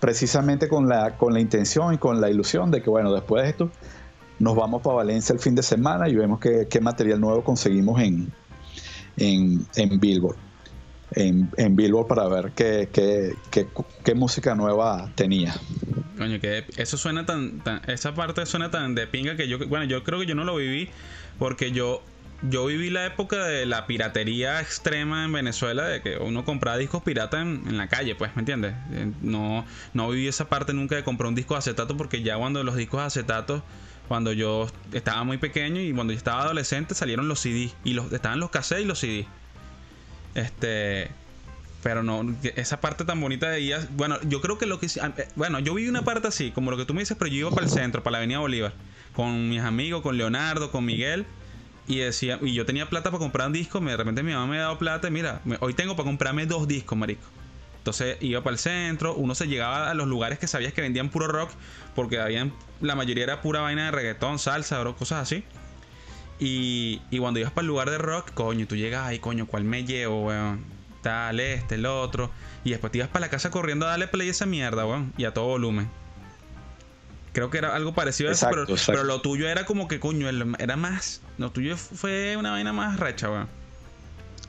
precisamente 0.00 0.68
con 0.68 0.88
la, 0.88 1.16
con 1.16 1.32
la 1.32 1.40
intención 1.40 1.94
y 1.94 1.98
con 1.98 2.20
la 2.20 2.30
ilusión 2.30 2.70
de 2.70 2.82
que, 2.82 2.90
bueno, 2.90 3.12
después 3.12 3.42
de 3.42 3.50
esto 3.50 3.70
nos 4.38 4.54
vamos 4.54 4.82
para 4.82 4.96
Valencia 4.96 5.32
el 5.32 5.38
fin 5.38 5.54
de 5.54 5.62
semana 5.62 6.08
y 6.08 6.14
vemos 6.14 6.40
qué, 6.40 6.80
material 6.80 7.20
nuevo 7.20 7.42
conseguimos 7.42 8.00
en, 8.00 8.32
en, 9.16 9.66
en 9.76 10.00
Billboard 10.00 10.36
en, 11.14 11.50
en 11.56 11.76
Billboard 11.76 12.06
para 12.06 12.28
ver 12.28 12.52
qué, 12.52 12.88
qué, 12.92 13.34
qué, 14.04 14.14
música 14.14 14.54
nueva 14.54 15.10
tenía. 15.14 15.54
Coño, 16.18 16.40
que 16.40 16.64
eso 16.76 16.96
suena 16.96 17.26
tan, 17.26 17.62
Esa 17.86 18.14
parte 18.14 18.46
suena 18.46 18.70
tan 18.70 18.94
de 18.94 19.06
pinga 19.06 19.36
que 19.36 19.48
yo. 19.48 19.58
Bueno, 19.66 19.84
yo 19.84 20.04
creo 20.04 20.20
que 20.20 20.26
yo 20.26 20.34
no 20.34 20.44
lo 20.44 20.56
viví 20.56 20.88
porque 21.38 21.72
yo. 21.72 22.02
Yo 22.50 22.66
viví 22.66 22.90
la 22.90 23.06
época 23.06 23.46
de 23.46 23.64
la 23.64 23.86
piratería 23.86 24.60
extrema 24.60 25.24
en 25.24 25.32
Venezuela, 25.32 25.84
de 25.86 26.02
que 26.02 26.18
uno 26.18 26.44
compraba 26.44 26.76
discos 26.76 27.02
pirata 27.02 27.40
en, 27.40 27.78
la 27.78 27.88
calle, 27.88 28.16
pues, 28.16 28.36
¿me 28.36 28.40
entiendes? 28.40 28.74
Eh, 28.92 29.10
no, 29.22 29.64
no 29.94 30.10
viví 30.10 30.28
esa 30.28 30.50
parte 30.50 30.74
nunca 30.74 30.94
de 30.94 31.04
comprar 31.04 31.28
un 31.28 31.34
disco 31.34 31.54
de 31.54 31.58
acetato 31.60 31.96
porque 31.96 32.22
ya 32.22 32.36
cuando 32.36 32.62
los 32.62 32.76
discos 32.76 33.00
de 33.00 33.06
acetato 33.06 33.62
cuando 34.08 34.32
yo 34.32 34.66
estaba 34.92 35.24
muy 35.24 35.38
pequeño 35.38 35.80
y 35.80 35.94
cuando 35.94 36.12
yo 36.12 36.18
estaba 36.18 36.42
adolescente 36.42 36.94
salieron 36.94 37.28
los 37.28 37.40
CD 37.40 37.70
y 37.82 37.94
los 37.94 38.12
estaban 38.12 38.40
los 38.40 38.50
cassettes 38.50 38.84
y 38.84 38.88
los 38.88 38.98
CD. 38.98 39.26
Este. 40.34 41.10
Pero 41.82 42.02
no, 42.02 42.34
esa 42.56 42.80
parte 42.80 43.04
tan 43.04 43.20
bonita 43.20 43.50
de 43.50 43.58
ella. 43.58 43.86
Bueno, 43.92 44.18
yo 44.22 44.40
creo 44.40 44.58
que 44.58 44.66
lo 44.66 44.80
que. 44.80 44.86
Eh, 44.86 45.28
bueno, 45.36 45.58
yo 45.58 45.74
vi 45.74 45.88
una 45.88 46.02
parte 46.02 46.28
así, 46.28 46.50
como 46.50 46.70
lo 46.70 46.76
que 46.76 46.86
tú 46.86 46.94
me 46.94 47.00
dices, 47.00 47.16
pero 47.18 47.30
yo 47.30 47.36
iba 47.36 47.50
para 47.50 47.66
el 47.66 47.70
centro, 47.70 48.02
para 48.02 48.12
la 48.12 48.18
Avenida 48.18 48.38
Bolívar, 48.38 48.72
con 49.14 49.50
mis 49.50 49.60
amigos, 49.60 50.02
con 50.02 50.16
Leonardo, 50.16 50.70
con 50.70 50.84
Miguel. 50.84 51.26
Y 51.86 51.98
decía, 51.98 52.38
y 52.40 52.54
yo 52.54 52.64
tenía 52.64 52.88
plata 52.88 53.10
para 53.10 53.18
comprar 53.18 53.48
un 53.48 53.52
disco. 53.52 53.78
De 53.80 53.96
repente 53.96 54.22
mi 54.22 54.32
mamá 54.32 54.46
me 54.46 54.56
ha 54.58 54.62
dado 54.62 54.78
plata. 54.78 55.08
Y 55.08 55.10
mira, 55.10 55.42
hoy 55.60 55.74
tengo 55.74 55.94
para 55.94 56.06
comprarme 56.06 56.46
dos 56.46 56.66
discos, 56.66 56.96
marico. 56.96 57.22
Entonces 57.84 58.16
iba 58.22 58.42
para 58.42 58.54
el 58.54 58.58
centro, 58.58 59.14
uno 59.14 59.34
se 59.34 59.46
llegaba 59.46 59.90
a 59.90 59.94
los 59.94 60.08
lugares 60.08 60.38
que 60.38 60.46
sabías 60.46 60.72
que 60.72 60.80
vendían 60.80 61.10
puro 61.10 61.28
rock, 61.28 61.50
porque 61.94 62.18
habían, 62.18 62.50
la 62.80 62.94
mayoría 62.94 63.24
era 63.24 63.42
pura 63.42 63.60
vaina 63.60 63.84
de 63.84 63.90
reggaetón, 63.90 64.38
salsa, 64.38 64.82
cosas 64.98 65.20
así. 65.20 65.44
Y, 66.38 67.00
cuando 67.18 67.40
ibas 67.40 67.52
para 67.52 67.62
el 67.62 67.68
lugar 67.68 67.90
de 67.90 67.98
rock, 67.98 68.32
coño, 68.34 68.66
tú 68.66 68.76
llegas 68.76 69.06
ahí, 69.06 69.18
coño, 69.18 69.46
¿cuál 69.46 69.64
me 69.64 69.84
llevo, 69.84 70.26
weón? 70.26 70.64
Tal, 71.02 71.40
este, 71.40 71.76
el 71.76 71.86
otro. 71.86 72.30
Y 72.64 72.70
después 72.70 72.90
te 72.90 72.98
ibas 72.98 73.10
para 73.10 73.26
la 73.26 73.30
casa 73.30 73.50
corriendo 73.50 73.86
a 73.86 73.90
darle 73.90 74.08
play 74.08 74.28
a 74.28 74.30
esa 74.30 74.46
mierda, 74.46 74.86
weón. 74.86 75.12
Y 75.16 75.24
a 75.24 75.34
todo 75.34 75.46
volumen. 75.46 75.88
Creo 77.32 77.50
que 77.50 77.58
era 77.58 77.74
algo 77.74 77.94
parecido 77.94 78.30
a 78.30 78.32
eso, 78.32 78.48
pero, 78.86 79.04
lo 79.04 79.20
tuyo 79.20 79.48
era 79.48 79.66
como 79.66 79.88
que, 79.88 79.98
coño, 79.98 80.28
era 80.58 80.76
más. 80.76 81.20
Lo 81.36 81.50
tuyo 81.50 81.76
fue 81.76 82.36
una 82.36 82.52
vaina 82.52 82.72
más 82.72 82.98
recha, 83.00 83.30
weón. 83.30 83.48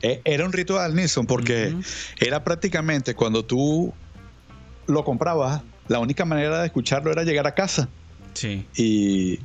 E, 0.02 0.20
era 0.24 0.44
un 0.44 0.52
ritual, 0.52 0.94
Nilsson, 0.94 1.26
porque 1.26 1.74
era 2.20 2.44
prácticamente 2.44 3.14
cuando 3.14 3.44
tú 3.44 3.92
lo 4.86 5.04
comprabas, 5.04 5.62
la 5.88 5.98
única 5.98 6.24
manera 6.24 6.60
de 6.60 6.66
escucharlo 6.66 7.10
era 7.10 7.22
llegar 7.24 7.46
a 7.46 7.54
casa. 7.54 7.88
Sí. 8.34 8.66
Y 8.76 9.40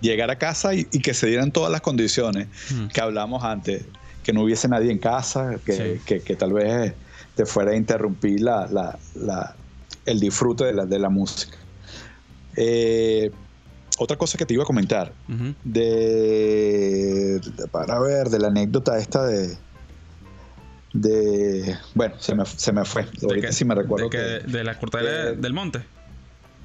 llegar 0.00 0.30
a 0.30 0.36
casa 0.36 0.74
y, 0.74 0.84
que 0.84 1.14
se 1.14 1.26
dieran 1.26 1.52
todas 1.52 1.70
las 1.70 1.80
condiciones 1.80 2.48
hmm. 2.70 2.88
que 2.88 3.00
hablamos 3.00 3.44
antes, 3.44 3.84
que 4.22 4.32
no 4.32 4.42
hubiese 4.42 4.68
nadie 4.68 4.90
en 4.90 4.98
casa, 4.98 5.56
que, 5.64 6.36
tal 6.38 6.52
vez 6.52 6.94
te 7.34 7.46
fuera 7.46 7.72
a 7.72 7.76
interrumpir 7.76 8.40
la, 8.40 8.98
el 10.04 10.20
disfrute 10.20 10.64
de 10.64 10.72
la, 10.72 10.86
de 10.86 10.98
la 10.98 11.08
música. 11.08 11.56
Eh, 12.56 13.30
otra 13.98 14.16
cosa 14.16 14.36
que 14.36 14.44
te 14.44 14.54
iba 14.54 14.62
a 14.62 14.66
comentar, 14.66 15.12
de, 15.64 17.40
para 17.70 17.98
ver, 18.00 18.28
de 18.28 18.38
la 18.38 18.48
anécdota 18.48 18.98
esta 18.98 19.24
de, 19.24 19.56
de 20.92 21.76
bueno, 21.94 22.14
se 22.18 22.34
me, 22.34 22.44
se 22.44 22.72
me 22.72 22.84
fue. 22.84 23.06
Ahorita 23.22 23.52
sí 23.52 23.64
me 23.64 23.74
recuerdo. 23.74 24.08
De, 24.08 24.40
de 24.40 24.64
la 24.64 24.78
cortadera 24.78 25.32
del 25.32 25.52
monte. 25.52 25.82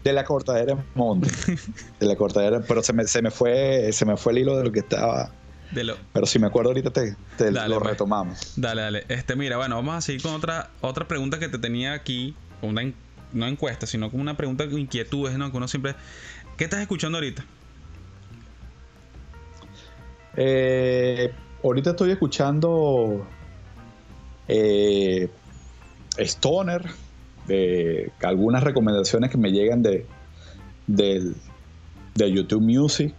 De 0.03 0.13
la 0.13 0.23
cortadera 0.23 0.77
monte. 0.95 1.29
de 1.99 2.05
la 2.05 2.15
cortadera, 2.15 2.61
pero 2.67 2.81
se 2.81 2.93
me, 2.93 3.05
se 3.05 3.21
me 3.21 3.31
fue, 3.31 3.91
se 3.91 4.05
me 4.05 4.17
fue 4.17 4.33
el 4.33 4.39
hilo 4.39 4.57
de 4.57 4.63
lo 4.63 4.71
que 4.71 4.79
estaba, 4.79 5.31
Pero 6.13 6.25
si 6.25 6.39
me 6.39 6.47
acuerdo 6.47 6.71
ahorita 6.71 6.91
te, 6.91 7.15
lo 7.51 7.79
pues. 7.79 7.91
retomamos. 7.91 8.53
Dale, 8.55 8.81
dale. 8.81 9.05
Este, 9.09 9.35
mira, 9.35 9.57
bueno, 9.57 9.75
vamos 9.75 9.95
a 9.95 10.01
seguir 10.01 10.21
con 10.21 10.33
otra, 10.33 10.71
otra 10.81 11.07
pregunta 11.07 11.39
que 11.39 11.49
te 11.49 11.59
tenía 11.59 11.93
aquí, 11.93 12.35
una 12.61 12.81
no 13.33 13.47
encuesta, 13.47 13.87
sino 13.87 14.09
como 14.09 14.21
una 14.21 14.35
pregunta 14.35 14.65
de 14.65 14.79
inquietudes, 14.79 15.37
¿no? 15.37 15.51
Que 15.51 15.57
uno 15.57 15.67
siempre... 15.67 15.95
¿Qué 16.57 16.65
estás 16.65 16.81
escuchando 16.81 17.17
ahorita? 17.17 17.43
Eh, 20.35 21.33
ahorita 21.63 21.91
estoy 21.91 22.11
escuchando 22.11 23.25
eh, 24.47 25.29
Stoner, 26.17 26.83
de 27.51 28.11
algunas 28.23 28.63
recomendaciones 28.63 29.29
que 29.29 29.37
me 29.37 29.51
llegan 29.51 29.81
de, 29.83 30.05
de, 30.87 32.31
YouTube 32.31 32.61
Music. 32.61 33.13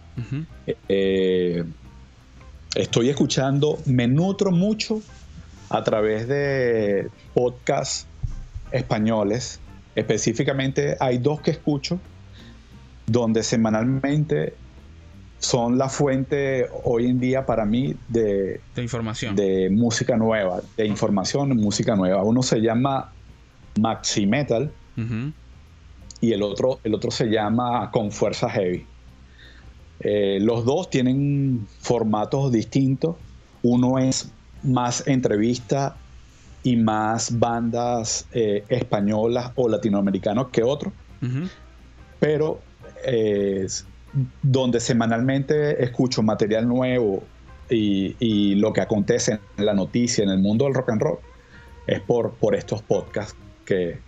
Eh, 0.89 1.63
estoy 2.75 3.09
escuchando, 3.09 3.79
me 3.85 4.07
nutro 4.07 4.51
mucho 4.51 5.01
a 5.69 5.83
través 5.83 6.27
de 6.27 7.09
podcasts 7.33 8.07
españoles. 8.71 9.59
Específicamente 9.95 10.97
hay 10.99 11.19
dos 11.19 11.41
que 11.41 11.51
escucho 11.51 11.99
donde 13.05 13.43
semanalmente 13.43 14.55
son 15.37 15.77
la 15.77 15.89
fuente 15.89 16.67
hoy 16.85 17.05
en 17.05 17.19
día 17.19 17.45
para 17.45 17.65
mí 17.65 17.95
de, 18.07 18.61
información. 18.77 19.35
De 19.35 19.69
música 19.69 20.15
nueva, 20.15 20.61
de 20.77 20.87
información, 20.87 21.55
música 21.57 21.95
nueva. 21.95 22.23
Uno 22.23 22.41
se 22.41 22.61
llama 22.61 23.11
Maxi 23.79 24.25
Metal 24.25 24.71
y 26.21 26.31
el 26.31 26.41
otro, 26.41 26.79
el 26.83 26.93
otro 26.93 27.11
se 27.11 27.25
llama 27.25 27.91
Con 27.91 28.11
Fuerza 28.11 28.49
Heavy. 28.49 28.85
Eh, 29.99 30.39
los 30.41 30.65
dos 30.65 30.89
tienen 30.89 31.67
formatos 31.79 32.51
distintos. 32.51 33.15
Uno 33.61 33.99
es 33.99 34.31
más 34.63 35.07
entrevista 35.07 35.95
y 36.63 36.77
más 36.77 37.37
bandas 37.39 38.27
eh, 38.31 38.63
españolas 38.69 39.51
o 39.55 39.67
latinoamericanas 39.67 40.47
que 40.51 40.63
otro. 40.63 40.93
Pero 42.19 42.59
eh, 43.05 43.67
donde 44.41 44.79
semanalmente 44.79 45.83
escucho 45.83 46.21
material 46.21 46.67
nuevo 46.67 47.23
y, 47.69 48.55
lo 48.55 48.71
que 48.71 48.81
acontece 48.81 49.39
en 49.57 49.65
la 49.65 49.73
noticia, 49.73 50.23
en 50.23 50.29
el 50.29 50.39
mundo 50.39 50.65
del 50.65 50.73
rock 50.73 50.89
and 50.89 51.01
roll, 51.01 51.17
es 51.87 51.99
por, 52.01 52.33
por 52.33 52.55
estos 52.55 52.81
podcasts 52.81 53.35
que, 53.65 54.01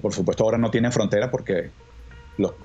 por 0.00 0.12
supuesto 0.12 0.44
ahora 0.44 0.58
no 0.58 0.70
tienen 0.70 0.92
frontera 0.92 1.30
porque 1.30 1.70
lo, 2.38 2.56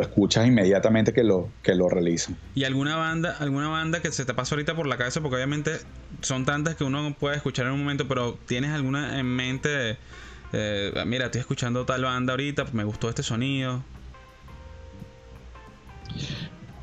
escuchas 0.00 0.46
inmediatamente 0.46 1.12
que 1.12 1.22
lo, 1.22 1.50
que 1.62 1.74
lo 1.74 1.88
realizan. 1.88 2.36
¿Y 2.54 2.64
alguna 2.64 2.96
banda, 2.96 3.36
alguna 3.38 3.68
banda 3.68 4.00
que 4.00 4.10
se 4.12 4.24
te 4.24 4.34
pasa 4.34 4.54
ahorita 4.54 4.74
por 4.74 4.86
la 4.86 4.96
cabeza? 4.96 5.20
Porque 5.20 5.36
obviamente 5.36 5.78
son 6.20 6.44
tantas 6.44 6.74
que 6.74 6.84
uno 6.84 7.14
puede 7.18 7.36
escuchar 7.36 7.66
en 7.66 7.72
un 7.72 7.80
momento, 7.80 8.08
pero 8.08 8.38
¿tienes 8.46 8.70
alguna 8.70 9.18
en 9.18 9.26
mente? 9.26 9.98
Eh, 10.52 10.92
mira, 11.06 11.26
estoy 11.26 11.40
escuchando 11.40 11.84
tal 11.84 12.04
banda 12.04 12.32
ahorita, 12.32 12.66
me 12.72 12.84
gustó 12.84 13.08
este 13.08 13.22
sonido. 13.22 13.82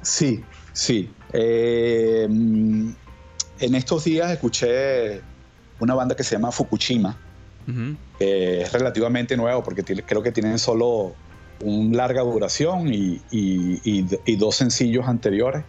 Sí, 0.02 0.44
sí. 0.74 1.14
Eh, 1.34 2.28
en 3.62 3.76
estos 3.76 4.04
días 4.04 4.32
escuché 4.32 5.22
una 5.80 5.94
banda 5.94 6.16
que 6.16 6.24
se 6.24 6.36
llama 6.36 6.52
Fukushima, 6.52 7.18
que 8.20 8.62
es 8.62 8.72
relativamente 8.74 9.38
nuevo 9.38 9.64
porque 9.64 9.84
creo 9.84 10.24
que 10.24 10.32
tienen 10.32 10.60
solo 10.60 11.16
una 11.62 11.98
larga 11.98 12.22
duración 12.22 12.90
y, 12.92 14.36
dos 14.38 14.56
sencillos 14.56 15.08
anteriores, 15.08 15.64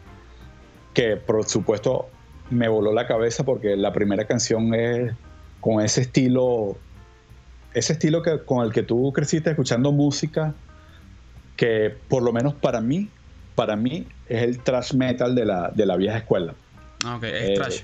que 0.94 1.16
por 1.16 1.44
supuesto 1.46 2.09
me 2.50 2.68
voló 2.68 2.92
la 2.92 3.07
cabeza 3.07 3.44
porque 3.44 3.76
la 3.76 3.92
primera 3.92 4.26
canción 4.26 4.74
es 4.74 5.12
con 5.61 5.82
ese 5.82 6.03
estilo, 6.03 6.76
ese 7.74 7.94
estilo 7.94 8.22
que, 8.22 8.44
con 8.44 8.64
el 8.64 8.72
que 8.72 8.82
tú 8.82 9.12
creciste 9.12 9.50
escuchando 9.50 9.92
música, 9.92 10.55
que 11.57 11.94
por 12.09 12.22
lo 12.22 12.32
menos 12.32 12.55
para 12.55 12.80
mí 12.80 13.09
para 13.55 13.76
mí 13.76 14.07
es 14.28 14.42
el 14.42 14.59
trash 14.59 14.94
metal 14.94 15.34
de 15.34 15.44
la, 15.44 15.70
de 15.70 15.86
la 15.86 15.96
vieja 15.96 16.18
escuela. 16.18 16.55
Ah, 17.05 17.16
ok, 17.16 17.24
es 17.24 17.50
eh, 17.50 17.55
trash. 17.55 17.80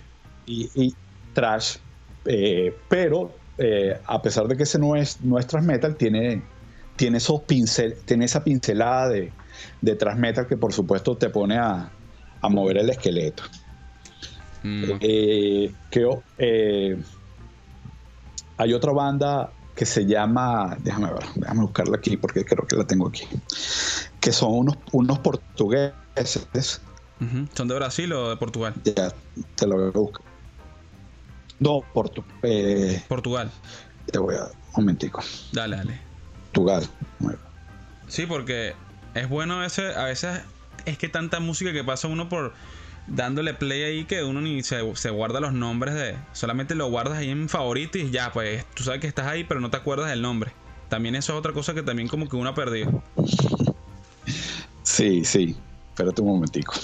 Y, 0.47 0.95
trash, 1.35 1.77
eh, 2.25 2.75
pero 2.89 3.33
eh, 3.59 4.01
a 4.07 4.23
pesar 4.23 4.47
de 4.49 4.57
que 4.57 4.63
ese 4.63 4.79
no 4.79 4.97
es, 4.97 5.21
no 5.21 5.39
es 5.39 5.47
trash 5.47 5.65
metal, 5.65 5.97
tiene, 5.97 6.43
tiene, 6.97 7.19
esos 7.19 7.43
pincel, 7.43 7.97
tiene 8.05 8.25
esa 8.25 8.43
pincelada 8.43 9.09
de, 9.09 9.33
de 9.81 10.15
metal 10.17 10.47
que 10.47 10.57
por 10.57 10.73
supuesto 10.73 11.17
te 11.17 11.29
pone 11.31 11.57
a, 11.57 11.91
a 12.41 12.49
mover 12.49 12.79
el 12.79 12.91
esqueleto. 12.91 13.43
Mm. 14.63 14.85
creo, 15.91 16.25
hay 18.59 18.73
otra 18.75 18.93
banda 18.93 19.53
que 19.79 19.87
se 19.87 20.05
llama, 20.05 20.77
déjame 20.81 21.13
ver, 21.13 21.25
déjame 21.37 21.61
buscarla 21.63 21.97
aquí 21.97 22.17
porque 22.17 22.45
creo 22.45 22.67
que 22.67 22.75
la 22.75 22.85
tengo 22.85 23.07
aquí, 23.07 23.23
que 24.21 24.33
son 24.33 24.53
unos, 24.53 24.77
unos 24.91 25.21
portugueses. 25.21 26.81
¿Son 27.55 27.69
de 27.69 27.75
Brasil 27.77 28.13
o 28.13 28.31
de 28.31 28.37
Portugal? 28.37 28.75
Ya, 28.85 29.13
te 29.55 29.67
lo 29.69 29.77
voy 29.77 29.87
a 29.87 29.91
buscar. 29.91 30.28
No, 31.61 31.83
eh, 32.43 33.03
Portugal. 33.09 33.51
Te 34.07 34.19
voy 34.19 34.37
a. 34.37 34.45
Un 34.77 34.85
momentico. 34.85 35.23
Dale, 35.53 35.77
dale. 35.77 36.01
Portugal. 36.53 36.89
Sí, 38.07 38.27
porque 38.27 38.75
es 39.15 39.29
bueno 39.29 39.65
ese, 39.65 39.95
a 39.95 40.05
veces 40.05 40.41
es 40.85 40.99
que 40.99 41.09
tanta 41.09 41.41
música 41.41 41.73
que 41.73 41.83
pasa 41.83 42.09
uno 42.09 42.29
por 42.29 42.55
dándole 43.09 43.55
play 43.55 43.83
ahí 43.83 44.05
que 44.05 44.23
uno 44.23 44.41
ni 44.41 44.63
se, 44.63 45.11
guarda 45.11 45.41
los 45.41 45.53
nombres 45.53 45.95
de. 45.95 46.17
Solamente 46.33 46.75
lo 46.75 46.89
guardas 46.91 47.19
ahí 47.19 47.31
en 47.31 47.49
favoritos 47.49 48.01
y 48.01 48.11
ya, 48.11 48.33
pues 48.33 48.65
tú 48.75 48.85
sabes 48.85 49.01
que 49.01 49.07
estás 49.07 49.27
ahí, 49.27 49.45
pero 49.45 49.61
no 49.61 49.71
te 49.71 49.77
acuerdas 49.77 50.11
del 50.11 50.23
nombre. 50.23 50.53
También 50.89 51.15
eso 51.17 51.33
es 51.33 51.39
otra 51.39 51.53
cosa 51.53 51.75
que 51.75 51.83
también 51.83 52.09
como 52.09 52.29
que 52.29 52.37
uno 52.37 52.51
ha 52.51 52.55
perdido. 52.55 53.03
Sí, 54.83 55.25
sí. 55.25 55.57
Espérate 55.99 56.23
un 56.23 56.29
momentico. 56.29 56.75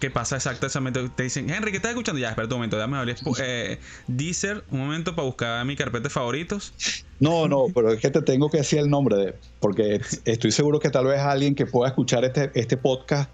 ¿Qué, 0.00 0.10
pasa 0.10 0.36
exactamente? 0.36 1.06
Te 1.10 1.24
dicen, 1.24 1.50
Henry, 1.50 1.70
¿qué 1.70 1.76
estás 1.76 1.90
escuchando? 1.90 2.18
Ya, 2.18 2.30
espérate 2.30 2.54
un 2.54 2.60
momento, 2.60 2.78
dame 2.78 2.96
abrir 2.96 3.16
eh, 3.42 3.78
Deezer, 4.06 4.64
un 4.70 4.78
momento 4.78 5.14
para 5.14 5.26
buscar 5.26 5.66
mi 5.66 5.76
carpeta 5.76 6.04
de 6.04 6.08
favoritos. 6.08 6.72
No, 7.20 7.46
no, 7.46 7.66
pero 7.74 7.92
es 7.92 8.00
que 8.00 8.08
te 8.08 8.22
tengo 8.22 8.48
que 8.48 8.56
decir 8.56 8.78
el 8.78 8.88
nombre, 8.88 9.16
de, 9.16 9.34
porque 9.60 10.00
estoy 10.24 10.50
seguro 10.50 10.80
que 10.80 10.88
tal 10.88 11.04
vez 11.04 11.20
alguien 11.20 11.54
que 11.54 11.66
pueda 11.66 11.90
escuchar 11.90 12.24
este, 12.24 12.52
este 12.54 12.78
podcast 12.78 13.30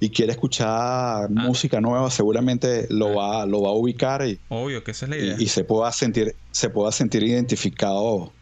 y 0.00 0.10
quiere 0.10 0.32
escuchar 0.32 0.66
ah. 0.68 1.28
música 1.28 1.80
nueva, 1.80 2.10
seguramente 2.10 2.88
lo 2.90 3.14
va, 3.14 3.46
lo 3.46 3.62
va 3.62 3.68
a 3.68 3.74
ubicar 3.74 4.26
y, 4.26 4.40
Obvio, 4.48 4.82
que 4.82 4.90
esa 4.90 5.06
es 5.06 5.10
la 5.10 5.16
idea. 5.18 5.36
y, 5.38 5.46
se 5.46 5.62
pueda 5.62 5.92
sentir, 5.92 6.34
se 6.50 6.68
pueda 6.68 6.90
sentir 6.90 7.22
identificado 7.22 8.32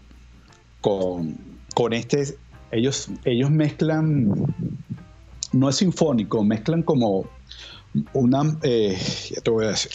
con, 0.80 1.37
con 1.74 1.93
este. 1.93 2.39
Ellos, 2.70 3.11
ellos 3.26 3.51
mezclan, 3.51 4.33
no 5.53 5.68
es 5.68 5.76
sinfónico, 5.76 6.42
mezclan 6.44 6.82
como 6.82 7.26
una, 8.12 8.42
eh, 8.62 8.98
ya 9.30 9.40
te 9.40 9.50
voy 9.50 9.66
a 9.66 9.68
decir. 9.68 9.92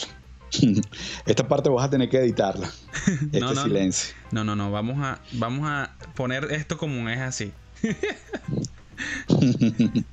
Esta 1.26 1.46
parte 1.46 1.68
vas 1.68 1.86
a 1.86 1.90
tener 1.90 2.08
que 2.08 2.18
editarla. 2.18 2.70
Este 3.06 3.40
no, 3.40 3.54
silencio. 3.54 4.14
No, 4.30 4.44
no, 4.44 4.56
no. 4.56 4.70
Vamos 4.70 4.96
a, 4.98 5.20
vamos 5.32 5.68
a 5.68 5.94
poner 6.14 6.50
esto 6.52 6.78
como 6.78 7.08
es 7.08 7.20
así. 7.20 7.52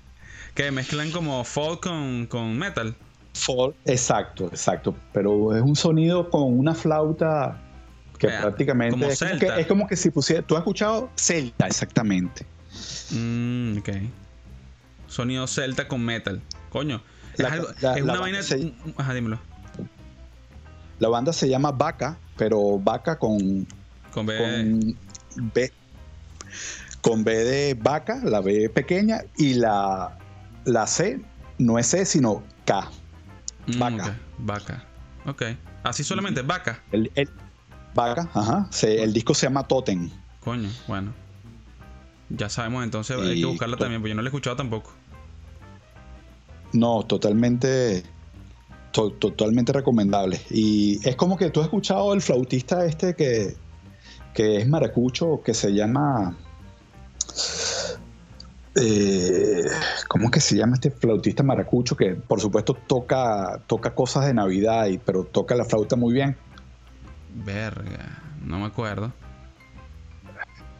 que 0.53 0.71
mezclan 0.71 1.11
como 1.11 1.43
folk 1.43 1.81
con, 1.81 2.57
metal. 2.57 2.95
Folk, 3.33 3.75
exacto, 3.85 4.47
exacto. 4.47 4.95
Pero 5.13 5.55
es 5.55 5.61
un 5.61 5.75
sonido 5.75 6.29
con 6.29 6.57
una 6.57 6.73
flauta 6.73 7.61
que 8.17 8.29
prácticamente 8.29 9.07
es, 9.07 9.19
como 9.19 9.39
que, 9.39 9.59
es, 9.59 9.67
como 9.67 9.87
que, 9.87 9.97
si 9.97 10.09
pusiera. 10.09 10.41
¿Tú 10.41 10.55
has 10.55 10.61
escuchado 10.61 11.09
celta? 11.15 11.67
Exactamente. 11.67 12.45
Mm, 13.11 13.79
ok. 13.79 13.89
Sonido 15.16 15.47
celta 15.47 15.88
con 15.88 16.03
metal. 16.03 16.41
Coño. 16.70 17.01
es, 17.38 18.01
una 18.01 18.20
vaina. 18.20 18.39
Ajá, 18.97 19.13
dímelo. 19.13 19.39
La 20.99 21.07
banda 21.07 21.32
se 21.32 21.47
llama 21.47 21.72
Vaca, 21.72 22.18
pero 22.36 22.78
Vaca 22.80 23.18
con. 23.18 23.66
Con 24.11 24.26
B. 24.26 24.38
Con 24.38 25.51
B, 25.53 25.72
con 26.99 27.24
B 27.24 27.34
de 27.34 27.74
vaca, 27.76 28.20
la 28.26 28.41
B 28.41 28.70
pequeña, 28.70 29.22
y 29.38 29.53
la 29.53 30.18
la 30.66 30.86
C 30.86 31.22
no 31.59 31.80
es 31.80 31.88
C, 31.88 32.05
sino 32.05 32.43
K. 32.66 32.89
Mm, 33.68 33.80
vaca. 33.80 34.20
Vaca. 34.39 34.86
Ok. 35.26 35.43
Así 35.84 36.03
solamente, 36.03 36.41
vaca. 36.41 36.84
El, 36.91 37.09
vaca, 37.93 38.30
ajá. 38.34 38.70
el 38.82 39.13
disco 39.13 39.34
se 39.34 39.45
llama 39.45 39.66
Totem. 39.66 40.09
Coño, 40.41 40.70
bueno. 40.88 41.13
Ya 42.30 42.49
sabemos 42.49 42.84
entonces, 42.84 43.18
hay 43.18 43.39
que 43.39 43.45
buscarla 43.45 43.78
también, 43.78 44.01
porque 44.01 44.09
yo 44.09 44.16
no 44.16 44.22
la 44.22 44.28
he 44.28 44.32
escuchado 44.32 44.57
tampoco. 44.57 44.93
No, 46.76 47.03
totalmente. 47.03 48.03
totalmente 48.91 49.73
recomendable. 49.73 50.39
Y 50.49 50.99
es 51.07 51.15
como 51.15 51.38
que 51.38 51.49
tú 51.49 51.61
has 51.61 51.65
escuchado 51.65 52.13
el 52.13 52.21
flautista 52.21 52.86
este 52.86 53.15
que, 53.15 53.55
que 54.34 54.57
es 54.57 54.67
maracucho, 54.67 55.41
que 55.43 55.53
se 55.53 55.73
llama 55.73 56.38
eh, 58.76 59.63
¿cómo 60.09 60.30
que 60.30 60.41
se 60.41 60.57
llama 60.57 60.73
este 60.73 60.91
flautista 60.91 61.43
maracucho 61.43 61.95
que 61.95 62.15
por 62.15 62.41
supuesto 62.41 62.73
toca, 62.73 63.61
toca 63.67 63.95
cosas 63.95 64.26
de 64.26 64.34
Navidad, 64.34 64.88
y, 64.88 64.97
pero 64.97 65.23
toca 65.23 65.55
la 65.55 65.63
flauta 65.63 65.95
muy 65.95 66.13
bien? 66.13 66.36
Verga, 67.45 68.21
no 68.41 68.59
me 68.59 68.65
acuerdo. 68.65 69.13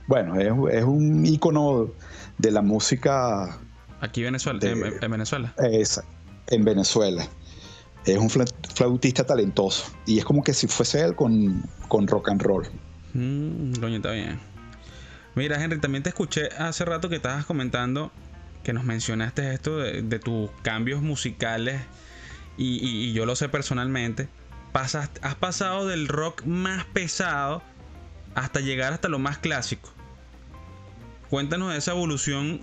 Bueno, 0.08 0.38
es, 0.70 0.84
un 0.84 1.26
ícono 1.26 1.90
de 2.38 2.52
la 2.52 2.62
música. 2.62 3.58
Aquí 4.02 4.24
Venezuela, 4.24 4.60
en, 4.62 5.12
Venezuela. 5.12 5.54
Es, 5.58 6.02
en 6.48 6.64
Venezuela. 6.64 7.28
Es 8.06 8.18
un 8.18 8.30
flautista 8.30 9.26
talentoso. 9.26 9.92
Y 10.06 10.20
es 10.20 10.26
como 10.26 10.44
que 10.44 10.54
si 10.54 10.68
fuese 10.68 11.02
él 11.02 11.16
con, 11.16 11.64
rock 12.08 12.30
and 12.30 12.42
roll. 12.42 12.68
Mm, 13.14 13.74
coño, 13.80 13.96
está 13.98 14.12
bien. 14.12 14.40
Mira, 15.36 15.62
Henry, 15.62 15.80
también 15.80 16.04
te 16.04 16.10
escuché 16.10 16.50
hace 16.58 16.86
rato 16.86 17.10
que 17.10 17.16
estabas 17.16 17.46
comentando 17.46 18.12
que 18.64 18.74
nos 18.74 18.84
mencionaste 18.84 19.54
esto 19.54 19.78
de, 19.78 20.20
tus 20.20 20.50
cambios 20.62 21.02
musicales. 21.02 21.82
Y, 22.58 23.14
yo 23.14 23.26
lo 23.26 23.36
sé 23.36 23.50
personalmente. 23.50 24.28
has 24.74 25.36
pasado 25.40 25.88
del 25.88 26.08
rock 26.08 26.44
más 26.46 26.86
pesado 26.86 27.62
hasta 28.34 28.60
llegar 28.60 28.94
hasta 28.94 29.08
lo 29.08 29.20
más 29.20 29.38
clásico. 29.38 29.92
Cuéntanos 31.30 31.72
de 31.72 31.80
esa 31.80 31.92
evolución 31.92 32.62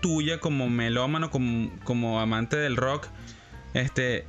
tuya 0.00 0.40
como 0.40 0.68
melómano, 0.68 1.30
como, 1.30 1.70
como 1.84 2.20
amante 2.20 2.56
del 2.56 2.76
rock. 2.76 3.06
Este, 3.74 4.26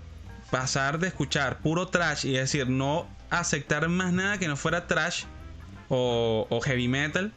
pasar 0.51 0.99
de 0.99 1.07
escuchar 1.07 1.59
puro 1.59 1.87
trash 1.87 2.25
y 2.25 2.33
decir 2.33 2.69
no 2.69 3.07
aceptar 3.29 3.87
más 3.87 4.13
nada 4.13 4.37
que 4.37 4.47
no 4.47 4.57
fuera 4.57 4.85
trash 4.85 5.23
o, 5.89 6.61
heavy 6.63 6.87
metal 6.87 7.33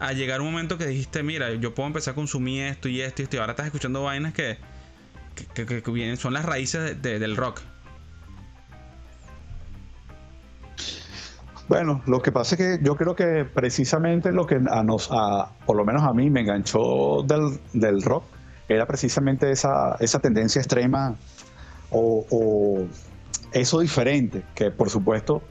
a 0.00 0.12
llegar 0.12 0.40
un 0.40 0.52
momento 0.52 0.78
que 0.78 0.86
dijiste, 0.86 1.22
mira, 1.22 1.52
yo 1.54 1.74
puedo 1.74 1.88
empezar 1.88 2.12
a 2.12 2.14
consumir 2.14 2.64
esto 2.64 2.88
y 2.88 3.00
esto 3.00 3.22
y 3.22 3.24
esto, 3.24 3.36
y 3.36 3.38
ahora 3.40 3.52
estás 3.52 3.66
escuchando 3.66 4.02
vainas 4.04 4.32
que, 4.32 4.58
que, 5.54 5.64
vienen, 5.90 6.16
son 6.16 6.34
las 6.34 6.44
raíces 6.44 7.02
del 7.02 7.36
rock. 7.36 7.60
Bueno, 11.68 12.00
lo 12.06 12.22
que 12.22 12.32
pasa 12.32 12.54
es 12.54 12.58
que 12.58 12.84
yo 12.84 12.96
creo 12.96 13.14
que 13.14 13.44
precisamente 13.44 14.32
lo 14.32 14.46
que 14.46 14.58
por 15.66 15.76
lo 15.76 15.84
menos 15.84 16.02
a 16.02 16.14
mí 16.14 16.30
me 16.30 16.40
enganchó 16.40 17.22
del, 17.24 18.02
rock, 18.02 18.24
era 18.68 18.86
precisamente 18.86 19.50
esa, 19.50 19.96
esa 20.00 20.18
tendencia 20.18 20.60
extrema 20.60 21.14
o, 21.90 22.86
eso 23.52 23.80
diferente, 23.80 24.42
que 24.54 24.70
por 24.70 24.90
supuesto 24.90 25.42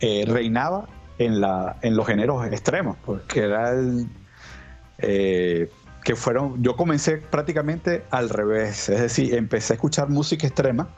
eh, 0.00 0.24
reinaba 0.26 0.86
en, 1.18 1.40
la, 1.40 1.76
en 1.82 1.96
los 1.96 2.06
géneros 2.06 2.46
extremos, 2.46 2.96
porque 3.04 3.44
era 3.44 3.70
el... 3.70 4.08
Eh, 4.98 5.70
que 6.04 6.14
fueron, 6.16 6.62
yo 6.62 6.76
comencé 6.76 7.16
prácticamente 7.16 8.04
al 8.10 8.28
revés, 8.28 8.90
es 8.90 9.00
decir, 9.00 9.34
empecé 9.34 9.72
a 9.72 9.76
escuchar 9.76 10.10
música 10.10 10.46
extrema, 10.46 10.88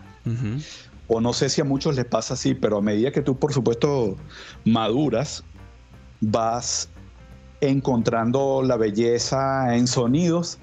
o 1.09 1.20
no 1.20 1.32
sé 1.32 1.48
si 1.48 1.61
a 1.61 1.64
muchos 1.64 1.96
les 1.96 2.04
pasa 2.04 2.34
así, 2.34 2.54
pero 2.54 2.78
a 2.78 2.82
medida 2.82 3.12
que 3.12 3.22
tú, 3.22 3.38
por 3.38 3.52
supuesto, 3.52 4.16
maduras, 4.64 5.44
vas 6.20 6.88
encontrando 7.61 8.62
la 8.62 8.76
belleza 8.76 9.74
en 9.76 9.86
sonidos 9.86 10.59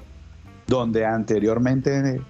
donde 0.68 1.06
anteriormente 1.06 2.22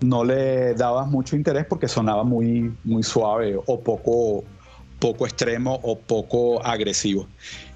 no 0.00 0.24
le 0.24 0.74
dabas 0.74 1.08
mucho 1.08 1.36
interés 1.36 1.66
porque 1.66 1.88
sonaba 1.88 2.24
muy, 2.24 2.74
muy 2.84 3.02
suave 3.02 3.58
o 3.66 3.80
poco, 3.80 4.44
poco 4.98 5.26
extremo 5.26 5.78
o 5.82 5.98
poco 5.98 6.64
agresivo. 6.64 7.26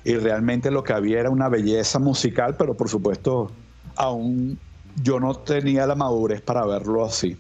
Y 0.05 0.15
realmente 0.15 0.71
lo 0.71 0.83
que 0.83 0.93
había 0.93 1.21
era 1.21 1.31
una 1.31 1.49
belleza 1.49 1.99
musical, 1.99 2.57
pero 2.57 2.75
por 2.75 2.89
supuesto 2.89 3.51
aún 3.97 4.59
yo 5.03 5.21
no 5.21 5.35
tenía 5.35 5.87
la 5.87 5.95
madurez 5.95 6.41
para 6.41 6.65
verlo 6.67 7.05
así. 7.05 7.37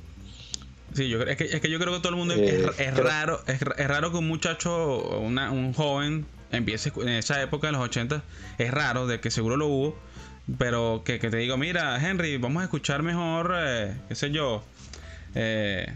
Sí, 0.94 1.08
yo, 1.08 1.22
es, 1.22 1.36
que, 1.36 1.44
es 1.44 1.60
que 1.60 1.68
yo 1.68 1.78
creo 1.78 1.92
que 1.92 1.98
todo 1.98 2.10
el 2.10 2.16
mundo 2.16 2.34
es, 2.34 2.78
eh, 2.78 2.90
raro, 2.92 3.42
es, 3.46 3.60
raro 3.60 4.12
que 4.12 4.18
un 4.18 4.28
muchacho, 4.28 5.18
un 5.18 5.72
joven 5.74 6.24
empiece 6.52 6.92
en 6.96 7.08
esa 7.08 7.42
época 7.42 7.66
de 7.66 7.72
los 7.72 7.82
80, 7.82 8.22
es 8.58 8.70
raro, 8.70 9.06
de 9.06 9.20
que 9.20 9.30
seguro 9.30 9.56
lo 9.56 9.66
hubo, 9.66 9.98
pero 10.58 11.02
que, 11.04 11.18
te 11.18 11.36
digo, 11.36 11.56
mira, 11.56 11.98
Henry, 12.00 12.36
vamos 12.36 12.60
a 12.60 12.64
escuchar 12.64 13.02
mejor, 13.02 13.54
eh, 13.56 13.96
qué 14.08 14.14
sé 14.14 14.30
yo, 14.30 14.64
eh, 15.34 15.92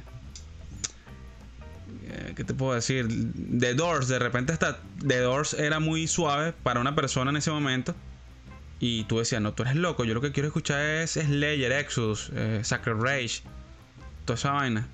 eh, 2.08 2.32
¿qué 2.34 2.44
te 2.44 2.54
puedo 2.54 2.74
decir? 2.74 3.06
The 3.58 3.74
Doors, 3.74 4.08
de 4.08 4.18
repente 4.18 4.52
hasta 4.52 4.78
The 5.06 5.18
Doors 5.18 5.54
era 5.54 5.78
muy 5.78 6.06
suave 6.06 6.52
para 6.62 6.80
una 6.80 6.94
persona 6.94 7.30
en 7.30 7.36
ese 7.36 7.50
momento. 7.50 7.94
Y 8.80 9.04
tú 9.04 9.18
decías, 9.18 9.42
no, 9.42 9.52
tú 9.54 9.64
eres 9.64 9.74
loco, 9.74 10.04
yo 10.04 10.14
lo 10.14 10.20
que 10.20 10.30
quiero 10.30 10.46
escuchar 10.46 10.80
es 10.80 11.12
Slayer, 11.12 11.72
Exodus, 11.72 12.30
eh, 12.34 12.60
Sacred 12.62 12.94
Rage, 12.94 13.42
toda 14.28 14.36
esa 14.36 14.52
vaina. 14.52 14.86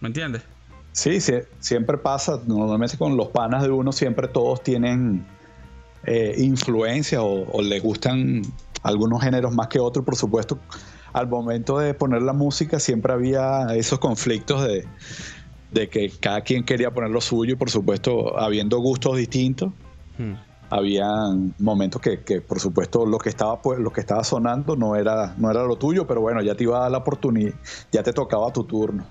¿Me 0.00 0.08
entiendes? 0.08 0.42
Sí, 0.92 1.20
sí, 1.20 1.34
siempre 1.58 1.96
pasa, 1.98 2.40
normalmente 2.46 2.98
con 2.98 3.16
los 3.16 3.28
panas 3.28 3.62
de 3.62 3.70
uno 3.70 3.92
siempre 3.92 4.28
todos 4.28 4.62
tienen 4.62 5.26
eh, 6.04 6.34
influencia 6.38 7.22
o, 7.22 7.50
o 7.50 7.62
les 7.62 7.82
gustan 7.82 8.42
algunos 8.82 9.22
géneros 9.22 9.54
más 9.54 9.68
que 9.68 9.78
otros, 9.78 10.04
por 10.04 10.16
supuesto 10.16 10.58
al 11.16 11.28
momento 11.28 11.78
de 11.78 11.94
poner 11.94 12.20
la 12.20 12.34
música 12.34 12.78
siempre 12.78 13.10
había 13.10 13.68
esos 13.74 13.98
conflictos 13.98 14.66
de, 14.66 15.88
que 15.88 16.12
cada 16.20 16.42
quien 16.42 16.62
quería 16.62 16.90
poner 16.90 17.08
lo 17.08 17.22
suyo 17.22 17.54
y 17.54 17.56
por 17.56 17.70
supuesto 17.70 18.38
habiendo 18.38 18.78
gustos 18.80 19.16
distintos. 19.16 19.72
Hmm. 20.18 20.34
Había 20.70 21.06
momentos 21.58 22.00
que, 22.00 22.40
por 22.40 22.60
supuesto 22.60 23.06
lo 23.06 23.18
que 23.18 23.28
estaba 23.28 23.62
pues, 23.62 23.78
lo 23.78 23.92
que 23.92 24.00
estaba 24.00 24.24
sonando 24.24 24.76
no 24.76 24.96
era 24.96 25.34
no 25.38 25.50
era 25.50 25.64
lo 25.64 25.76
tuyo, 25.76 26.06
pero 26.06 26.20
bueno, 26.20 26.42
ya 26.42 26.54
te 26.54 26.64
iba 26.64 26.78
a 26.78 26.82
dar 26.82 26.90
la 26.90 26.98
oportunidad, 26.98 27.54
ya 27.92 28.02
te 28.02 28.12
tocaba 28.12 28.52
tu 28.52 28.64
turno. 28.64 29.06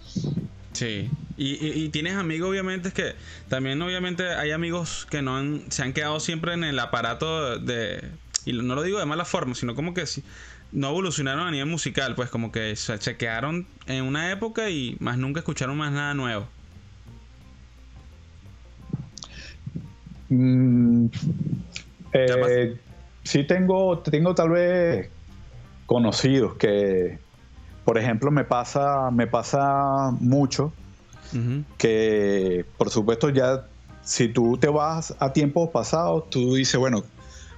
Sí, 0.73 1.09
y, 1.37 1.87
tienes 1.89 2.17
amigos 2.17 2.49
obviamente 2.49 2.91
que 2.91 3.15
también 3.47 3.81
obviamente 3.81 4.27
hay 4.27 4.51
amigos 4.51 5.07
que 5.09 5.21
no 5.21 5.39
se 5.69 5.83
han 5.83 5.93
quedado 5.93 6.19
siempre 6.19 6.53
en 6.53 6.65
el 6.65 6.77
aparato 6.79 7.57
de, 7.59 8.03
y 8.45 8.51
no 8.51 8.75
lo 8.75 8.83
digo 8.83 8.99
de 8.99 9.05
mala 9.05 9.23
forma, 9.23 9.55
sino 9.55 9.73
como 9.73 9.93
que 9.93 10.03
no 10.71 10.89
evolucionaron 10.89 11.47
a 11.47 11.51
nivel 11.51 11.67
musical, 11.67 12.15
pues 12.15 12.29
como 12.29 12.51
que 12.51 12.75
se, 12.75 12.99
quedaron 13.17 13.67
en 13.87 14.03
una 14.03 14.31
época 14.31 14.69
y 14.69 14.97
más 14.99 15.17
nunca 15.17 15.39
escucharon 15.39 15.77
más 15.77 15.91
nada 15.91 16.13
nuevo. 16.13 16.47
Mm, 20.29 21.07
eh, 22.13 22.79
sí 23.23 23.43
tengo, 23.45 23.99
tengo 23.99 24.33
tal 24.35 24.49
vez 24.49 25.09
conocidos 25.85 26.55
que, 26.55 27.19
por 27.83 27.97
ejemplo, 27.97 28.31
me 28.31 28.43
pasa, 28.43 29.11
me 29.11 29.27
pasa 29.27 30.11
mucho 30.19 30.73
que, 31.77 32.65
por 32.77 32.89
supuesto, 32.89 33.29
ya 33.29 33.67
si 34.03 34.29
tú 34.29 34.57
te 34.57 34.69
vas 34.69 35.15
a 35.19 35.33
tiempos 35.33 35.69
pasados, 35.71 36.29
tú 36.29 36.55
dices, 36.55 36.79
bueno, 36.79 37.03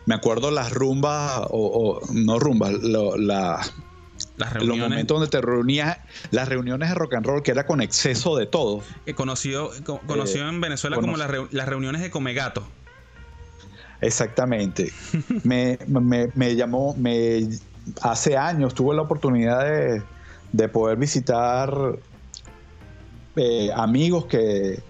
me 0.07 0.15
acuerdo 0.15 0.49
las 0.49 0.71
rumbas, 0.73 1.41
o, 1.49 1.99
no 2.11 2.39
rumbas, 2.39 2.71
la, 2.81 3.61
los 4.37 4.77
momentos 4.77 5.19
donde 5.19 5.29
te 5.29 5.41
reunías, 5.41 5.97
las 6.31 6.47
reuniones 6.47 6.89
de 6.89 6.95
rock 6.95 7.15
and 7.15 7.25
roll, 7.25 7.43
que 7.43 7.51
era 7.51 7.65
con 7.65 7.81
exceso 7.81 8.35
de 8.35 8.45
todo. 8.45 8.83
Eh, 9.05 9.13
conocido 9.13 9.71
conocido 10.05 10.45
eh, 10.45 10.49
en 10.49 10.61
Venezuela 10.61 10.97
como 10.97 11.17
las, 11.17 11.29
reuniones 11.67 12.01
de 12.01 12.09
Comegato. 12.09 12.67
Exactamente. 14.01 14.91
me, 15.43 16.55
llamó, 16.55 16.95
me, 16.95 17.47
hace 18.01 18.37
años 18.37 18.73
tuve 18.73 18.95
la 18.95 19.01
oportunidad 19.01 19.65
de, 20.51 20.69
poder 20.69 20.97
visitar 20.97 21.71
eh, 23.35 23.69
amigos 23.75 24.25
que 24.25 24.81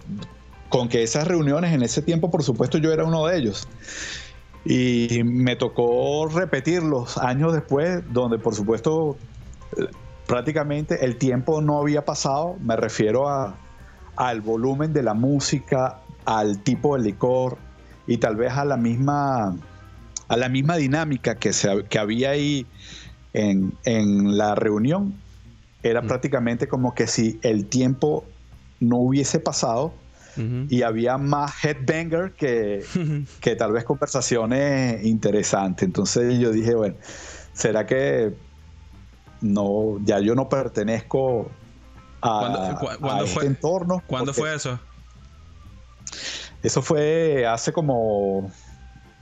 con 0.69 0.89
que 0.89 1.03
esas 1.03 1.27
reuniones 1.27 1.73
en 1.73 1.81
ese 1.81 2.01
tiempo, 2.01 2.29
por 2.29 2.43
supuesto, 2.43 2.77
yo 2.77 2.91
era 2.91 3.05
uno 3.05 3.25
de 3.25 3.37
ellos. 3.37 3.67
Y 4.65 5.21
me 5.23 5.55
tocó 5.55 6.27
repetirlos 6.27 7.17
años 7.17 7.53
después, 7.53 8.01
donde 8.11 8.37
por 8.37 8.53
supuesto 8.53 9.17
prácticamente 10.25 11.05
el 11.05 11.17
tiempo 11.17 11.61
no 11.61 11.79
había 11.79 12.05
pasado, 12.05 12.57
me 12.61 12.75
refiero 12.75 13.29
a, 13.29 13.55
al 14.15 14.41
volumen 14.41 14.93
de 14.93 15.03
la 15.03 15.13
música, 15.13 15.99
al 16.25 16.61
tipo 16.63 16.97
de 16.97 17.03
licor 17.03 17.57
y 18.05 18.17
tal 18.17 18.35
vez 18.35 18.53
a 18.53 18.65
la 18.65 18.77
misma, 18.77 19.55
a 20.27 20.37
la 20.37 20.49
misma 20.49 20.75
dinámica 20.75 21.35
que, 21.35 21.53
se, 21.53 21.85
que 21.85 21.99
había 21.99 22.31
ahí 22.31 22.65
en, 23.33 23.73
en 23.85 24.37
la 24.37 24.55
reunión. 24.55 25.13
Era 25.83 26.01
prácticamente 26.01 26.67
como 26.67 26.93
que 26.93 27.07
si 27.07 27.39
el 27.43 27.67
tiempo 27.67 28.25
no 28.79 28.97
hubiese 28.97 29.39
pasado, 29.39 29.93
y 30.69 30.83
había 30.83 31.17
más 31.17 31.63
headbanger 31.63 32.33
que, 32.33 32.83
que 33.41 33.55
tal 33.55 33.71
vez 33.71 33.83
conversaciones 33.83 35.03
interesantes. 35.03 35.87
Entonces 35.87 36.37
yo 36.39 36.51
dije, 36.51 36.75
bueno, 36.75 36.95
¿será 37.53 37.85
que 37.85 38.33
no, 39.41 39.97
ya 40.03 40.19
yo 40.19 40.35
no 40.35 40.49
pertenezco 40.49 41.49
a, 42.21 42.79
este 43.23 43.33
fue, 43.33 43.45
entorno? 43.45 44.03
¿Cuándo 44.07 44.33
fue 44.33 44.53
eso? 44.55 44.79
Eso 46.63 46.81
fue 46.81 47.45
hace 47.45 47.71
como 47.71 48.51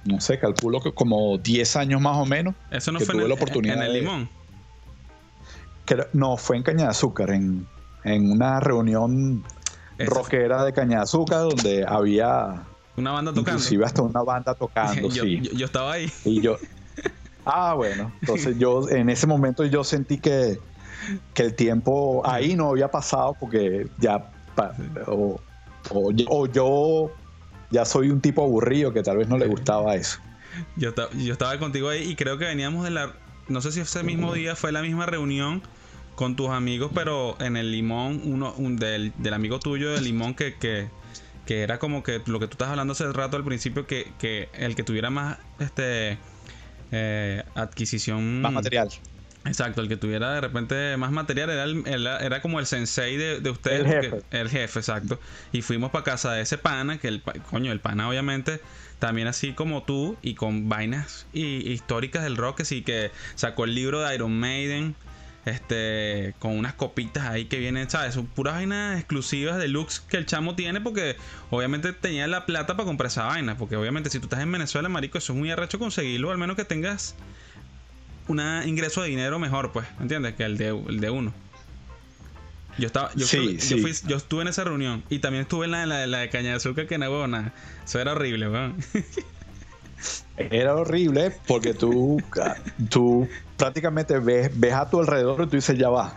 no 0.06 0.22
sé, 0.22 0.38
calculo 0.40 0.80
que 0.82 0.92
como 0.94 1.38
10 1.40 1.76
años 1.78 2.00
más 2.00 2.18
o 2.18 2.26
menos. 2.26 2.54
Eso 2.70 2.92
no 2.92 3.00
que 3.00 3.06
fue 3.06 3.14
tuve 3.14 3.24
en 3.24 3.30
la 3.30 3.36
oportunidad 3.36 3.78
en 3.78 3.84
el 3.84 3.94
de- 3.94 4.00
limón. 4.02 4.30
que- 5.86 6.08
no, 6.14 6.38
fue 6.38 6.58
en 6.58 6.64
Caña 6.64 6.84
de 6.86 6.90
Azúcar, 6.92 7.32
en, 7.32 7.68
en 8.04 8.32
una 8.32 8.60
reunión 8.60 9.44
Eso. 9.98 10.12
rockera 10.14 10.64
de 10.64 10.74
Caña 10.74 10.98
de 10.98 11.04
Azúcar 11.04 11.40
donde 11.42 11.84
había 11.88 12.64
Una 12.98 13.12
banda 13.14 13.32
tocando. 13.34 13.52
inclusive 13.60 13.84
hasta 13.86 14.04
una 14.04 14.22
banda 14.22 14.54
tocando, 14.54 15.10
yo, 15.10 15.24
sí. 15.24 15.42
yo- 15.42 15.52
yo 15.54 15.66
estaba 15.66 15.94
ahí. 15.94 16.12
Y 16.24 16.40
yo, 16.42 16.58
ah, 17.46 17.74
bueno, 17.76 18.12
entonces 18.22 18.58
yo 18.58 18.90
en 18.90 19.10
ese 19.10 19.28
momento 19.28 19.64
yo 19.66 19.84
sentí 19.84 20.18
que, 20.18 20.60
que 21.34 21.44
el 21.44 21.54
tiempo 21.56 22.22
ahí 22.26 22.56
no 22.56 22.70
había 22.70 22.90
pasado 22.90 23.36
porque 23.40 23.88
ya, 24.00 24.32
o, 25.08 25.40
o 26.26 26.48
yo- 26.48 27.12
ya 27.72 27.86
soy 27.86 28.10
un 28.10 28.22
tipo 28.22 28.44
aburrido 28.44 28.94
que 28.94 29.04
tal 29.04 29.18
vez 29.18 29.28
no 29.28 29.38
le 29.38 29.48
gustaba 29.48 29.96
eso. 29.96 30.20
Yo, 30.78 30.92
yo 31.18 31.34
estaba 31.34 31.58
contigo 31.60 31.90
ahí 31.90 32.04
y 32.10 32.16
creo 32.16 32.38
que 32.38 32.46
veníamos 32.46 32.84
de 32.86 32.92
la. 32.92 33.14
No 33.48 33.62
sé 33.62 33.72
si 33.72 33.82
ese 33.82 34.04
mismo 34.04 34.34
día 34.34 34.56
fue 34.56 34.72
la 34.72 34.82
misma 34.82 35.06
reunión 35.06 35.62
con 36.16 36.36
tus 36.38 36.50
amigos, 36.50 36.92
pero 36.96 37.36
en 37.42 37.58
el 37.58 37.72
limón, 37.72 38.22
uno 38.24 38.54
un 38.58 38.78
del, 38.78 39.12
del 39.18 39.34
amigo 39.34 39.60
tuyo 39.60 39.92
del 39.92 40.06
limón 40.06 40.34
que, 40.34 40.56
que, 40.56 40.88
que 41.46 41.62
era 41.62 41.78
como 41.78 42.04
que 42.04 42.22
lo 42.26 42.40
que 42.40 42.48
tú 42.48 42.54
estás 42.54 42.70
hablando 42.70 42.94
hace 42.94 43.12
rato 43.12 43.36
al 43.36 43.44
principio, 43.44 43.86
que, 43.86 44.14
que 44.18 44.48
el 44.54 44.76
que 44.76 44.84
tuviera 44.84 45.10
más 45.10 45.38
este 45.60 46.18
eh, 46.92 47.44
adquisición. 47.56 48.42
Más 48.42 48.52
material. 48.54 48.90
Exacto, 49.46 49.82
el 49.82 49.88
que 49.88 49.96
tuviera 49.96 50.34
de 50.34 50.42
repente 50.42 50.98
más 50.98 51.12
material 51.12 51.52
era, 51.52 51.64
el- 51.66 51.84
era, 51.86 52.18
era 52.18 52.42
como 52.42 52.60
el 52.60 52.66
sensei 52.66 53.16
de, 53.16 53.42
de 53.42 53.50
ustedes. 53.52 53.82
El 53.82 53.88
jefe. 53.88 54.10
porque- 54.10 54.38
el 54.40 54.50
jefe, 54.50 54.80
exacto. 54.80 55.20
Y 55.52 55.62
fuimos 55.62 55.92
para 55.92 56.04
casa 56.04 56.34
de 56.34 56.42
ese 56.42 56.58
pana, 56.58 56.98
que 56.98 57.08
el 57.10 57.22
coño, 57.50 57.72
el 57.72 57.80
pana 57.80 58.10
obviamente 58.10 58.60
también 58.98 59.28
así 59.28 59.52
como 59.54 59.84
tú 59.84 60.18
y 60.24 60.34
con 60.36 60.68
vainas 60.70 61.28
y, 61.32 61.70
históricas 61.72 62.24
del 62.24 62.38
rock, 62.38 62.58
que 62.58 62.66
sí 62.66 62.82
que 62.82 63.12
sacó 63.36 63.66
el 63.66 63.76
libro 63.76 64.02
de 64.02 64.16
Iron 64.16 64.32
Maiden. 64.40 64.96
Este, 65.46 66.34
con 66.40 66.58
unas 66.58 66.74
copitas 66.74 67.26
ahí 67.26 67.46
que 67.46 67.60
vienen, 67.60 67.88
¿sabes? 67.90 68.16
Son 68.16 68.26
puras 68.26 68.56
vainas 68.56 68.98
exclusivas 68.98 69.58
de 69.58 69.68
looks 69.68 70.00
que 70.00 70.18
el 70.18 70.26
chamo 70.26 70.56
tiene 70.56 70.82
porque 70.82 71.18
obviamente 71.52 71.94
tenía 71.94 72.26
la 72.26 72.48
plata 72.48 72.76
para 72.76 72.86
comprar 72.88 73.08
esa 73.08 73.26
vaina. 73.26 73.56
Porque 73.58 73.76
obviamente 73.76 74.10
si 74.10 74.20
tú 74.20 74.26
estás 74.26 74.40
en 74.40 74.52
Venezuela, 74.52 74.90
marico, 74.90 75.20
eso 75.20 75.34
es 75.34 75.40
muy 75.40 75.52
arrecho 75.52 75.78
conseguirlo, 75.78 76.32
al 76.32 76.40
menos 76.40 76.56
que 76.56 76.66
tengas 76.66 77.14
un 78.28 78.42
ingreso 78.66 79.04
de 79.04 79.10
dinero 79.10 79.38
mejor, 79.38 79.72
pues, 79.72 79.86
¿entiendes? 80.00 80.34
Que 80.34 80.46
el 80.46 80.58
de, 80.58 80.70
el 80.70 81.00
de 81.00 81.10
uno. 81.12 81.32
Yo 82.80 82.88
estaba, 82.88 83.12
yo, 83.16 83.26
Sí, 83.28 83.38
creo 83.38 83.48
que- 83.52 83.54
yo, 83.58 83.62
sí. 83.62 83.82
fui- 83.82 84.10
yo 84.10 84.18
estuve 84.18 84.42
en 84.42 84.48
esa 84.48 84.64
reunión 84.64 85.04
y 85.12 85.20
también 85.20 85.44
estuve 85.44 85.66
en 85.66 85.72
la, 85.72 85.86
la, 85.86 86.08
la 86.08 86.18
de 86.20 86.30
caña 86.30 86.50
de 86.50 86.56
azúcar 86.56 86.88
que 86.88 86.98
no 86.98 87.08
hubo 87.10 87.28
nada. 87.28 87.54
Eso 87.86 88.00
era 88.02 88.14
horrible, 88.14 88.50
weón. 88.50 88.76
Era 90.38 90.76
horrible 90.76 91.32
porque 91.48 91.74
tú, 91.74 92.22
tú 92.90 93.28
prácticamente 93.58 94.20
ves, 94.20 94.52
ves 94.54 94.74
a 94.74 94.90
tu 94.90 95.00
alrededor 95.00 95.44
y 95.44 95.48
tú 95.48 95.56
dices, 95.56 95.78
ya 95.78 95.90
va. 95.90 96.16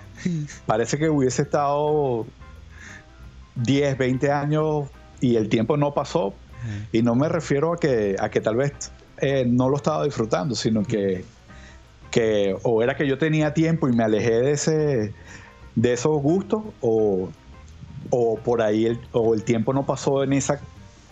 Parece 0.67 0.99
que 0.99 1.09
hubiese 1.09 1.43
estado 1.43 2.27
10, 3.55 3.97
20 3.97 4.33
años 4.33 4.89
y 5.21 5.37
el 5.37 5.49
tiempo 5.49 5.77
no 5.77 5.95
pasó. 5.95 6.35
Y 6.91 7.03
no 7.03 7.15
me 7.15 7.29
refiero 7.29 7.73
a 7.73 7.79
que, 7.79 8.17
a 8.19 8.31
que 8.31 8.41
tal 8.41 8.57
vez 8.57 8.73
eh, 9.19 9.45
no 9.47 9.69
lo 9.69 9.77
estaba 9.77 10.05
disfrutando, 10.05 10.57
sino 10.57 10.83
que, 10.83 11.25
que 12.11 12.57
o 12.65 12.83
era 12.83 12.97
que 12.97 13.07
yo 13.07 13.17
tenía 13.19 13.55
tiempo 13.55 13.89
y 13.89 13.93
me 13.93 14.03
alejé 14.03 14.41
de, 14.41 14.51
ese, 14.53 15.15
de 15.77 15.93
esos 15.93 16.21
gustos, 16.21 16.65
o, 16.81 17.29
o 18.11 18.39
por 18.39 18.61
ahí 18.61 18.87
el, 18.87 19.01
o 19.13 19.35
el 19.35 19.45
tiempo 19.45 19.73
no 19.73 19.87
pasó 19.87 20.25
en 20.25 20.33
esa, 20.33 20.61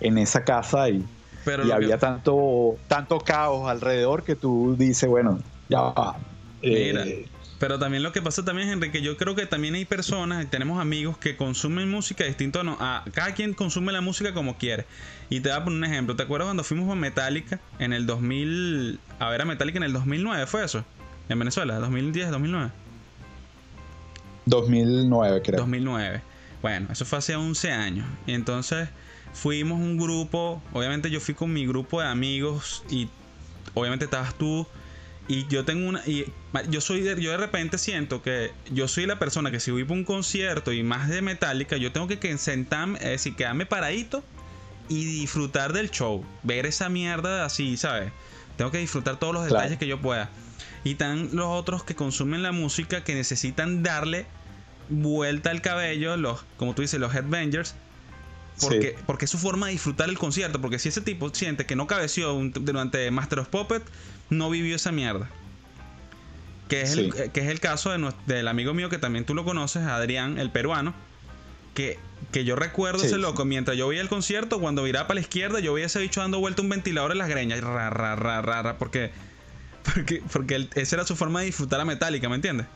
en 0.00 0.18
esa 0.18 0.42
casa 0.42 0.88
y, 0.88 1.04
Pero 1.46 1.62
y 1.64 1.68
que- 1.68 1.72
había 1.72 1.96
tanto, 1.96 2.76
tanto 2.88 3.18
caos 3.20 3.70
alrededor 3.70 4.22
que 4.24 4.34
tú 4.36 4.74
dices, 4.78 5.08
bueno, 5.08 5.38
ya 5.70 5.80
va. 5.80 6.16
eh. 6.60 7.26
Pero 7.58 7.78
también 7.78 8.02
lo 8.02 8.12
que 8.12 8.20
pasa 8.20 8.44
también, 8.44 8.68
Enrique, 8.68 9.00
yo 9.00 9.16
creo 9.16 9.34
que 9.34 9.46
también 9.46 9.74
hay 9.76 9.86
personas, 9.86 10.44
y 10.44 10.46
tenemos 10.46 10.78
amigos 10.78 11.16
que 11.16 11.36
consumen 11.38 11.90
música 11.90 12.24
distinto 12.24 12.60
a, 12.60 12.64
no- 12.64 12.76
a- 12.80 13.02
cada 13.14 13.32
quien 13.32 13.54
consume 13.54 13.92
la 13.92 14.02
música 14.02 14.34
como 14.34 14.58
quiere. 14.58 14.84
Y 15.30 15.40
te 15.40 15.48
voy 15.48 15.56
a 15.58 15.64
poner 15.64 15.78
un 15.78 15.84
ejemplo. 15.84 16.16
¿Te 16.16 16.24
acuerdas 16.24 16.48
cuando 16.48 16.64
fuimos 16.64 16.90
a 16.92 16.94
Metallica 16.96 17.58
en 17.78 17.94
el 17.94 18.04
2000, 18.04 18.98
a 19.18 19.30
ver 19.30 19.40
a 19.40 19.44
Metallica 19.46 19.78
en 19.78 19.84
el 19.84 19.94
2009 19.94 20.46
fue 20.46 20.64
eso? 20.66 20.84
En 21.30 21.38
Venezuela, 21.38 21.76
2010, 21.78 22.30
2009. 22.30 22.72
2009, 24.46 25.42
creo. 25.42 25.60
2009. 25.60 26.20
Bueno, 26.62 26.88
eso 26.90 27.04
fue 27.04 27.18
hace 27.18 27.36
11 27.36 27.70
años. 27.72 28.06
Y 28.26 28.32
entonces 28.34 28.88
fuimos 29.32 29.78
un 29.80 29.96
grupo, 29.98 30.62
obviamente 30.72 31.10
yo 31.10 31.20
fui 31.20 31.34
con 31.34 31.52
mi 31.52 31.66
grupo 31.66 32.00
de 32.00 32.08
amigos 32.08 32.84
y 32.90 33.08
obviamente 33.74 34.04
estabas 34.06 34.34
tú 34.34 34.66
y 35.28 35.46
yo 35.48 35.64
tengo 35.64 35.88
una 35.88 36.02
y 36.06 36.32
yo 36.70 36.80
soy 36.80 37.00
de, 37.02 37.20
yo 37.20 37.30
de 37.32 37.36
repente 37.36 37.78
siento 37.78 38.22
que 38.22 38.52
yo 38.70 38.88
soy 38.88 39.06
la 39.06 39.18
persona 39.18 39.50
que 39.50 39.60
si 39.60 39.70
voy 39.70 39.84
para 39.84 39.94
un 39.98 40.04
concierto 40.04 40.72
y 40.72 40.82
más 40.82 41.08
de 41.08 41.20
Metallica, 41.20 41.76
yo 41.76 41.92
tengo 41.92 42.06
que, 42.08 42.18
que 42.18 42.36
sentarme, 42.38 42.98
es 42.98 43.04
decir, 43.10 43.34
quedarme 43.36 43.66
paradito 43.66 44.24
y 44.88 45.04
disfrutar 45.04 45.72
del 45.72 45.90
show, 45.90 46.24
ver 46.44 46.64
esa 46.64 46.88
mierda 46.88 47.44
así, 47.44 47.76
¿sabes? 47.76 48.12
Tengo 48.56 48.70
que 48.70 48.78
disfrutar 48.78 49.18
todos 49.18 49.34
los 49.34 49.42
Claro. 49.46 49.56
detalles 49.62 49.78
que 49.78 49.86
yo 49.86 50.00
pueda. 50.00 50.30
Y 50.84 50.92
están 50.92 51.30
los 51.32 51.46
otros 51.46 51.82
que 51.82 51.94
consumen 51.96 52.42
la 52.44 52.52
música 52.52 53.02
que 53.02 53.14
necesitan 53.16 53.82
darle 53.82 54.26
vuelta 54.88 55.50
al 55.50 55.60
cabello, 55.60 56.16
los, 56.16 56.44
como 56.56 56.74
tú 56.74 56.82
dices, 56.82 57.00
los 57.00 57.12
headbangers, 57.14 57.74
porque, 58.60 58.94
Sí. 58.96 59.02
porque 59.06 59.24
es 59.26 59.30
su 59.30 59.38
forma 59.38 59.66
de 59.66 59.72
disfrutar 59.72 60.08
el 60.08 60.18
concierto. 60.18 60.60
Porque 60.60 60.78
si 60.78 60.88
ese 60.88 61.00
tipo 61.00 61.32
siente 61.34 61.66
que 61.66 61.76
no 61.76 61.86
cabeció 61.86 62.34
un- 62.34 62.52
durante 62.52 63.10
Master 63.10 63.40
of 63.40 63.48
Puppet, 63.48 63.82
no 64.30 64.50
vivió 64.50 64.76
esa 64.76 64.92
mierda. 64.92 65.28
Que 66.68 66.82
es, 66.82 66.92
el, 66.96 67.12
que 67.32 67.40
es 67.40 67.46
el 67.48 67.60
caso 67.60 67.90
de 67.90 68.12
del 68.26 68.48
amigo 68.48 68.74
mío 68.74 68.88
que 68.88 68.98
también 68.98 69.24
tú 69.24 69.34
lo 69.34 69.44
conoces, 69.44 69.82
Adrián, 69.84 70.38
el 70.38 70.50
peruano. 70.50 70.94
Que, 71.74 71.98
que 72.32 72.44
yo 72.44 72.56
recuerdo 72.56 73.00
Sí, 73.00 73.06
ese 73.06 73.18
loco. 73.18 73.44
Mientras 73.44 73.76
yo 73.76 73.86
veía 73.86 74.00
el 74.00 74.08
concierto, 74.08 74.58
cuando 74.60 74.82
viraba 74.82 75.06
para 75.06 75.16
la 75.16 75.20
izquierda, 75.20 75.60
yo 75.60 75.74
veía 75.74 75.86
ese 75.86 76.00
bicho 76.00 76.20
dando 76.22 76.40
vuelta 76.40 76.62
un 76.62 76.68
ventilador 76.70 77.12
en 77.12 77.18
las 77.18 77.28
greñas. 77.28 77.60
Ra, 77.60 77.90
ra, 77.90 78.16
ra, 78.16 78.40
ra, 78.42 78.62
ra, 78.62 78.78
porque 78.78 79.12
porque, 79.94 80.22
porque 80.32 80.54
él- 80.56 80.70
esa 80.74 80.96
era 80.96 81.06
su 81.06 81.14
forma 81.14 81.40
de 81.40 81.46
disfrutar 81.46 81.78
la 81.78 81.84
metálica, 81.84 82.28
¿me 82.28 82.34
entiendes? 82.36 82.66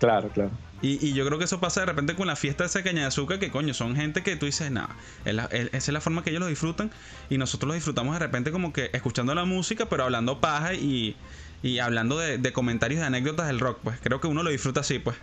Claro, 0.00 0.28
claro. 0.30 0.50
Y, 0.82 1.06
y 1.06 1.12
yo 1.14 1.24
creo 1.24 1.38
que 1.38 1.44
eso 1.44 1.60
pasa 1.60 1.80
de 1.80 1.86
repente 1.86 2.16
con 2.16 2.26
la 2.26 2.34
fiesta 2.34 2.64
de 2.64 2.68
esa 2.68 2.82
caña 2.82 3.02
de 3.02 3.06
azúcar, 3.06 3.38
que 3.38 3.50
coño, 3.52 3.72
son 3.72 3.94
gente 3.94 4.22
que 4.22 4.34
tú 4.36 4.46
dices, 4.46 4.70
nada, 4.72 4.96
esa 5.24 5.68
es 5.72 5.88
la 5.88 6.00
forma 6.00 6.24
que 6.24 6.30
ellos 6.30 6.40
lo 6.40 6.48
disfrutan 6.48 6.90
y 7.30 7.38
nosotros 7.38 7.68
lo 7.68 7.74
disfrutamos 7.74 8.14
de 8.14 8.18
repente 8.18 8.50
como 8.50 8.72
que 8.72 8.90
escuchando 8.92 9.32
la 9.34 9.44
música, 9.44 9.86
pero 9.86 10.02
hablando 10.04 10.40
paja 10.40 10.74
y, 10.74 11.14
y 11.62 11.78
hablando 11.78 12.18
de, 12.18 12.38
de 12.38 12.52
comentarios, 12.52 13.00
de 13.00 13.06
anécdotas 13.06 13.46
del 13.46 13.60
rock, 13.60 13.78
pues 13.84 14.00
creo 14.02 14.20
que 14.20 14.26
uno 14.26 14.42
lo 14.42 14.50
disfruta 14.50 14.80
así, 14.80 14.98
pues. 14.98 15.16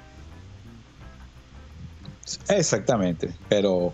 Exactamente. 2.49 3.34
Pero 3.49 3.93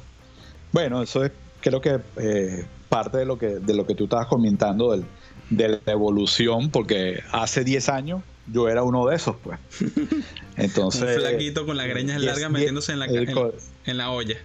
bueno, 0.71 1.01
eso 1.01 1.23
es 1.23 1.31
creo 1.61 1.81
que 1.81 1.99
eh, 2.17 2.65
parte 2.89 3.17
de 3.17 3.25
lo 3.25 3.37
que 3.37 3.47
de 3.59 3.73
lo 3.73 3.87
que 3.87 3.95
tú 3.95 4.03
estabas 4.05 4.27
comentando 4.27 4.91
del- 4.91 5.05
de 5.49 5.79
la 5.85 5.91
evolución, 5.93 6.69
porque 6.69 7.23
hace 7.31 7.63
10 7.63 7.87
años 7.89 8.23
yo 8.51 8.67
era 8.69 8.83
uno 8.83 9.05
de 9.07 9.15
esos, 9.15 9.35
pues. 9.37 9.59
Entonces, 10.57 11.01
Un 11.17 11.21
flaquito 11.21 11.65
con 11.65 11.77
las 11.77 11.87
greñas 11.87 12.21
largas 12.21 12.49
metiéndose 12.51 12.93
en 12.93 12.99
la, 12.99 13.05
el 13.05 13.29
en, 13.29 13.37
en 13.85 13.97
la 13.97 14.11
olla. 14.11 14.35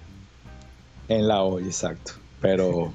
En 1.09 1.29
la 1.29 1.43
olla, 1.43 1.67
exacto. 1.67 2.13
Pero 2.41 2.93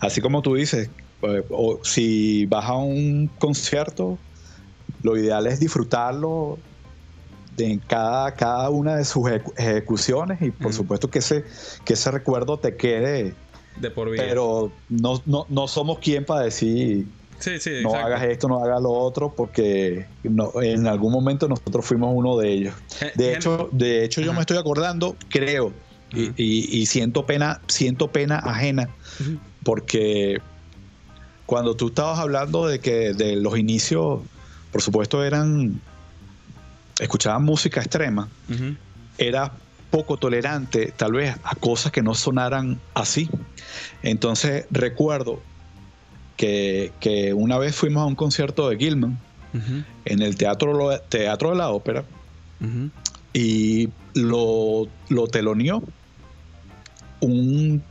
así 0.00 0.20
como 0.20 0.42
tú 0.42 0.54
dices, 0.54 0.90
eh, 1.22 1.44
o 1.50 1.80
si 1.84 2.46
vas 2.46 2.64
a 2.66 2.74
un 2.76 3.28
concierto, 3.38 4.18
lo 5.02 5.16
ideal 5.16 5.46
es 5.46 5.60
disfrutarlo 5.60 6.58
de 7.56 7.66
en 7.72 7.78
cada, 7.80 8.34
cada 8.34 8.70
una 8.70 8.96
de 8.96 9.04
sus 9.04 9.24
ejecu- 9.24 9.52
ejecuciones 9.58 10.40
y 10.40 10.50
por 10.50 10.72
supuesto 10.72 11.10
que 11.10 11.18
ese, 11.18 11.44
que 11.84 11.92
ese 11.94 12.10
recuerdo 12.10 12.58
te 12.58 12.76
quede, 12.76 13.34
De 13.76 13.90
por 13.90 14.10
vida. 14.10 14.22
pero 14.24 14.72
no, 14.88 15.22
no, 15.26 15.46
no 15.50 15.68
somos 15.68 15.98
quien 15.98 16.24
para 16.24 16.44
decir 16.44 17.06
sí, 17.42 17.58
sí, 17.58 17.70
no 17.82 17.90
exacto. 17.90 18.06
hagas 18.06 18.22
esto, 18.24 18.48
no 18.48 18.62
hagas 18.64 18.80
lo 18.80 18.90
otro, 18.90 19.34
porque 19.36 20.06
no- 20.22 20.52
en 20.62 20.86
algún 20.86 21.12
momento 21.12 21.48
nosotros 21.48 21.84
fuimos 21.84 22.10
uno 22.14 22.36
de 22.38 22.52
ellos. 22.52 22.74
Gen- 22.98 23.10
De 23.16 23.34
hecho, 23.34 23.68
de 23.72 24.04
hecho 24.04 24.20
yo 24.20 24.30
Ajá. 24.30 24.38
me 24.38 24.40
estoy 24.42 24.56
acordando, 24.56 25.16
creo, 25.28 25.72
y, 26.12 26.24
Ajá. 26.24 26.34
y- 26.36 26.80
y 26.80 26.86
siento 26.86 27.26
pena, 27.26 27.60
siento 27.68 28.10
pena 28.12 28.36
ajena, 28.38 28.88
porque 29.64 30.38
cuando 31.46 31.74
tú 31.76 31.88
estabas 31.88 32.18
hablando 32.18 32.66
de 32.66 32.78
que 32.80 33.12
de 33.12 33.36
los 33.36 33.58
inicios, 33.58 34.20
por 34.70 34.80
supuesto, 34.80 35.22
eran 35.24 35.80
escuchaban 36.98 37.42
música 37.44 37.80
extrema, 37.80 38.28
era 39.18 39.52
poco 39.90 40.16
tolerante 40.16 40.92
tal 40.96 41.12
vez 41.12 41.34
a 41.42 41.54
cosas 41.56 41.92
que 41.92 42.02
no 42.02 42.14
sonaran 42.14 42.80
así. 42.94 43.28
Entonces 44.02 44.66
recuerdo 44.70 45.42
que, 46.36 46.92
que 47.00 47.34
una 47.34 47.58
vez 47.58 47.74
fuimos 47.74 48.02
a 48.02 48.06
un 48.06 48.14
concierto 48.14 48.68
de 48.68 48.76
Gilman 48.76 49.18
en 50.04 50.22
el 50.22 50.36
teatro, 50.36 50.98
teatro 51.08 51.50
de 51.50 51.56
la 51.56 51.70
Ópera 51.70 52.04
y 53.32 53.88
lo, 54.14 54.86
lo 55.08 55.26
teloneó 55.26 55.82
un 57.20 57.82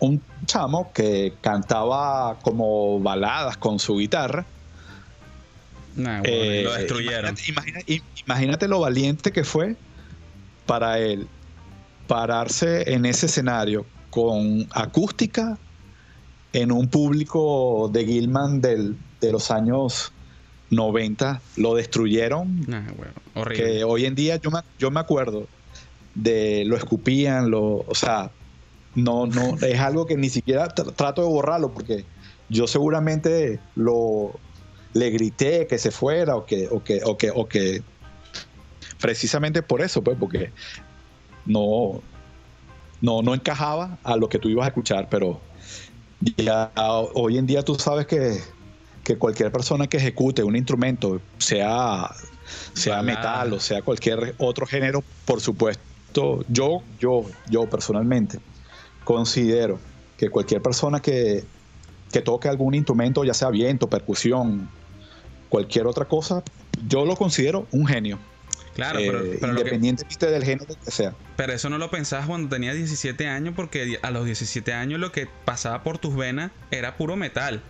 un 0.00 0.20
chamo 0.46 0.92
que 0.92 1.34
cantaba 1.40 2.38
como 2.42 3.00
baladas 3.00 3.56
con 3.56 3.78
su 3.78 3.98
guitarra. 3.98 4.44
Eh, 6.24 6.62
lo 6.64 6.72
destruyeron. 6.72 7.36
imagínate, 8.26 8.68
lo 8.68 8.80
valiente 8.80 9.30
que 9.32 9.44
fue 9.44 9.76
para 10.66 10.98
él 10.98 11.28
pararse 12.06 12.94
en 12.94 13.04
ese 13.04 13.26
escenario 13.26 13.86
con 14.10 14.66
acústica 14.70 15.58
en 16.52 16.72
un 16.72 16.88
público 16.88 17.90
de 17.92 18.04
Gilman 18.04 18.60
del, 18.60 18.96
de 19.20 19.32
los 19.32 19.50
años 19.50 20.12
90 20.70 21.40
lo 21.56 21.74
destruyeron. 21.74 22.66
Ah, 23.34 23.44
que 23.54 23.84
hoy 23.84 24.06
en 24.06 24.14
día 24.14 24.36
yo 24.36 24.50
me, 24.50 24.60
yo 24.78 24.90
me 24.90 25.00
acuerdo 25.00 25.46
de 26.14 26.64
lo 26.66 26.76
escupían, 26.76 27.50
lo, 27.50 27.84
o 27.86 27.94
sea, 27.94 28.30
no, 28.94 29.26
no, 29.26 29.56
es 29.62 29.80
algo 29.80 30.06
que 30.06 30.16
ni 30.16 30.30
siquiera 30.30 30.68
trato 30.68 31.22
de 31.22 31.28
borrarlo 31.28 31.72
porque 31.72 32.04
yo 32.48 32.66
seguramente 32.66 33.60
lo 33.76 34.32
le 34.92 35.10
grité 35.10 35.66
que 35.68 35.78
se 35.78 35.90
fuera 35.90 36.36
o 36.36 36.46
que, 36.46 36.68
o 36.68 36.82
que, 36.82 37.00
o 37.04 37.16
que, 37.16 37.30
o 37.30 37.46
que 37.46 37.82
precisamente 39.00 39.62
por 39.62 39.82
eso, 39.82 40.02
pues, 40.02 40.16
porque 40.18 40.50
no, 41.46 42.02
no, 43.00 43.22
no 43.22 43.34
encajaba 43.34 43.98
a 44.02 44.16
lo 44.16 44.28
que 44.28 44.38
tú 44.38 44.48
ibas 44.48 44.64
a 44.64 44.68
escuchar, 44.68 45.08
pero 45.08 45.40
ya 46.36 46.70
hoy 47.14 47.38
en 47.38 47.46
día 47.46 47.62
tú 47.62 47.74
sabes 47.76 48.06
que 48.06 48.40
que 49.04 49.16
cualquier 49.16 49.50
persona 49.50 49.86
que 49.86 49.96
ejecute 49.96 50.42
un 50.42 50.56
instrumento, 50.56 51.20
sea, 51.38 52.10
sea 52.74 53.02
metal 53.02 53.52
o 53.52 53.60
sea 53.60 53.82
cualquier 53.82 54.34
otro 54.38 54.66
género, 54.66 55.02
por 55.24 55.40
supuesto, 55.40 56.44
yo, 56.48 56.82
yo, 56.98 57.24
yo 57.48 57.68
personalmente 57.68 58.38
considero 59.04 59.78
que 60.16 60.28
cualquier 60.28 60.60
persona 60.60 61.00
que, 61.00 61.44
que 62.12 62.20
toque 62.20 62.48
algún 62.48 62.74
instrumento, 62.74 63.24
ya 63.24 63.34
sea 63.34 63.50
viento, 63.50 63.88
percusión, 63.88 64.68
cualquier 65.48 65.86
otra 65.86 66.04
cosa, 66.04 66.42
yo 66.86 67.04
lo 67.04 67.16
considero 67.16 67.66
un 67.72 67.86
genio. 67.86 68.18
Claro, 68.74 68.98
pero, 68.98 69.24
eh, 69.24 69.38
independientemente 69.42 70.26
del 70.26 70.44
género 70.44 70.74
que 70.84 70.90
sea. 70.90 71.14
Pero 71.36 71.52
eso 71.52 71.68
no 71.70 71.78
lo 71.78 71.90
pensabas 71.90 72.26
cuando 72.26 72.48
tenías 72.48 72.76
17 72.76 73.26
años, 73.26 73.54
porque 73.56 73.98
a 74.02 74.10
los 74.10 74.24
17 74.24 74.72
años 74.72 75.00
lo 75.00 75.12
que 75.12 75.26
pasaba 75.44 75.82
por 75.82 75.98
tus 75.98 76.14
venas 76.14 76.52
era 76.70 76.96
puro 76.96 77.16
metal. 77.16 77.62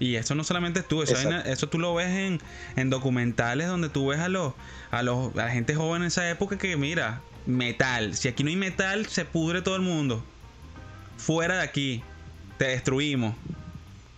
Y 0.00 0.14
eso 0.14 0.34
no 0.34 0.44
solamente 0.44 0.82
tú, 0.82 1.02
eso, 1.02 1.16
eso 1.44 1.68
tú 1.68 1.78
lo 1.78 1.94
ves 1.94 2.38
en, 2.76 2.90
documentales 2.90 3.66
donde 3.66 3.88
tú 3.88 4.08
ves 4.08 4.20
a 4.20 4.28
los, 4.28 4.54
a 4.90 5.02
los 5.02 5.34
a 5.34 5.46
la 5.46 5.50
gente 5.50 5.74
joven 5.74 6.02
en 6.02 6.08
esa 6.08 6.28
época 6.30 6.56
que 6.56 6.76
mira, 6.76 7.20
metal, 7.46 8.14
si 8.14 8.28
aquí 8.28 8.44
no 8.44 8.50
hay 8.50 8.56
metal, 8.56 9.06
se 9.06 9.24
pudre 9.24 9.60
todo 9.60 9.74
el 9.74 9.82
mundo. 9.82 10.24
Fuera 11.16 11.56
de 11.56 11.62
aquí, 11.62 12.02
te 12.58 12.66
destruimos. 12.66 13.34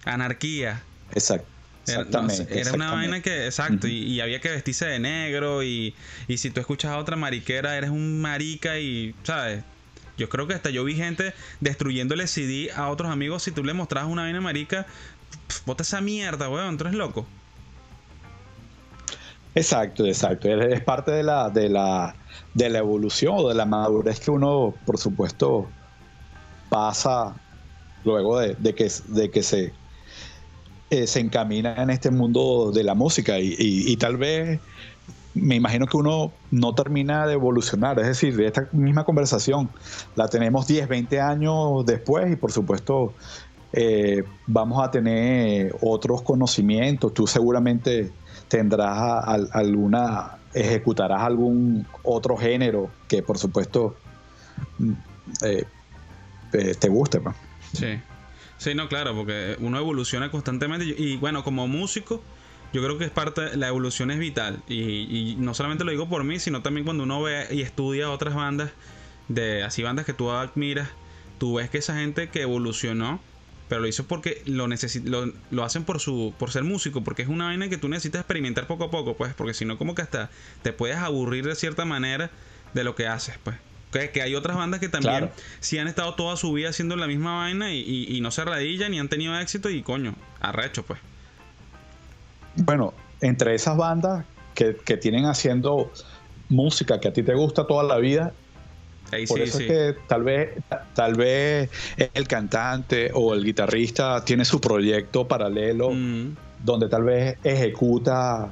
Anarquía. 0.05 0.83
Exacto. 1.13 1.47
Exactamente. 1.83 2.61
Era, 2.61 2.73
una 2.73 2.93
vaina 2.93 3.21
que, 3.21 3.47
exacto, 3.47 3.89
y, 3.89 4.21
había 4.21 4.41
que 4.41 4.51
vestirse 4.51 4.87
de 4.87 4.99
negro 4.99 5.63
y, 5.63 5.95
y 6.29 6.39
si 6.39 6.51
tú 6.51 6.61
escuchas 6.61 6.93
a 6.93 6.99
otra 6.99 7.17
mariquera, 7.17 7.77
eres 7.77 7.91
un 7.91 8.21
marica 8.21 8.79
y, 8.79 9.15
¿sabes? 9.25 9.65
Yo 10.17 10.29
creo 10.29 10.47
que 10.47 10.55
hasta 10.55 10.71
yo 10.71 10.85
vi 10.85 10.95
gente 10.95 11.33
destruyéndole 11.61 12.27
CD 12.27 12.71
a 12.73 12.91
otros 12.91 13.11
amigos 13.11 13.43
si 13.43 13.53
tú 13.53 13.65
le 13.65 13.73
mostrabas 13.73 14.11
una 14.11 14.23
vaina 14.23 14.41
marica 14.41 14.87
bota 15.67 15.83
esa 15.83 16.01
mierda, 16.01 16.49
weón, 16.49 16.77
tú 16.77 16.85
eres 16.85 16.97
loco. 16.97 17.27
Exacto, 19.55 20.07
exacto. 20.07 20.49
Es 20.49 20.81
parte 20.83 21.11
de 21.11 21.23
la, 21.23 21.51
de 21.51 21.69
la, 21.69 22.15
de 22.55 22.71
la 22.71 22.79
evolución 22.79 23.35
o 23.37 23.49
de 23.49 23.55
la 23.55 23.67
madurez 23.67 24.21
que 24.21 24.31
uno, 24.31 24.75
por 24.87 24.99
supuesto, 24.99 25.69
pasa 26.69 27.35
luego 28.05 28.39
de, 28.39 28.75
que, 28.75 28.91
de 29.09 29.31
que 29.31 29.43
se, 29.43 29.73
eh, 30.91 31.07
se 31.07 31.21
encamina 31.21 31.81
en 31.81 31.89
este 31.91 32.11
mundo 32.11 32.73
de 32.73 32.83
la 32.83 32.95
música 32.95 33.39
y, 33.39 33.97
tal 33.97 34.17
vez 34.17 34.59
me 35.35 35.55
imagino 35.55 35.87
que 35.87 35.97
uno 35.97 36.33
no 36.51 36.75
termina 36.75 37.29
de 37.29 37.35
evolucionar, 37.35 38.01
es 38.01 38.09
decir, 38.09 38.37
de 38.37 38.49
esta 38.49 38.69
misma 38.73 39.05
conversación 39.05 39.71
la 40.17 40.27
tenemos 40.27 40.67
10, 40.67 40.89
20 40.89 41.21
años 41.21 41.87
después 41.87 42.33
y 42.33 42.35
por 42.35 42.51
supuesto 42.51 43.15
eh, 43.73 44.25
vamos 44.49 44.83
a 44.83 44.91
tener 44.91 45.77
otros 45.81 46.23
conocimientos. 46.23 47.15
Tú 47.15 47.29
seguramente 47.29 48.11
tendrás 48.49 49.23
alguna, 49.53 50.39
ejecutarás 50.53 51.23
algún 51.23 51.87
otro 52.03 52.37
género 52.37 52.91
que 53.07 53.23
por 53.23 53.39
supuesto 53.39 53.95
mm, 54.81 54.93
eh, 55.45 55.65
te 56.51 56.89
guste. 56.89 57.21
Pues. 57.21 57.37
Sí. 57.75 58.01
Sí, 58.61 58.75
no, 58.75 58.91
claro, 58.91 59.15
porque 59.15 59.57
uno 59.61 59.79
evoluciona 59.79 60.31
constantemente 60.31 60.85
y 60.85 61.17
bueno, 61.17 61.43
como 61.43 61.67
músico, 61.67 62.23
yo 62.75 62.85
creo 62.85 62.99
que 62.99 63.07
es 63.07 63.11
parte, 63.11 63.57
la 63.57 63.69
evolución 63.69 64.11
es 64.11 64.19
vital 64.19 64.63
y, 64.69 65.31
y, 65.31 65.37
no 65.39 65.55
solamente 65.55 65.83
lo 65.83 65.93
digo 65.93 66.11
por 66.11 66.25
mí, 66.25 66.39
sino 66.39 66.61
también 66.61 66.85
cuando 66.85 67.05
uno 67.05 67.23
ve 67.23 67.47
y 67.51 67.63
estudia 67.63 68.11
otras 68.11 68.35
bandas, 68.35 68.71
de 69.29 69.63
así 69.63 69.83
bandas 69.83 70.05
que 70.05 70.13
tú 70.13 70.31
admiras, 70.31 70.91
tú 71.39 71.55
ves 71.55 71.71
que 71.71 71.79
esa 71.79 71.97
gente 71.97 72.29
que 72.29 72.43
evolucionó 72.43 73.19
pero 73.67 73.81
lo 73.81 73.89
hizo 73.89 74.05
porque 74.05 74.43
lo, 74.45 74.67
lo, 74.67 75.33
lo, 75.51 75.65
hacen 75.65 75.85
por 75.85 75.99
su 75.99 76.35
por 76.39 76.51
ser 76.51 76.65
músico, 76.65 77.03
porque 77.03 77.23
es 77.23 77.29
una 77.29 77.47
vaina 77.47 77.71
que 77.71 77.79
tú 77.79 77.89
necesitas 77.89 78.21
experimentar 78.21 78.67
poco 78.67 78.85
a 78.85 78.91
poco, 78.91 79.17
pues, 79.17 79.33
porque 79.33 79.55
si 79.55 79.65
no 79.65 79.79
como 79.79 79.95
que 79.95 80.03
hasta 80.03 80.29
te 80.63 80.75
puedes 80.75 80.99
aburrir 80.99 81.47
de 81.47 81.55
cierta 81.55 81.87
manera 81.87 82.31
de 82.75 82.85
lo 82.85 82.95
que 82.95 83.07
haces, 83.07 83.39
pues. 83.43 83.57
Que, 83.93 84.11
que 84.11 84.23
hay 84.23 84.35
otras 84.37 84.57
bandas 84.57 84.79
que 84.79 84.89
también 84.89 85.31
sí 85.59 85.79
han 85.79 85.89
estado 85.89 86.15
toda 86.15 86.37
su 86.37 86.53
vida 86.53 86.69
haciendo 86.69 86.95
la 86.95 87.09
misma 87.09 87.39
vaina 87.39 87.73
y, 87.73 88.21
no 88.21 88.31
se 88.31 88.45
radillan 88.45 88.95
y 88.95 89.01
han 89.01 89.09
tenido 89.09 89.39
éxito 89.39 89.69
y 89.69 89.83
coño, 89.83 90.15
arrecho, 90.41 90.85
pues. 90.85 91.01
Bueno, 92.57 92.95
entre 93.21 93.55
esas 93.55 93.77
bandas 93.77 94.25
que, 94.55 94.77
que 94.77 94.97
tienen 94.97 95.25
haciendo 95.27 95.93
música 96.49 97.01
que 97.01 97.09
a 97.09 97.13
ti 97.13 97.23
te 97.23 97.35
gusta 97.35 97.67
toda 97.67 97.83
la 97.83 97.97
vida, 97.97 98.33
por 99.29 99.41
eso 99.41 99.59
es 99.59 99.67
que 99.67 99.97
tal 100.07 100.23
vez, 100.23 100.51
tal 100.95 101.15
vez 101.15 101.71
el 102.15 102.29
cantante 102.29 103.11
o 103.13 103.35
el 103.35 103.45
guitarrista 103.45 104.25
tiene 104.25 104.45
su 104.45 104.61
proyecto 104.61 105.27
paralelo 105.27 105.91
mm. 105.91 106.37
donde 106.65 106.89
tal 106.89 107.05
vez 107.05 107.37
ejecuta 107.43 108.51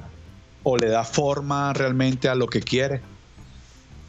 o 0.64 0.76
le 0.76 0.88
da 0.88 1.04
forma 1.04 1.72
realmente 1.72 2.28
a 2.28 2.34
lo 2.34 2.48
que 2.48 2.60
quiere. 2.60 3.00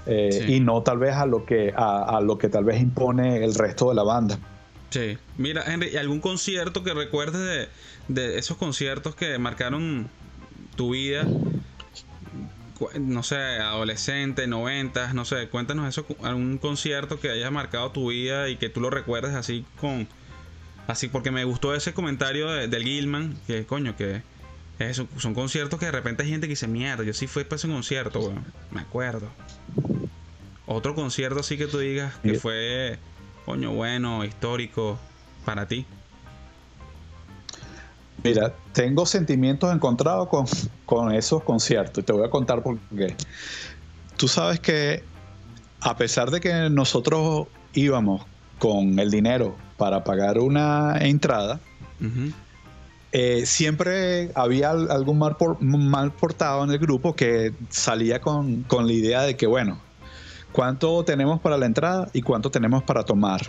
Eh, 0.10 0.46
y 0.48 0.60
no 0.60 0.82
tal 0.82 0.98
vez 0.98 1.14
a 1.14 1.26
lo 1.26 1.46
que 1.46 1.74
a, 1.76 2.20
lo 2.22 2.38
que 2.38 2.50
tal 2.50 2.64
vez 2.64 2.82
impone 2.82 3.44
el 3.44 3.54
resto 3.54 3.90
de 3.90 3.96
la 3.96 4.04
banda. 4.04 4.40
Sí. 4.90 5.18
Mira, 5.38 5.64
Henry, 5.72 5.96
¿algún 5.98 6.20
concierto 6.20 6.84
que 6.84 6.94
recuerdes 6.94 7.42
de, 8.08 8.22
de 8.22 8.40
esos 8.40 8.58
conciertos 8.58 9.16
que 9.16 9.38
marcaron 9.38 10.10
tu 10.76 10.92
vida 10.92 11.28
no 13.00 13.24
sé, 13.24 13.36
adolescente, 13.36 14.48
noventas, 14.48 15.14
no 15.14 15.26
sé, 15.26 15.48
cuéntanos 15.50 15.88
eso, 15.88 16.06
algún 16.24 16.58
concierto 16.58 17.20
que 17.20 17.30
haya 17.30 17.52
marcado 17.52 17.92
tu 17.92 18.10
vida 18.10 18.50
y 18.50 18.58
que 18.58 18.70
tú 18.70 18.82
lo 18.82 18.90
recuerdes 18.90 19.36
así 19.36 19.66
con... 19.80 20.08
Así 20.88 21.08
porque 21.08 21.30
me 21.30 21.44
gustó 21.44 21.76
ese 21.76 21.94
comentario 21.94 22.50
del 22.50 22.84
Gilman, 22.84 23.38
que 23.46 23.64
coño, 23.66 23.96
que 23.96 24.24
eso, 24.80 25.08
son 25.18 25.34
conciertos 25.34 25.80
que 25.80 25.86
de 25.86 25.92
repente 25.92 26.24
hay 26.24 26.30
gente 26.30 26.48
que 26.48 26.52
dice, 26.52 26.68
mierda, 26.68 27.04
yo 27.04 27.14
sí 27.14 27.28
fui 27.28 27.44
para 27.44 27.58
ese 27.58 27.68
concierto, 27.68 28.34
me 28.72 28.82
acuerdo. 28.82 29.28
Otro 30.66 30.96
concierto 30.96 31.40
así 31.42 31.58
que 31.58 31.68
tú 31.68 31.80
digas 31.80 32.14
que 32.24 32.36
fue, 32.36 32.98
coño, 33.46 33.74
bueno, 33.74 34.24
histórico 34.24 34.98
para 35.44 35.68
ti. 35.68 35.86
Mira, 38.24 38.54
tengo 38.74 39.06
sentimientos 39.06 39.74
encontrados 39.74 40.30
con, 40.86 41.12
esos 41.14 41.44
conciertos 41.44 42.04
y 42.04 42.06
te 42.06 42.14
voy 42.14 42.26
a 42.26 42.30
contar 42.30 42.62
por 42.62 42.78
qué. 42.96 43.16
Tú 44.18 44.28
sabes 44.28 44.60
que 44.60 45.04
a 45.80 45.96
pesar 45.98 46.30
de 46.32 46.40
que 46.40 46.70
nosotros 46.70 47.48
íbamos 47.74 48.26
con 48.60 49.00
el 49.00 49.10
dinero 49.10 49.56
para 49.78 50.04
pagar 50.04 50.40
una 50.40 50.98
entrada, 51.00 51.60
eh, 53.12 53.46
siempre 53.46 54.32
había 54.36 54.70
algún 54.70 55.18
mal, 55.18 55.36
mal, 55.60 56.12
portado 56.12 56.64
en 56.64 56.72
el 56.72 56.78
grupo 56.78 57.16
que 57.16 57.54
salía 57.70 58.22
con, 58.22 58.64
con, 58.64 58.86
la 58.86 58.94
idea 58.94 59.22
de 59.24 59.36
que, 59.36 59.48
bueno, 59.48 59.80
¿cuánto 60.52 61.04
tenemos 61.04 61.40
para 61.40 61.58
la 61.58 61.66
entrada 61.66 62.10
y 62.14 62.22
cuánto 62.22 62.52
tenemos 62.52 62.84
para 62.84 63.04
tomar? 63.04 63.42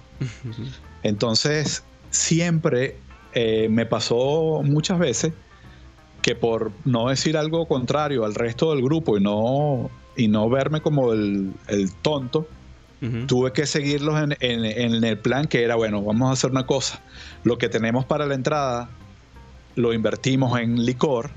Entonces, 1.02 1.84
siempre 2.10 2.96
eh, 3.34 3.68
me 3.70 3.86
pasó 3.86 4.62
muchas 4.64 4.98
veces 4.98 5.32
que 6.22 6.34
por 6.34 6.72
no 6.84 7.08
decir 7.08 7.36
algo 7.36 7.66
contrario 7.66 8.24
al 8.24 8.34
resto 8.34 8.70
del 8.74 8.82
grupo 8.82 9.16
y 9.16 9.22
no, 9.22 9.90
y 10.16 10.28
no 10.28 10.48
verme 10.50 10.80
como 10.80 11.12
el, 11.12 11.52
tonto, 12.02 12.46
tuve 13.26 13.52
que 13.52 13.64
seguirlos 13.64 14.20
en, 14.40 15.04
el 15.04 15.18
plan 15.18 15.46
que 15.46 15.64
era, 15.64 15.76
bueno, 15.76 16.02
vamos 16.02 16.28
a 16.28 16.32
hacer 16.32 16.50
una 16.50 16.66
cosa, 16.66 17.00
lo 17.44 17.56
que 17.56 17.70
tenemos 17.70 18.04
para 18.04 18.26
la 18.26 18.34
entrada 18.34 18.90
lo 19.76 19.92
invertimos 19.92 20.58
en 20.58 20.84
licor, 20.84 21.30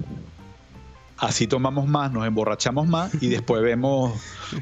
así 1.17 1.47
tomamos 1.47 1.87
más, 1.87 2.11
nos 2.11 2.25
emborrachamos 2.25 2.87
más 2.87 3.11
y 3.21 3.29
después 3.29 3.61
vemos 3.63 4.13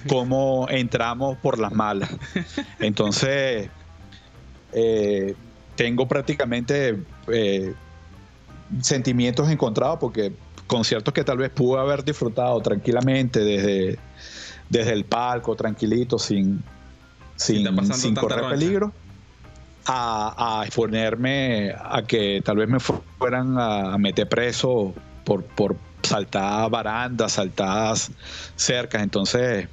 cómo 0.08 0.68
entramos 0.70 1.38
por 1.38 1.60
las 1.60 1.72
malas. 1.74 2.10
Entonces 2.80 3.70
eh, 4.74 5.36
tengo 5.76 6.08
prácticamente 6.08 7.04
eh, 7.28 7.74
sentimientos 8.82 9.50
encontrados 9.50 9.98
porque 10.00 10.32
conciertos 10.68 11.14
que 11.14 11.24
tal 11.24 11.38
vez 11.38 11.50
pude 11.50 11.82
haber 11.82 12.04
disfrutado 12.04 12.60
tranquilamente 12.62 13.42
desde, 13.42 14.00
desde 14.70 14.94
el 14.94 15.04
palco, 15.04 15.56
tranquilito, 15.56 16.18
sin, 16.18 16.64
sin, 17.36 17.68
sin 17.94 18.16
correr 18.16 18.50
peligro, 18.50 18.94
a, 19.86 20.64
exponerme 20.66 21.74
a 21.78 22.04
que 22.04 22.42
tal 22.44 22.58
vez 22.58 22.70
me 22.70 22.80
fueran 22.80 23.58
a, 23.58 23.98
meter 23.98 24.28
preso 24.28 24.94
por, 25.26 25.44
por 25.44 25.76
saltar 26.04 26.70
barandas, 26.70 27.34
saltar 27.34 27.96
cercas. 28.56 29.02
Entonces, 29.02 29.68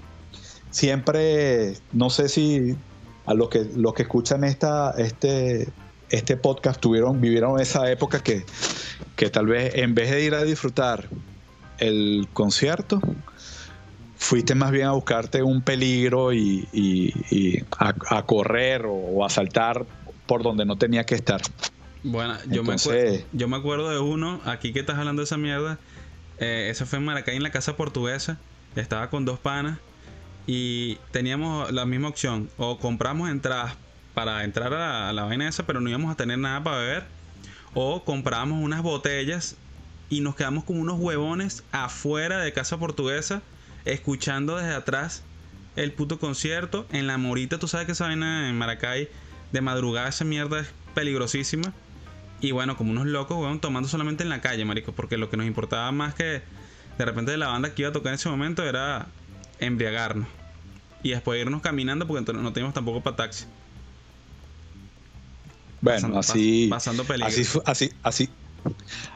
siempre, 0.70 1.74
no 1.92 2.10
sé 2.10 2.28
si 2.28 2.76
a 3.26 3.34
los 3.34 3.48
que, 3.48 3.66
los 3.76 3.94
que 3.94 4.02
escuchan 4.02 4.44
esta, 4.44 4.92
este, 4.96 5.68
este 6.10 6.36
podcast 6.36 6.80
tuvieron, 6.80 7.20
vivieron 7.20 7.60
esa 7.60 7.90
época 7.90 8.20
que, 8.22 8.44
que 9.16 9.30
tal 9.30 9.46
vez 9.46 9.74
en 9.74 9.94
vez 9.94 10.10
de 10.10 10.22
ir 10.22 10.34
a 10.34 10.44
disfrutar 10.44 11.08
el 11.78 12.28
concierto, 12.32 13.00
fuiste 14.18 14.54
más 14.54 14.70
bien 14.70 14.86
a 14.86 14.92
buscarte 14.92 15.42
un 15.42 15.62
peligro 15.62 16.32
y, 16.32 17.64
a, 17.78 18.22
correr 18.24 18.84
o, 18.86 19.24
a 19.24 19.30
saltar 19.30 19.86
por 20.26 20.42
donde 20.42 20.64
no 20.66 20.76
tenía 20.76 21.04
que 21.04 21.14
estar. 21.14 21.40
Bueno, 22.02 22.36
yo, 22.48 22.62
me 22.62 22.74
acuerdo, 22.74 23.24
yo 23.32 23.48
me 23.48 23.56
acuerdo 23.56 23.90
de 23.90 23.98
uno, 23.98 24.40
aquí 24.44 24.72
que 24.72 24.80
estás 24.80 24.98
hablando 24.98 25.20
de 25.20 25.24
esa 25.24 25.36
mierda, 25.36 25.78
eh, 26.38 26.68
ese 26.70 26.86
fue 26.86 26.98
en 26.98 27.06
Maracay, 27.06 27.36
en 27.36 27.42
la 27.42 27.50
casa 27.50 27.76
portuguesa, 27.76 28.38
estaba 28.76 29.10
con 29.10 29.24
dos 29.24 29.38
panas 29.38 29.78
y 30.46 30.96
teníamos 31.10 31.72
la 31.72 31.86
misma 31.86 32.08
opción, 32.08 32.50
o 32.56 32.78
compramos 32.78 33.30
entradas 33.30 33.74
para 34.14 34.42
entrar 34.42 34.72
a 34.74 35.12
la, 35.12 35.24
vaina 35.24 35.48
esa, 35.48 35.64
pero 35.64 35.80
no 35.80 35.88
íbamos 35.88 36.10
a 36.10 36.16
tener 36.16 36.38
nada 36.38 36.62
para 36.64 36.78
beber. 36.78 37.04
O 37.74 38.02
compramos 38.02 38.60
unas 38.60 38.82
botellas 38.82 39.56
y 40.10 40.22
nos 40.22 40.34
quedamos 40.34 40.64
como 40.64 40.80
unos 40.80 40.98
huevones 40.98 41.62
afuera 41.70 42.40
de 42.40 42.52
Casa 42.52 42.78
Portuguesa, 42.78 43.42
escuchando 43.92 44.56
desde 44.56 44.74
atrás 44.74 45.22
el 45.76 45.92
puto 45.92 46.18
concierto. 46.18 46.86
En 46.92 47.06
la 47.06 47.18
morita, 47.18 47.58
tú 47.58 47.68
sabes 47.68 47.86
que 47.86 47.92
esa 47.92 48.06
vaina 48.06 48.48
en 48.48 48.56
Maracay, 48.56 49.08
de 49.52 49.60
madrugada 49.60 50.08
esa 50.08 50.24
mierda 50.24 50.60
es 50.60 50.68
peligrosísima. 50.94 51.72
Y 52.40 52.52
bueno, 52.52 52.76
como 52.76 52.92
unos 52.92 53.06
locos, 53.06 53.36
weón, 53.38 53.60
tomando 53.60 53.88
solamente 53.88 54.22
en 54.22 54.28
la 54.28 54.40
calle, 54.40 54.64
marico. 54.64 54.92
Porque 54.92 55.16
lo 55.16 55.30
que 55.30 55.36
nos 55.36 55.46
importaba 55.46 55.90
más 55.92 56.14
que 56.14 56.42
de 56.98 57.04
repente 57.04 57.30
de 57.30 57.38
la 57.38 57.48
banda 57.48 57.74
que 57.74 57.82
iba 57.82 57.90
a 57.90 57.92
tocar 57.92 58.10
en 58.10 58.14
ese 58.16 58.28
momento 58.28 58.64
era 58.64 59.06
embriagarnos. 59.60 60.28
Y 61.02 61.10
después 61.10 61.40
irnos 61.40 61.62
caminando 61.62 62.06
porque 62.06 62.32
no 62.32 62.52
teníamos 62.52 62.74
tampoco 62.74 63.00
para 63.00 63.16
taxi. 63.16 63.44
Bueno, 65.80 66.18
así, 66.18 66.66
pasando 66.68 67.06
así, 67.22 67.46
así, 67.64 67.92
así, 68.02 68.28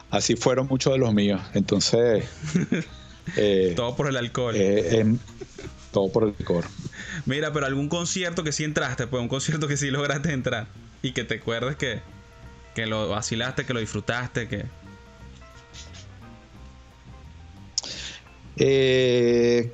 así 0.09 0.35
fueron 0.37 0.67
muchos 0.67 0.93
de 0.93 0.99
los 0.99 1.13
míos. 1.13 1.41
Entonces, 1.53 2.25
eh, 3.37 3.73
todo 3.75 3.95
por 3.95 4.07
el 4.07 4.17
alcohol. 4.17 4.55
Eh, 4.57 5.05
todo 5.91 6.11
por 6.11 6.23
el 6.23 6.35
alcohol. 6.37 6.65
Mira, 7.25 7.53
pero 7.53 7.65
algún 7.65 7.89
concierto 7.89 8.43
que 8.43 8.51
sí 8.51 8.63
entraste, 8.63 9.07
pues 9.07 9.21
un 9.21 9.29
concierto 9.29 9.67
que 9.67 9.77
sí 9.77 9.91
lograste 9.91 10.33
entrar 10.33 10.67
y 11.01 11.11
que 11.11 11.23
te 11.23 11.35
acuerdes 11.35 11.75
que, 11.75 12.01
que 12.75 12.85
lo 12.85 13.09
vacilaste, 13.09 13.65
que 13.65 13.73
lo 13.73 13.79
disfrutaste, 13.79 14.47
que... 14.47 14.65
Eh, 18.57 19.73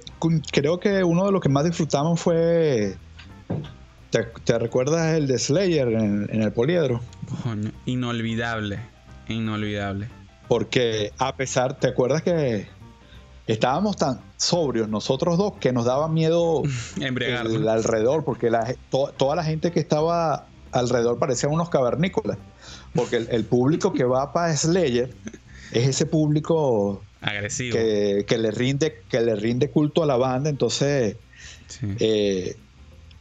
creo 0.54 0.80
que 0.80 1.04
uno 1.04 1.26
de 1.26 1.34
los 1.34 1.42
que 1.42 1.50
más 1.50 1.66
disfrutamos 1.66 2.22
fue 2.22 2.96
¿Te, 4.10 4.58
recuerdas 4.58 5.16
el 5.16 5.28
de 5.28 5.38
Slayer 5.38 5.88
en, 5.88 6.42
el 6.42 6.52
poliedro? 6.52 7.02
inolvidable, 7.86 8.80
inolvidable. 9.28 10.08
Porque 10.48 11.12
a 11.20 11.36
pesar, 11.36 11.80
¿te 11.80 11.88
acuerdas 11.88 12.24
que 12.24 12.68
estábamos 13.54 13.98
tan 13.98 14.22
sobrios 14.38 14.90
nosotros 14.90 15.38
dos 15.38 15.54
que 15.60 15.72
nos 15.74 15.86
daba 15.86 16.08
miedo 16.08 16.64
el 17.00 17.68
alrededor? 17.68 18.24
Porque 18.24 18.52
toda 18.90 19.36
la 19.36 19.44
gente 19.44 19.72
que 19.72 19.80
estaba 19.80 20.48
alrededor 20.72 21.18
parecían 21.20 21.52
unos 21.52 21.70
cavernícolas. 21.70 22.38
Porque 22.94 23.18
el, 23.18 23.46
público 23.46 23.94
que 23.94 24.04
va 24.04 24.34
para 24.34 24.56
Slayer 24.56 25.14
es 25.72 25.88
ese 25.88 26.06
público 26.06 27.04
agresivo 27.22 27.76
que, 27.76 28.38
le 28.38 28.52
rinde 28.52 29.02
que 29.10 29.22
le 29.22 29.36
rinde 29.36 29.70
culto 29.70 30.04
a 30.04 30.06
la 30.06 30.16
banda 30.16 30.50
entonces 30.50 31.18
eh, 32.00 32.56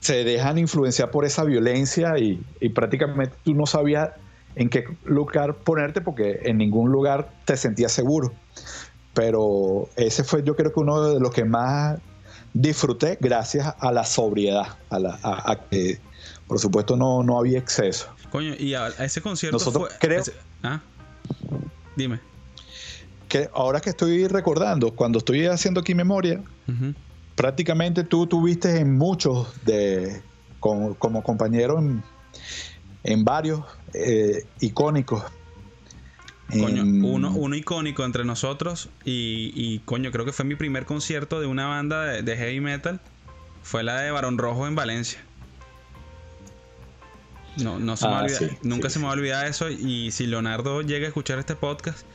se 0.00 0.24
dejan 0.24 0.58
influenciar 0.58 1.10
por 1.10 1.24
esa 1.24 1.44
violencia 1.44 2.18
y, 2.18 2.40
prácticamente 2.74 3.34
tú 3.44 3.54
no 3.54 3.66
sabías 3.66 4.10
en 4.54 4.68
qué 4.70 4.84
lugar 5.04 5.56
ponerte 5.56 6.00
porque 6.00 6.40
en 6.44 6.58
ningún 6.58 6.90
lugar 6.90 7.30
te 7.44 7.56
sentías 7.56 7.92
seguro. 7.92 8.32
Pero 9.18 9.88
ese 9.96 10.22
fue 10.22 10.44
yo 10.44 10.54
creo 10.54 10.72
que 10.72 10.78
uno 10.78 11.02
de 11.02 11.18
los 11.18 11.32
que 11.32 11.44
más 11.44 11.98
disfruté 12.54 13.18
gracias 13.20 13.74
a 13.80 13.90
la 13.90 14.04
sobriedad, 14.04 14.78
a, 14.90 15.00
la, 15.00 15.60
que 15.68 15.98
por 16.46 16.60
supuesto 16.60 16.96
no, 16.96 17.24
no 17.24 17.36
había 17.36 17.58
exceso. 17.58 18.06
Coño, 18.30 18.54
y 18.56 18.74
a, 18.74 18.86
ese 18.86 19.20
concierto 19.20 19.56
Nosotros 19.56 19.88
creo... 19.98 20.22
¿ah? 20.62 20.80
Dime. 21.96 22.20
Que 23.28 23.50
ahora 23.54 23.80
que 23.80 23.90
estoy 23.90 24.28
recordando, 24.28 24.94
cuando 24.94 25.18
estoy 25.18 25.46
haciendo 25.46 25.80
aquí 25.80 25.96
memoria, 25.96 26.40
prácticamente 27.34 28.04
tú 28.04 28.28
tuviste 28.28 28.78
en 28.78 28.96
muchos 28.96 29.52
de 29.64 30.22
como, 30.60 30.94
compañero 31.24 31.82
en, 33.02 33.24
varios 33.24 33.64
eh, 33.94 34.44
icónicos. 34.60 35.24
Coño, 36.50 36.82
uno, 36.82 37.30
uno 37.30 37.56
icónico 37.56 38.06
entre 38.06 38.24
nosotros 38.24 38.88
y, 39.04 39.80
coño, 39.84 40.10
creo 40.10 40.24
que 40.24 40.32
fue 40.32 40.46
mi 40.46 40.54
primer 40.54 40.86
concierto 40.86 41.40
de 41.40 41.46
una 41.46 41.66
banda 41.66 42.04
de, 42.04 42.36
heavy 42.36 42.60
metal. 42.60 43.00
Fue 43.62 43.82
la 43.82 44.00
de 44.00 44.10
Barón 44.10 44.38
Rojo 44.38 44.66
en 44.66 44.74
Valencia. 44.74 45.20
No, 47.58 47.78
no 47.78 47.96
se 47.96 48.08
me 48.08 48.14
ah, 48.14 48.26
nunca 48.62 48.88
se 48.88 48.98
me 48.98 49.06
va 49.06 49.10
a 49.10 49.14
olvidar 49.14 49.46
eso. 49.46 49.68
Y 49.68 50.10
si 50.10 50.26
Leonardo 50.26 50.80
llega 50.80 51.04
a 51.04 51.08
escuchar 51.08 51.38
este 51.38 51.54
podcast, 51.54 52.06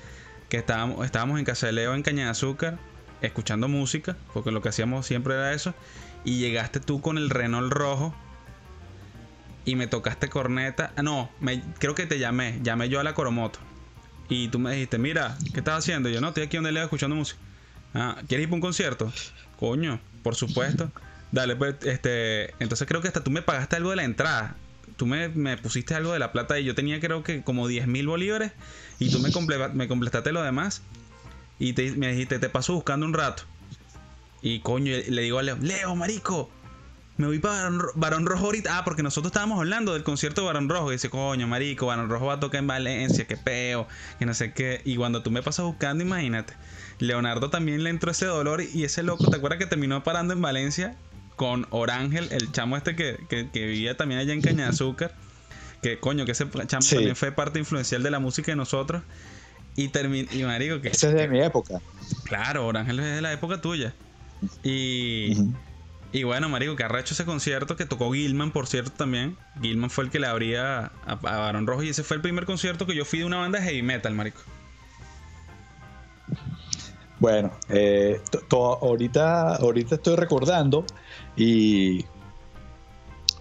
que 0.49 0.57
estábamos, 0.57 1.05
estábamos 1.05 1.37
en 1.37 1.45
Casa 1.45 1.67
de 1.67 1.73
Leo 1.73 1.93
en 1.93 2.01
Caña 2.01 2.25
de 2.25 2.31
Azúcar, 2.31 2.79
escuchando 3.21 3.67
música, 3.67 4.17
porque 4.33 4.51
lo 4.51 4.61
que 4.61 4.69
hacíamos 4.69 5.05
siempre 5.05 5.35
era 5.35 5.53
eso, 5.53 5.75
y 6.23 6.39
llegaste 6.39 6.79
tú 6.79 7.01
con 7.01 7.19
el 7.19 7.29
Renault 7.29 7.71
rojo 7.71 8.15
y 9.65 9.75
me 9.75 9.85
tocaste 9.85 10.29
corneta. 10.29 10.91
Ah, 10.95 11.03
no, 11.03 11.29
me, 11.39 11.61
creo 11.77 11.93
que 11.93 12.07
te 12.07 12.17
llamé, 12.17 12.59
llamé 12.63 12.89
yo 12.89 12.99
a 12.99 13.03
la 13.03 13.13
Coromoto. 13.13 13.59
Y 14.29 14.47
tú 14.47 14.59
me 14.59 14.71
dijiste, 14.73 14.97
mira, 14.97 15.37
¿qué 15.53 15.59
estás 15.59 15.79
haciendo? 15.79 16.09
yo 16.09 16.21
no, 16.21 16.29
estoy 16.29 16.43
aquí 16.43 16.57
donde 16.57 16.71
leo 16.71 16.83
escuchando 16.83 17.15
música. 17.15 17.39
Ah, 17.93 18.17
¿quieres 18.27 18.43
ir 18.43 18.49
para 18.49 18.55
un 18.55 18.61
concierto? 18.61 19.11
Coño, 19.59 19.99
por 20.23 20.35
supuesto. 20.35 20.91
Dale, 21.31 21.55
pues, 21.55 21.75
este, 21.83 22.51
entonces 22.59 22.87
creo 22.87 23.01
que 23.01 23.07
hasta 23.07 23.23
tú 23.23 23.31
me 23.31 23.41
pagaste 23.41 23.75
algo 23.75 23.89
de 23.89 23.97
la 23.97 24.03
entrada. 24.03 24.55
Tú 24.97 25.05
me, 25.05 25.57
pusiste 25.57 25.95
algo 25.95 26.13
de 26.13 26.19
la 26.19 26.31
plata 26.31 26.59
y 26.59 26.63
yo 26.63 26.75
tenía 26.75 26.99
creo 26.99 27.23
que 27.23 27.43
como 27.43 27.67
10 27.67 27.87
mil 27.87 28.07
bolívares 28.07 28.51
y 28.99 29.09
tú 29.09 29.19
me, 29.19 29.29
me 29.73 29.87
completaste 29.87 30.31
lo 30.31 30.43
demás 30.43 30.83
y 31.59 31.73
me 31.97 32.09
dijiste, 32.09 32.39
te 32.39 32.49
paso 32.49 32.73
buscando 32.73 33.05
un 33.05 33.13
rato. 33.13 33.43
Y 34.41 34.59
coño, 34.59 34.93
le 35.07 35.21
digo 35.21 35.39
a 35.39 35.43
Leo, 35.43 35.57
Leo, 35.61 35.95
marico, 35.95 36.51
me 37.17 37.27
voy 37.27 37.39
para 37.39 37.69
Barón, 37.95 38.25
Rojo 38.25 38.45
ahorita. 38.45 38.77
Ah, 38.77 38.83
porque 38.83 39.03
nosotros 39.03 39.29
estábamos 39.29 39.59
hablando 39.59 39.93
del 39.93 40.03
concierto 40.03 40.41
de 40.41 40.47
Barón 40.47 40.67
Rojo. 40.67 40.91
Y 40.91 40.95
dice, 40.95 41.09
coño, 41.09 41.47
marico, 41.47 41.85
Barón 41.85 42.09
Rojo 42.09 42.25
va 42.25 42.33
a 42.33 42.39
tocar 42.39 42.59
en 42.59 42.67
Valencia, 42.67 43.25
qué 43.25 43.37
peo, 43.37 43.87
que 44.17 44.25
no 44.25 44.33
sé 44.33 44.53
qué. 44.53 44.81
Y 44.83 44.95
cuando 44.95 45.21
tú 45.21 45.29
me 45.29 45.43
pasas 45.43 45.65
buscando, 45.65 46.03
imagínate. 46.03 46.53
Leonardo 46.99 47.49
también 47.49 47.83
le 47.83 47.89
entró 47.89 48.11
ese 48.11 48.25
dolor 48.25 48.61
y 48.61 48.83
ese 48.83 49.03
loco, 49.03 49.29
¿te 49.29 49.37
acuerdas 49.37 49.59
que 49.59 49.65
terminó 49.65 50.03
parando 50.03 50.33
en 50.33 50.41
Valencia 50.41 50.95
con 51.35 51.67
Orángel, 51.71 52.29
el 52.31 52.51
chamo 52.51 52.77
este 52.77 52.95
que, 52.95 53.17
vivía 53.53 53.97
también 53.97 54.19
allá 54.19 54.33
en 54.33 54.41
Caña 54.41 54.63
de 54.63 54.69
Azúcar? 54.69 55.13
Que 55.81 55.99
coño, 55.99 56.25
que 56.25 56.31
ese 56.31 56.47
chamo 56.67 56.85
también 56.87 57.15
fue 57.15 57.31
parte 57.31 57.59
influencial 57.59 58.01
de 58.03 58.11
la 58.11 58.19
música 58.19 58.51
de 58.51 58.55
nosotros. 58.55 59.03
Y, 59.75 59.85
y 59.85 60.43
marico, 60.43 60.81
que... 60.81 60.89
Ese 60.89 61.09
es 61.09 61.13
de 61.13 61.27
mi 61.27 61.41
época. 61.41 61.81
Claro, 62.23 62.67
Orángel 62.67 62.99
es 62.99 63.15
de 63.15 63.21
la 63.21 63.33
época 63.33 63.59
tuya. 63.59 63.93
Y... 64.63 65.35
Y 66.13 66.21
bueno, 66.23 66.47
marico, 66.47 66.75
que 66.75 66.83
arrecho 66.83 67.15
ese 67.15 67.25
concierto 67.25 67.75
que 67.75 67.87
tocó 67.87 68.13
Gilman, 68.13 68.51
por 68.51 68.67
cierto, 68.67 68.91
también. 68.91 69.35
Gilman 69.59 69.89
fue 69.89 70.03
el 70.03 70.11
que 70.11 70.19
le 70.19 70.27
abría 70.27 70.91
a, 71.07 71.15
Barón 71.15 71.65
Rojo 71.65 71.81
y 71.81 71.89
ese 71.89 72.03
fue 72.03 72.17
el 72.17 72.21
primer 72.21 72.45
concierto 72.45 72.85
que 72.85 72.95
yo 72.95 73.03
fui 73.03 73.19
de 73.19 73.25
una 73.25 73.37
banda 73.37 73.59
de 73.59 73.65
heavy 73.65 73.81
metal, 73.81 74.13
marico. 74.13 74.39
Bueno, 77.19 77.51
eh, 77.69 78.21
ahorita, 78.51 79.55
ahorita 79.55 79.95
estoy 79.95 80.15
recordando 80.15 80.85
y 81.35 82.05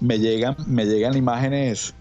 me 0.00 0.18
llegan, 0.18 0.56
me 0.66 0.86
llegan 0.86 1.14
imágenes 1.14 1.94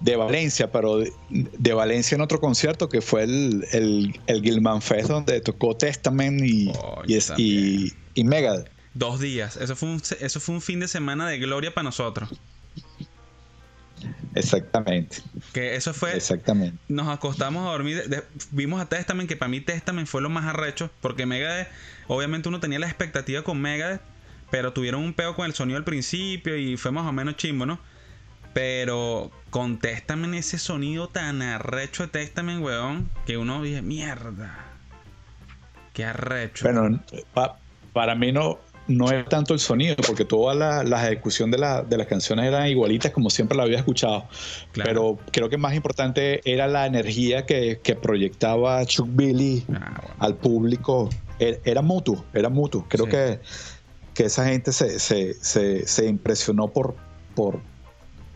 de 0.00 0.16
Valencia, 0.16 0.70
pero 0.70 0.98
de, 1.30 1.72
Valencia 1.72 2.16
en 2.16 2.20
otro 2.20 2.38
concierto 2.38 2.90
que 2.90 3.00
fue 3.00 3.22
el, 3.22 3.64
el, 3.72 4.42
Gilman 4.42 4.82
Fest 4.82 5.08
donde 5.08 5.40
tocó 5.40 5.74
Testament 5.74 6.42
y, 6.42 6.70
y, 7.06 7.92
y, 8.14 8.24
Megadeth. 8.24 8.75
Dos 8.96 9.20
días, 9.20 9.58
eso 9.58 9.76
fue, 9.76 9.90
un, 9.90 10.02
eso 10.20 10.40
fue 10.40 10.54
un 10.54 10.62
fin 10.62 10.80
de 10.80 10.88
semana 10.88 11.28
de 11.28 11.38
gloria 11.38 11.74
para 11.74 11.82
nosotros. 11.84 12.30
Exactamente. 14.34 15.18
Que 15.52 15.76
eso 15.76 15.92
fue. 15.92 16.16
Exactamente. 16.16 16.78
Nos 16.88 17.08
acostamos 17.08 17.66
a 17.66 17.72
dormir. 17.72 18.02
vimos 18.52 18.80
a 18.80 18.88
Testament, 18.88 19.28
que 19.28 19.36
para 19.36 19.50
mí 19.50 19.60
Testament 19.60 20.08
fue 20.08 20.22
lo 20.22 20.30
más 20.30 20.46
arrecho. 20.46 20.90
Porque 21.02 21.26
Megadeth, 21.26 21.68
obviamente 22.06 22.48
uno 22.48 22.58
tenía 22.58 22.78
la 22.78 22.86
expectativa 22.86 23.42
con 23.42 23.60
Megadeth. 23.60 24.00
Pero 24.50 24.72
tuvieron 24.72 25.02
un 25.02 25.12
peo 25.12 25.36
con 25.36 25.44
el 25.44 25.52
sonido 25.52 25.76
al 25.76 25.84
principio 25.84 26.56
y 26.56 26.78
fue 26.78 26.90
más 26.90 27.06
o 27.06 27.12
menos 27.12 27.36
chimbo, 27.36 27.66
¿no? 27.66 27.78
Pero 28.54 29.30
con 29.50 29.78
Testament 29.78 30.36
ese 30.36 30.58
sonido 30.58 31.08
tan 31.08 31.42
arrecho 31.42 32.04
de 32.04 32.08
Testament, 32.08 32.62
weón, 32.62 33.10
que 33.26 33.36
uno 33.36 33.60
dice, 33.60 33.82
mierda. 33.82 34.64
Qué 35.92 36.06
arrecho. 36.06 36.64
Bueno, 36.64 37.02
para 37.96 38.14
mí 38.14 38.30
no, 38.30 38.58
no 38.88 39.10
es 39.10 39.28
tanto 39.28 39.54
el 39.54 39.60
sonido, 39.60 39.96
porque 40.06 40.24
toda 40.24 40.54
la, 40.54 41.06
ejecución 41.06 41.50
de, 41.50 41.58
las 41.58 42.06
canciones 42.06 42.46
eran 42.46 42.68
igualitas 42.68 43.12
como 43.12 43.30
siempre 43.30 43.56
la 43.56 43.64
había 43.64 43.78
escuchado. 43.78 44.24
Pero 44.72 45.18
creo 45.32 45.48
que 45.48 45.56
más 45.56 45.74
importante 45.74 46.40
era 46.44 46.66
la 46.68 46.86
energía 46.86 47.46
que, 47.46 47.98
proyectaba 48.00 48.84
Chuck 48.84 49.08
Billy 49.10 49.64
ah, 49.74 50.00
al 50.18 50.36
público. 50.36 51.08
E, 51.38 51.60
era, 51.64 51.82
mutuo, 51.82 52.24
era 52.32 52.48
mutuo. 52.48 52.86
Creo 52.88 53.06
que, 53.06 53.40
que 54.14 54.24
esa 54.24 54.46
gente 54.46 54.72
se, 54.72 54.98
se, 54.98 56.06
impresionó 56.06 56.68
por, 56.68 56.94
por, 57.34 57.60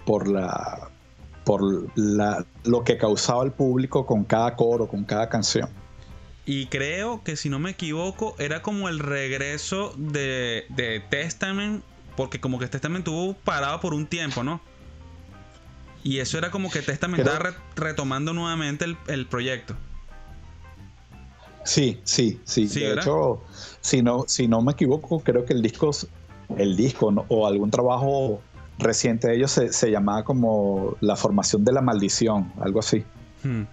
por 0.05 0.28
la 0.28 0.90
por 1.44 1.90
la, 1.98 2.44
lo 2.64 2.84
que 2.84 2.98
causaba 2.98 3.42
el 3.42 3.51
público 3.51 4.05
con 4.07 4.24
cada 4.24 4.55
coro, 4.55 4.86
con 4.86 5.05
cada 5.05 5.28
canción. 5.28 5.68
Y 6.47 6.66
creo 6.66 7.22
que 7.22 7.36
si 7.36 7.49
no 7.49 7.59
me 7.59 7.70
equivoco, 7.70 8.34
era 8.38 8.62
como 8.62 8.88
el 8.88 8.99
regreso 8.99 9.95
de, 9.97 10.64
de 10.70 11.01
Testament, 11.01 11.84
porque 12.16 12.41
como 12.41 12.59
que 12.59 12.66
Testament 12.66 13.07
estuvo 13.07 13.34
parado 13.34 13.80
por 13.80 13.95
un 13.95 14.07
tiempo, 14.07 14.43
¿no? 14.43 14.61
Y 16.03 16.18
eso 16.18 16.38
era 16.38 16.51
como 16.51 16.70
que 16.70 16.80
Testament 16.80 17.26
estaba 17.26 17.55
retomando 17.76 18.32
nuevamente 18.32 18.86
el, 19.07 19.26
proyecto. 19.26 19.74
Sí, 21.64 22.01
sí, 22.05 22.41
sí. 22.45 22.66
de 22.66 22.95
hecho, 22.95 23.43
si 23.80 24.03
no, 24.03 24.24
si 24.26 24.49
no 24.49 24.62
me 24.62 24.72
equivoco, 24.72 25.20
creo 25.20 25.45
que 25.45 25.53
el 25.53 25.61
disco, 25.61 25.91
el 26.57 26.76
disco 26.76 27.12
o 27.28 27.47
algún 27.47 27.70
trabajo 27.70 28.41
reciente 28.78 29.28
de 29.28 29.36
ellos 29.36 29.51
se, 29.51 29.91
llamaba 29.91 30.24
como 30.24 30.97
La 31.01 31.16
formación 31.16 31.64
de 31.64 31.72
la 31.72 31.82
maldición, 31.82 32.51
algo 32.61 32.80
así. 32.80 33.05
Hmm. 33.43 33.64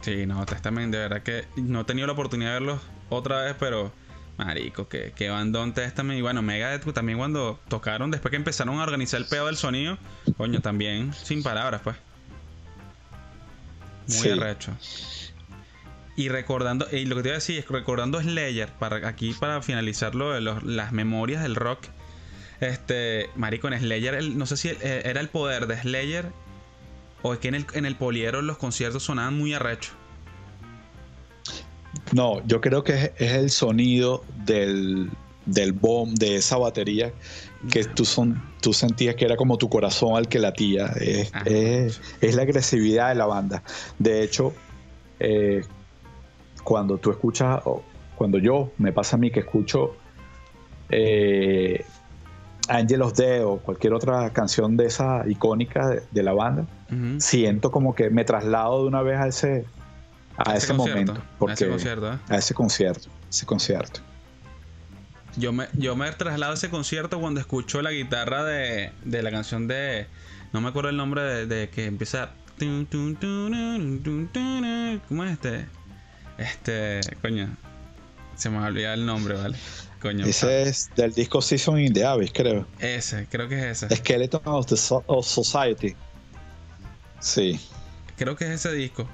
Sí, 0.00 0.26
no, 0.26 0.44
Testament, 0.46 0.92
de 0.92 0.98
verdad 0.98 1.22
que 1.22 1.44
no 1.56 1.80
he 1.80 1.84
tenido 1.84 2.06
la 2.06 2.12
oportunidad 2.12 2.50
de 2.50 2.60
verlos 2.60 2.80
otra 3.08 3.42
vez, 3.42 3.56
pero 3.58 3.92
marico, 4.36 4.88
que, 4.88 5.12
que 5.14 5.28
bandón 5.28 5.74
Testament. 5.74 6.18
Y 6.18 6.22
bueno, 6.22 6.40
Megadeth 6.42 6.92
también 6.92 7.18
cuando 7.18 7.60
tocaron, 7.68 8.10
después 8.10 8.30
que 8.30 8.36
empezaron 8.36 8.78
a 8.78 8.82
organizar 8.84 9.20
el 9.20 9.26
pedo 9.26 9.46
del 9.46 9.56
sonido, 9.56 9.98
coño, 10.36 10.60
también 10.60 11.12
sin 11.12 11.42
palabras, 11.42 11.80
pues. 11.82 11.96
Muy 14.06 14.30
arrecho. 14.30 14.72
Y 16.16 16.30
recordando, 16.30 16.86
y 16.90 17.04
lo 17.04 17.16
que 17.16 17.22
te 17.22 17.28
iba 17.28 17.34
a 17.34 17.38
decir 17.38 17.58
es 17.58 17.68
recordando 17.68 18.20
Slayer, 18.20 18.70
para, 18.78 19.06
aquí 19.06 19.34
para 19.34 19.62
finalizar 19.62 20.14
lo 20.14 20.32
de 20.32 20.40
las 20.40 20.92
memorias 20.92 21.42
del 21.42 21.54
rock. 21.54 21.80
Este, 22.60 23.30
marico, 23.36 23.68
en 23.68 23.78
Slayer, 23.78 24.22
no 24.24 24.46
sé 24.46 24.56
si 24.56 24.68
eh, 24.68 25.02
era 25.04 25.20
el 25.20 25.28
poder 25.28 25.66
de 25.66 25.80
Slayer 25.80 26.32
¿O 27.22 27.32
es 27.32 27.40
que 27.40 27.48
en 27.48 27.54
el, 27.54 27.66
en 27.74 27.84
el 27.84 27.96
poliero 27.96 28.42
los 28.42 28.58
conciertos 28.58 29.02
sonaban 29.02 29.36
muy 29.36 29.54
arrechos? 29.54 29.94
No, 32.12 32.46
yo 32.46 32.60
creo 32.60 32.84
que 32.84 33.12
es, 33.16 33.32
el 33.32 33.50
sonido 33.50 34.24
del, 34.44 35.10
del 35.46 35.72
bomb, 35.72 36.16
de 36.16 36.36
esa 36.36 36.56
batería, 36.56 37.12
que 37.70 37.84
tú, 37.84 38.04
son, 38.04 38.42
tú 38.60 38.72
sentías 38.72 39.14
que 39.16 39.24
era 39.24 39.36
como 39.36 39.58
tu 39.58 39.68
corazón 39.68 40.16
al 40.16 40.28
que 40.28 40.38
latía. 40.38 40.86
Es, 41.00 41.32
es, 42.20 42.34
la 42.34 42.42
agresividad 42.42 43.08
de 43.08 43.14
la 43.16 43.26
banda. 43.26 43.62
De 43.98 44.22
hecho, 44.22 44.54
eh, 45.20 45.62
cuando 46.62 46.98
tú 46.98 47.10
escuchas, 47.10 47.62
cuando 48.16 48.38
yo, 48.38 48.72
me 48.78 48.92
pasa 48.92 49.16
a 49.16 49.18
mí 49.18 49.30
que 49.30 49.40
escucho 49.40 49.96
eh, 50.90 51.84
Angelos 52.68 53.14
Dead 53.14 53.44
o 53.44 53.58
cualquier 53.58 53.94
otra 53.94 54.30
canción 54.30 54.76
de 54.76 54.86
esa 54.86 55.24
icónica 55.26 56.02
de, 56.10 56.22
la 56.22 56.32
banda, 56.32 56.66
siento 57.18 57.70
como 57.70 57.94
que 57.94 58.10
me 58.10 58.24
traslado 58.24 58.82
de 58.82 58.88
una 58.88 59.02
vez 59.02 59.18
a 59.18 59.28
ese, 59.28 59.64
a, 60.36 60.54
ese, 60.54 60.72
momento. 60.74 61.16
Porque, 61.38 61.52
a 61.52 61.54
ese 61.54 61.68
concierto. 61.68 62.12
¿eh? 62.12 62.18
A 62.28 62.36
ese 62.36 62.54
concierto. 62.54 63.08
Ese 63.28 63.46
concierto. 63.46 64.00
Yo 65.36 65.52
me, 65.52 65.68
yo 65.74 65.96
me 65.96 66.10
traslado 66.12 66.52
a 66.52 66.54
ese 66.54 66.70
concierto 66.70 67.20
cuando 67.20 67.40
escucho 67.40 67.80
la 67.82 67.90
guitarra 67.92 68.44
de, 68.44 68.92
de 69.04 69.22
la 69.22 69.30
canción 69.30 69.68
de. 69.68 70.06
No 70.52 70.60
me 70.60 70.68
acuerdo 70.68 70.90
el 70.90 70.96
nombre 70.96 71.22
de, 71.22 71.46
de 71.46 71.68
que 71.70 71.86
empieza. 71.86 72.30
¿Cómo 75.08 75.24
es 75.24 75.32
este? 75.32 75.66
Este. 76.38 77.00
Coño. 77.22 77.56
Se 78.36 78.50
me 78.50 78.58
olvidado 78.58 78.94
el 78.94 79.06
nombre, 79.06 79.34
¿vale? 79.34 79.56
Ese 80.02 80.62
es 80.62 80.90
del 80.94 81.12
disco 81.12 81.42
Season 81.42 81.78
in 81.80 81.92
the 81.92 82.04
Abyss, 82.04 82.32
creo. 82.32 82.66
Ese, 82.78 83.26
creo 83.28 83.48
que 83.48 83.70
es 83.70 83.82
ese. 83.82 83.96
Skeleton 83.96 84.42
of, 84.44 84.66
the 84.66 84.76
Society. 84.76 85.96
Sí. 87.20 87.58
Creo 88.16 88.36
que 88.36 88.44
es 88.44 88.50
ese 88.64 88.72
disco. 88.74 89.08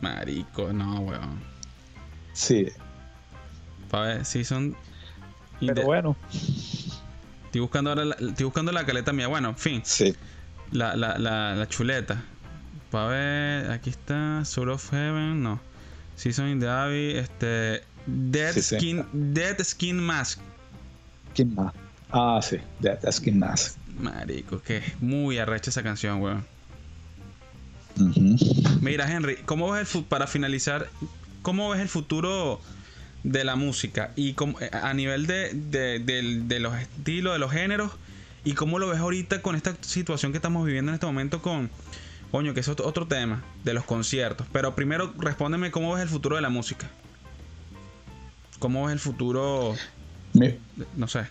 Marico, 0.00 0.72
no, 0.72 1.00
weón. 1.00 1.40
Sí. 2.34 2.68
Pa' 3.90 4.02
ver, 4.02 4.24
Season. 4.24 4.76
Pero 5.60 5.84
bueno. 5.84 6.16
Estoy 7.46 7.60
buscando 7.60 7.90
ahora 7.90 8.04
la, 8.04 8.14
estoy 8.14 8.44
buscando 8.44 8.72
la 8.72 8.84
caleta 8.84 9.12
mía. 9.12 9.28
Bueno, 9.28 9.50
en 9.50 9.56
fin. 9.56 9.82
Sí. 9.84 10.14
La, 10.72 10.96
la, 10.96 11.18
la, 11.18 11.54
la 11.54 11.68
chuleta. 11.68 12.22
Para 12.90 13.08
ver, 13.08 13.70
aquí 13.70 13.90
está. 13.90 14.44
Soul 14.44 14.70
of 14.70 14.90
Heaven, 14.90 15.42
no. 15.42 15.60
Season 16.16 16.48
in 16.48 16.60
the 16.60 16.68
Abbey, 16.68 17.16
este. 17.16 17.82
Dead, 18.06 18.56
skin, 18.60 19.04
Dead 19.12 19.58
Skin 19.62 19.98
Mask. 19.98 20.40
Skin 21.32 21.54
Mask. 21.54 21.76
Ah, 22.10 22.40
sí, 22.42 22.56
Dead 22.80 22.98
Skin 23.10 23.38
Mask. 23.38 23.76
Marico, 23.98 24.60
que 24.60 24.82
muy 25.00 25.38
arrecha 25.38 25.70
esa 25.70 25.82
canción, 25.82 26.20
weón. 26.20 26.44
Mira, 28.80 29.10
Henry, 29.10 29.36
¿cómo 29.44 29.70
ves 29.70 29.94
el 29.94 30.04
para 30.04 30.26
finalizar, 30.26 30.88
cómo 31.42 31.70
ves 31.70 31.80
el 31.80 31.88
futuro 31.88 32.60
de 33.22 33.44
la 33.44 33.56
música 33.56 34.12
y 34.16 34.30
eh, 34.30 34.70
a 34.72 34.94
nivel 34.94 35.26
de, 35.26 35.52
de, 35.52 36.60
los 36.60 36.76
estilos, 36.76 37.34
de 37.34 37.38
los 37.38 37.52
géneros 37.52 37.92
y 38.44 38.54
cómo 38.54 38.78
lo 38.78 38.88
ves 38.88 38.98
ahorita 38.98 39.42
con 39.42 39.54
esta 39.54 39.76
situación 39.80 40.32
que 40.32 40.38
estamos 40.38 40.66
viviendo 40.66 40.90
en 40.90 40.94
este 40.94 41.06
momento 41.06 41.42
con, 41.42 41.70
coño, 42.30 42.54
que 42.54 42.60
es 42.60 42.68
otro 42.68 43.06
tema 43.06 43.44
de 43.62 43.74
los 43.74 43.84
conciertos. 43.84 44.46
Pero 44.52 44.74
primero 44.74 45.12
respóndeme 45.18 45.70
cómo 45.70 45.92
ves 45.94 46.02
el 46.02 46.08
futuro 46.08 46.36
de 46.36 46.42
la 46.42 46.48
música. 46.48 46.90
¿Cómo 48.62 48.88
es 48.88 48.92
el 48.92 49.00
futuro? 49.00 49.74
No 50.94 51.08
sé. 51.08 51.22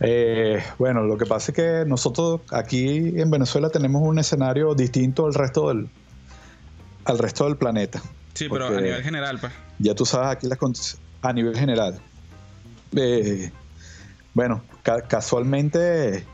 Eh, 0.00 0.62
bueno, 0.78 1.02
lo 1.02 1.16
que 1.16 1.24
pasa 1.24 1.50
es 1.50 1.56
que 1.56 1.88
nosotros 1.88 2.42
aquí 2.50 3.18
en 3.18 3.30
Venezuela 3.30 3.70
tenemos 3.70 4.02
un 4.02 4.18
escenario 4.18 4.74
distinto 4.74 5.24
al 5.24 5.32
resto 5.32 5.68
del, 5.68 5.88
al 7.06 7.18
resto 7.18 7.46
del 7.46 7.56
planeta. 7.56 8.02
Sí, 8.34 8.48
pero 8.50 8.66
a 8.66 8.80
nivel 8.82 9.02
general, 9.02 9.38
pues. 9.40 9.50
Ya 9.78 9.94
tú 9.94 10.04
sabes 10.04 10.28
aquí 10.28 10.46
las 10.46 10.58
condiciones. 10.58 11.02
A 11.22 11.32
nivel 11.32 11.56
general. 11.56 11.98
Eh, 12.96 13.50
bueno, 14.34 14.62
casualmente 15.08 16.26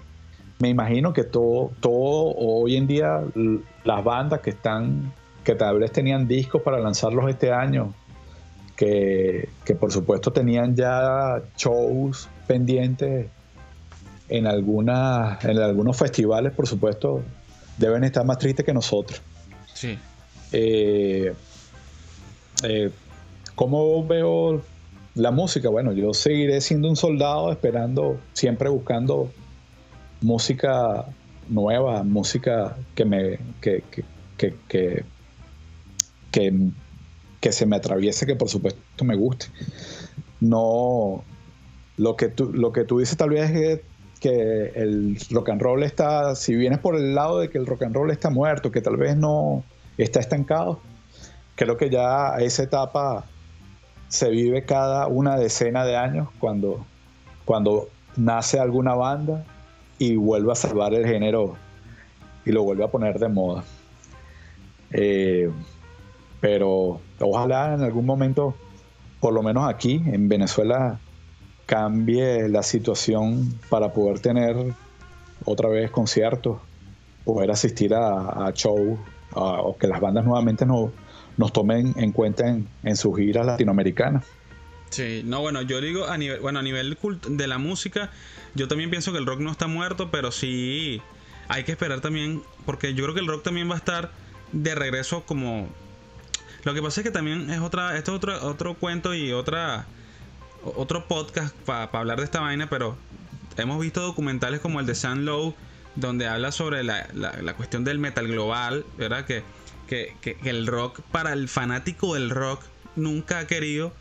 me 0.58 0.68
imagino 0.68 1.12
que 1.12 1.22
todo, 1.22 1.70
todo 1.78 2.34
hoy 2.34 2.74
en 2.74 2.88
día 2.88 3.22
las 3.84 4.02
bandas 4.02 4.40
que 4.40 4.50
están 4.50 5.12
que 5.44 5.54
tal 5.54 5.78
vez 5.78 5.92
tenían 5.92 6.26
discos 6.26 6.62
para 6.62 6.78
lanzarlos 6.78 7.28
este 7.28 7.52
año, 7.52 7.94
que, 8.76 9.48
por 9.78 9.92
supuesto 9.92 10.32
tenían 10.32 10.74
ya 10.74 11.42
shows 11.56 12.28
pendientes 12.46 13.28
en, 14.28 14.46
alguna, 14.46 15.38
en 15.42 15.58
algunos 15.58 15.96
festivales, 15.96 16.52
por 16.52 16.66
supuesto, 16.66 17.22
deben 17.78 18.04
estar 18.04 18.24
más 18.24 18.38
tristes 18.38 18.64
que 18.64 18.72
nosotros. 18.72 19.20
Sí. 19.72 19.98
Eh, 20.52 21.32
eh, 22.62 22.90
¿Cómo 23.54 24.04
veo 24.06 24.62
la 25.14 25.30
música? 25.30 25.68
Bueno, 25.68 25.92
yo 25.92 26.12
seguiré 26.14 26.60
siendo 26.60 26.88
un 26.88 26.96
soldado 26.96 27.52
esperando, 27.52 28.18
siempre 28.32 28.68
buscando 28.68 29.30
música 30.20 31.04
nueva, 31.48 32.02
música 32.02 32.76
que 32.94 33.04
me 33.04 33.38
que, 33.60 33.84
que, 34.36 34.54
que, 34.68 35.04
se 37.50 37.66
me 37.66 37.76
atraviese, 37.76 38.26
que 38.26 38.36
por 38.36 38.48
supuesto 38.48 39.04
me 39.04 39.16
guste. 39.16 39.46
No, 40.40 41.24
lo 41.96 42.16
que 42.16 42.28
tú, 42.28 42.52
lo 42.52 42.72
que 42.72 42.84
tú 42.84 42.98
dices 42.98 43.16
tal 43.16 43.30
vez 43.30 43.50
es 43.50 43.80
que, 44.20 44.72
el 44.74 45.18
rock 45.30 45.50
and 45.50 45.60
roll 45.60 45.82
está, 45.82 46.34
si 46.34 46.54
vienes 46.56 46.78
por 46.78 46.96
el 46.96 47.14
lado 47.14 47.40
de 47.40 47.50
que 47.50 47.58
el 47.58 47.66
rock 47.66 47.82
and 47.82 47.94
roll 47.94 48.10
está 48.10 48.30
muerto, 48.30 48.70
que 48.70 48.80
tal 48.80 48.96
vez 48.96 49.16
no 49.16 49.64
está 49.98 50.20
estancado, 50.20 50.80
creo 51.56 51.76
que 51.76 51.90
ya 51.90 52.36
esa 52.38 52.62
etapa 52.62 53.26
se 54.08 54.30
vive 54.30 54.64
cada 54.64 55.06
una 55.08 55.36
decena 55.36 55.84
de 55.84 55.96
años 55.96 56.28
cuando, 56.38 56.86
cuando 57.44 57.88
nace 58.16 58.58
alguna 58.58 58.94
banda 58.94 59.44
y 59.98 60.16
vuelve 60.16 60.52
a 60.52 60.54
salvar 60.54 60.94
el 60.94 61.06
género 61.06 61.56
y 62.44 62.52
lo 62.52 62.62
vuelve 62.62 62.84
a 62.84 62.88
poner 62.88 63.18
de 63.18 63.28
moda. 63.28 63.64
Eh, 64.90 65.50
pero 66.44 67.00
ojalá 67.20 67.72
en 67.72 67.80
algún 67.80 68.04
momento, 68.04 68.54
por 69.18 69.32
lo 69.32 69.42
menos 69.42 69.66
aquí 69.66 70.02
en 70.04 70.28
Venezuela, 70.28 71.00
cambie 71.64 72.50
la 72.50 72.62
situación 72.62 73.58
para 73.70 73.94
poder 73.94 74.20
tener 74.20 74.54
otra 75.46 75.70
vez 75.70 75.90
conciertos, 75.90 76.58
poder 77.24 77.50
asistir 77.50 77.94
a, 77.94 78.52
shows, 78.54 78.98
o 79.32 79.74
que 79.78 79.86
las 79.86 80.02
bandas 80.02 80.26
nuevamente 80.26 80.66
no, 80.66 80.92
nos 81.38 81.50
tomen 81.50 81.94
en 81.96 82.12
cuenta 82.12 82.46
en, 82.46 82.68
en 82.82 82.94
sus 82.94 83.16
giras 83.16 83.46
latinoamericanas. 83.46 84.26
Sí, 84.90 85.22
no, 85.24 85.40
bueno, 85.40 85.62
yo 85.62 85.80
digo 85.80 86.08
a 86.08 86.18
nivel, 86.18 86.40
bueno, 86.40 86.58
a 86.58 86.62
nivel 86.62 86.98
de 87.26 87.46
la 87.46 87.56
música, 87.56 88.10
yo 88.54 88.68
también 88.68 88.90
pienso 88.90 89.12
que 89.12 89.18
el 89.18 89.24
rock 89.24 89.40
no 89.40 89.50
está 89.50 89.66
muerto, 89.66 90.10
pero 90.10 90.30
sí 90.30 91.00
hay 91.48 91.64
que 91.64 91.72
esperar 91.72 92.02
también, 92.02 92.42
porque 92.66 92.92
yo 92.92 93.04
creo 93.04 93.14
que 93.14 93.20
el 93.20 93.28
rock 93.28 93.44
también 93.44 93.70
va 93.70 93.76
a 93.76 93.78
estar 93.78 94.10
de 94.52 94.74
regreso 94.74 95.24
como... 95.24 95.68
Lo 96.64 96.72
que 96.72 96.82
pasa 96.82 97.00
es 97.00 97.04
que 97.04 97.10
también 97.10 97.50
es 97.50 97.60
otra, 97.60 97.96
esto 97.96 98.12
es 98.12 98.16
otro, 98.16 98.46
otro 98.46 98.74
cuento 98.74 99.14
y 99.14 99.32
otra, 99.32 99.86
otro 100.62 101.06
podcast 101.06 101.54
para 101.54 101.90
hablar 101.92 102.18
de 102.18 102.24
esta 102.24 102.40
vaina, 102.40 102.68
pero 102.70 102.96
hemos 103.56 103.80
visto 103.80 104.00
documentales 104.00 104.60
como 104.60 104.80
el 104.80 104.86
de 104.86 104.94
Sam 104.94 105.24
Lowe, 105.24 105.54
donde 105.94 106.26
habla 106.26 106.52
sobre 106.52 106.82
la, 106.82 107.06
la, 107.12 107.54
cuestión 107.54 107.84
del 107.84 107.98
metal 107.98 108.26
global, 108.26 108.84
¿verdad? 108.96 109.26
Que, 109.26 109.44
que, 109.86 110.16
que 110.20 110.38
el 110.50 110.66
rock, 110.66 111.00
para 111.12 111.32
el 111.32 111.48
fanático 111.48 112.14
del 112.14 112.30
rock, 112.30 112.62
nunca 112.96 113.40
ha 113.40 113.46
querido 113.46 113.92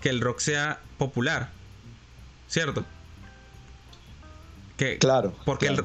que 0.00 0.08
el 0.08 0.20
rock 0.20 0.38
sea 0.38 0.80
popular. 0.98 1.50
¿Cierto? 2.48 2.84
Que, 4.76 4.98
claro. 4.98 5.34
Porque, 5.44 5.66
El, 5.66 5.84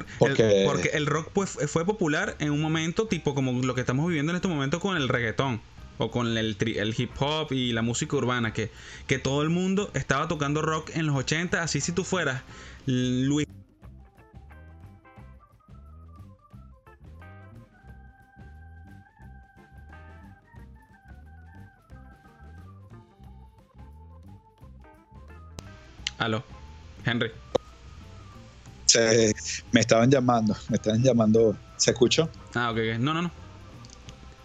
porque... 0.65 0.89
el 0.93 1.05
rock 1.05 1.29
pues, 1.33 1.57
fue 1.67 1.85
popular 1.85 2.35
en 2.39 2.51
un 2.51 2.61
momento 2.61 3.07
tipo 3.07 3.35
como 3.35 3.53
lo 3.63 3.75
que 3.75 3.81
estamos 3.81 4.07
viviendo 4.07 4.31
en 4.31 4.37
este 4.37 4.47
momento 4.47 4.79
con 4.79 4.97
el 4.97 5.07
reggaetón. 5.07 5.61
O 5.97 6.11
con 6.11 6.37
el, 6.37 6.57
el 6.59 6.95
hip 6.97 7.11
hop 7.19 7.51
y 7.51 7.71
la 7.71 7.81
música 7.81 8.15
urbana. 8.15 8.53
Que, 8.53 8.71
que 9.07 9.17
todo 9.19 9.41
el 9.41 9.49
mundo 9.49 9.89
estaba 9.93 10.27
tocando 10.27 10.61
rock 10.61 10.91
en 10.93 11.07
los 11.07 11.15
80. 11.15 11.63
Así 11.63 11.81
si 11.81 11.91
tú 11.91 12.03
fueras 12.03 12.43
Luis 12.85 13.47
Aló, 26.17 26.43
Henry. 27.05 27.31
me 29.71 29.79
estaban 29.79 30.09
llamando, 30.09 30.55
me 30.69 30.77
estaban 30.77 31.03
llamando. 31.03 31.55
¿Se 31.77 31.91
escuchó? 31.91 32.29
Ah, 32.55 32.71
ok, 32.71 32.99
No, 32.99 33.13
no, 33.13 33.21
no. 33.21 33.46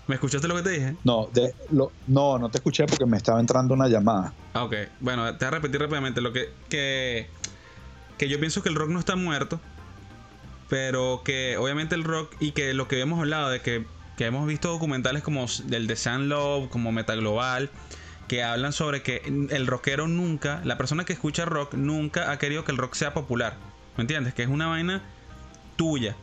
¿Me 0.07 0.17
escuchaste 0.17 0.49
lo 0.49 0.57
que 0.57 0.63
te 0.63 0.71
dije? 0.71 0.97
No, 1.05 1.29
de, 1.33 1.55
lo, 1.71 1.93
no, 2.07 2.39
no 2.39 2.51
te 2.51 2.59
escuché 2.59 2.87
porque 2.87 3.07
me 3.07 3.17
estaba 3.17 3.41
entrando 3.41 3.75
una 3.75 3.89
llamada. 3.89 4.35
Ah, 4.53 4.65
ok. 4.65 4.75
Bueno, 5.01 5.25
te 5.37 5.45
voy 5.45 5.49
a 5.49 5.51
repetir 5.51 5.81
rápidamente 5.81 6.21
lo 6.21 6.33
que, 6.33 6.51
que, 6.69 7.29
que 8.19 8.29
yo 8.29 8.39
pienso 8.41 8.63
que 8.63 8.69
el 8.69 8.75
rock 8.75 8.91
no 8.91 8.99
está 8.99 9.15
muerto, 9.15 9.61
pero 10.69 11.23
que 11.25 11.57
obviamente 11.57 11.95
el 11.95 12.03
rock 12.03 12.35
y 12.41 12.51
que 12.53 12.75
lo 12.75 12.89
que 12.89 13.01
hemos 13.01 13.21
hablado 13.21 13.51
de 13.51 13.61
que, 13.61 13.87
que 14.17 14.27
hemos 14.27 14.47
visto 14.47 14.71
documentales 14.71 15.23
como 15.23 15.47
el 15.71 15.87
de 15.87 15.97
Sun 15.97 16.29
Love, 16.29 16.69
como 16.69 16.91
Metal 16.91 17.21
Global, 17.21 17.71
que 18.27 18.43
hablan 18.43 18.73
sobre 18.73 19.03
que 19.03 19.23
el 19.51 19.67
rockero 19.67 20.09
nunca, 20.09 20.63
la 20.65 20.77
persona 20.79 21.05
que 21.05 21.13
escucha 21.13 21.45
rock 21.45 21.75
nunca 21.75 22.33
ha 22.33 22.39
querido 22.39 22.65
que 22.65 22.73
el 22.73 22.79
rock 22.79 22.95
sea 22.95 23.15
popular. 23.15 23.57
¿Me 23.97 24.03
entiendes? 24.03 24.35
Que 24.35 24.43
es 24.43 24.49
una 24.49 24.67
vaina 24.67 25.03
tuya. 25.77 26.17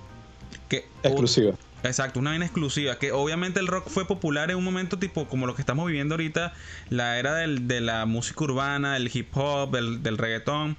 Que, 0.67 0.87
exclusiva. 1.03 1.53
Exacto, 1.83 2.19
una 2.19 2.31
vaina 2.31 2.45
exclusiva. 2.45 2.97
Que 2.97 3.11
obviamente 3.11 3.59
el 3.59 3.67
rock 3.67 3.89
fue 3.89 4.05
popular 4.05 4.51
en 4.51 4.57
un 4.57 4.63
momento 4.63 4.99
tipo 4.99 5.27
como 5.27 5.47
lo 5.47 5.55
que 5.55 5.61
estamos 5.61 5.85
viviendo 5.87 6.15
ahorita, 6.15 6.53
la 6.89 7.17
era 7.19 7.35
de 7.35 7.81
la 7.81 8.05
música 8.05 8.43
urbana, 8.43 8.97
el 8.97 9.09
hip 9.13 9.35
hop, 9.35 9.71
del, 9.71 10.03
del 10.03 10.17
reggaetón. 10.17 10.77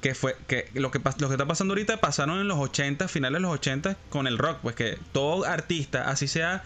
Que 0.00 0.14
fue 0.14 0.34
que 0.46 0.70
lo 0.74 0.90
que 0.90 0.98
lo 0.98 1.28
que 1.28 1.34
está 1.34 1.46
pasando 1.46 1.72
ahorita 1.72 1.98
pasaron 1.98 2.40
en 2.40 2.48
los 2.48 2.58
80, 2.58 3.06
finales 3.08 3.36
de 3.36 3.40
los 3.40 3.52
80 3.52 3.96
con 4.08 4.26
el 4.26 4.38
rock, 4.38 4.58
pues 4.62 4.74
que 4.74 4.98
todo 5.12 5.44
artista, 5.44 6.08
así 6.08 6.26
sea, 6.26 6.64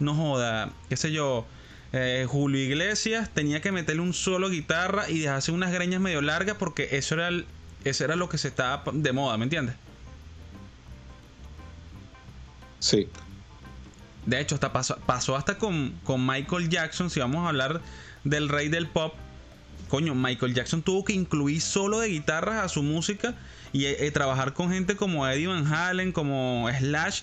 no 0.00 0.14
joda, 0.14 0.70
qué 0.90 0.96
sé 0.98 1.10
yo, 1.10 1.46
eh, 1.94 2.26
Julio 2.28 2.60
Iglesias 2.60 3.30
tenía 3.32 3.62
que 3.62 3.72
meterle 3.72 4.02
un 4.02 4.12
solo 4.12 4.50
guitarra 4.50 5.08
y 5.08 5.20
dejarse 5.20 5.52
unas 5.52 5.72
greñas 5.72 6.00
medio 6.00 6.20
largas 6.20 6.56
porque 6.58 6.88
eso 6.92 7.14
era, 7.14 7.30
eso 7.84 8.04
era 8.04 8.16
lo 8.16 8.28
que 8.28 8.36
se 8.36 8.48
estaba 8.48 8.82
de 8.92 9.12
moda, 9.12 9.38
¿me 9.38 9.44
entiendes? 9.44 9.76
Sí. 12.84 13.08
De 14.26 14.38
hecho, 14.38 14.56
hasta 14.56 14.70
pasó, 14.70 14.98
pasó 15.06 15.36
hasta 15.36 15.56
con, 15.56 15.94
Michael 16.06 16.68
Jackson, 16.68 17.08
si 17.08 17.18
vamos 17.18 17.46
a 17.46 17.48
hablar 17.48 17.80
del 18.24 18.50
rey 18.50 18.68
del 18.68 18.88
pop. 18.88 19.14
Coño, 19.88 20.14
Michael 20.14 20.52
Jackson 20.52 20.82
tuvo 20.82 21.02
que 21.02 21.14
incluir 21.14 21.62
solo 21.62 22.00
de 22.00 22.08
guitarras 22.08 22.62
a 22.62 22.68
su 22.68 22.82
música 22.82 23.36
y 23.72 23.86
eh, 23.86 24.10
trabajar 24.10 24.52
con 24.52 24.70
gente 24.70 24.96
como 24.96 25.26
Eddie 25.26 25.46
Van 25.46 25.66
Halen, 25.66 26.12
como 26.12 26.68
Slash, 26.78 27.22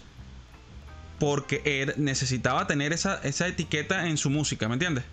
porque 1.20 1.62
él 1.64 1.94
necesitaba 1.98 2.66
tener 2.66 2.92
esa, 2.92 3.20
esa 3.22 3.48
etiqueta 3.48 4.08
en 4.08 4.18
su 4.18 4.32
música, 4.32 4.68
¿me 4.68 4.74
entiendes? 4.74 5.04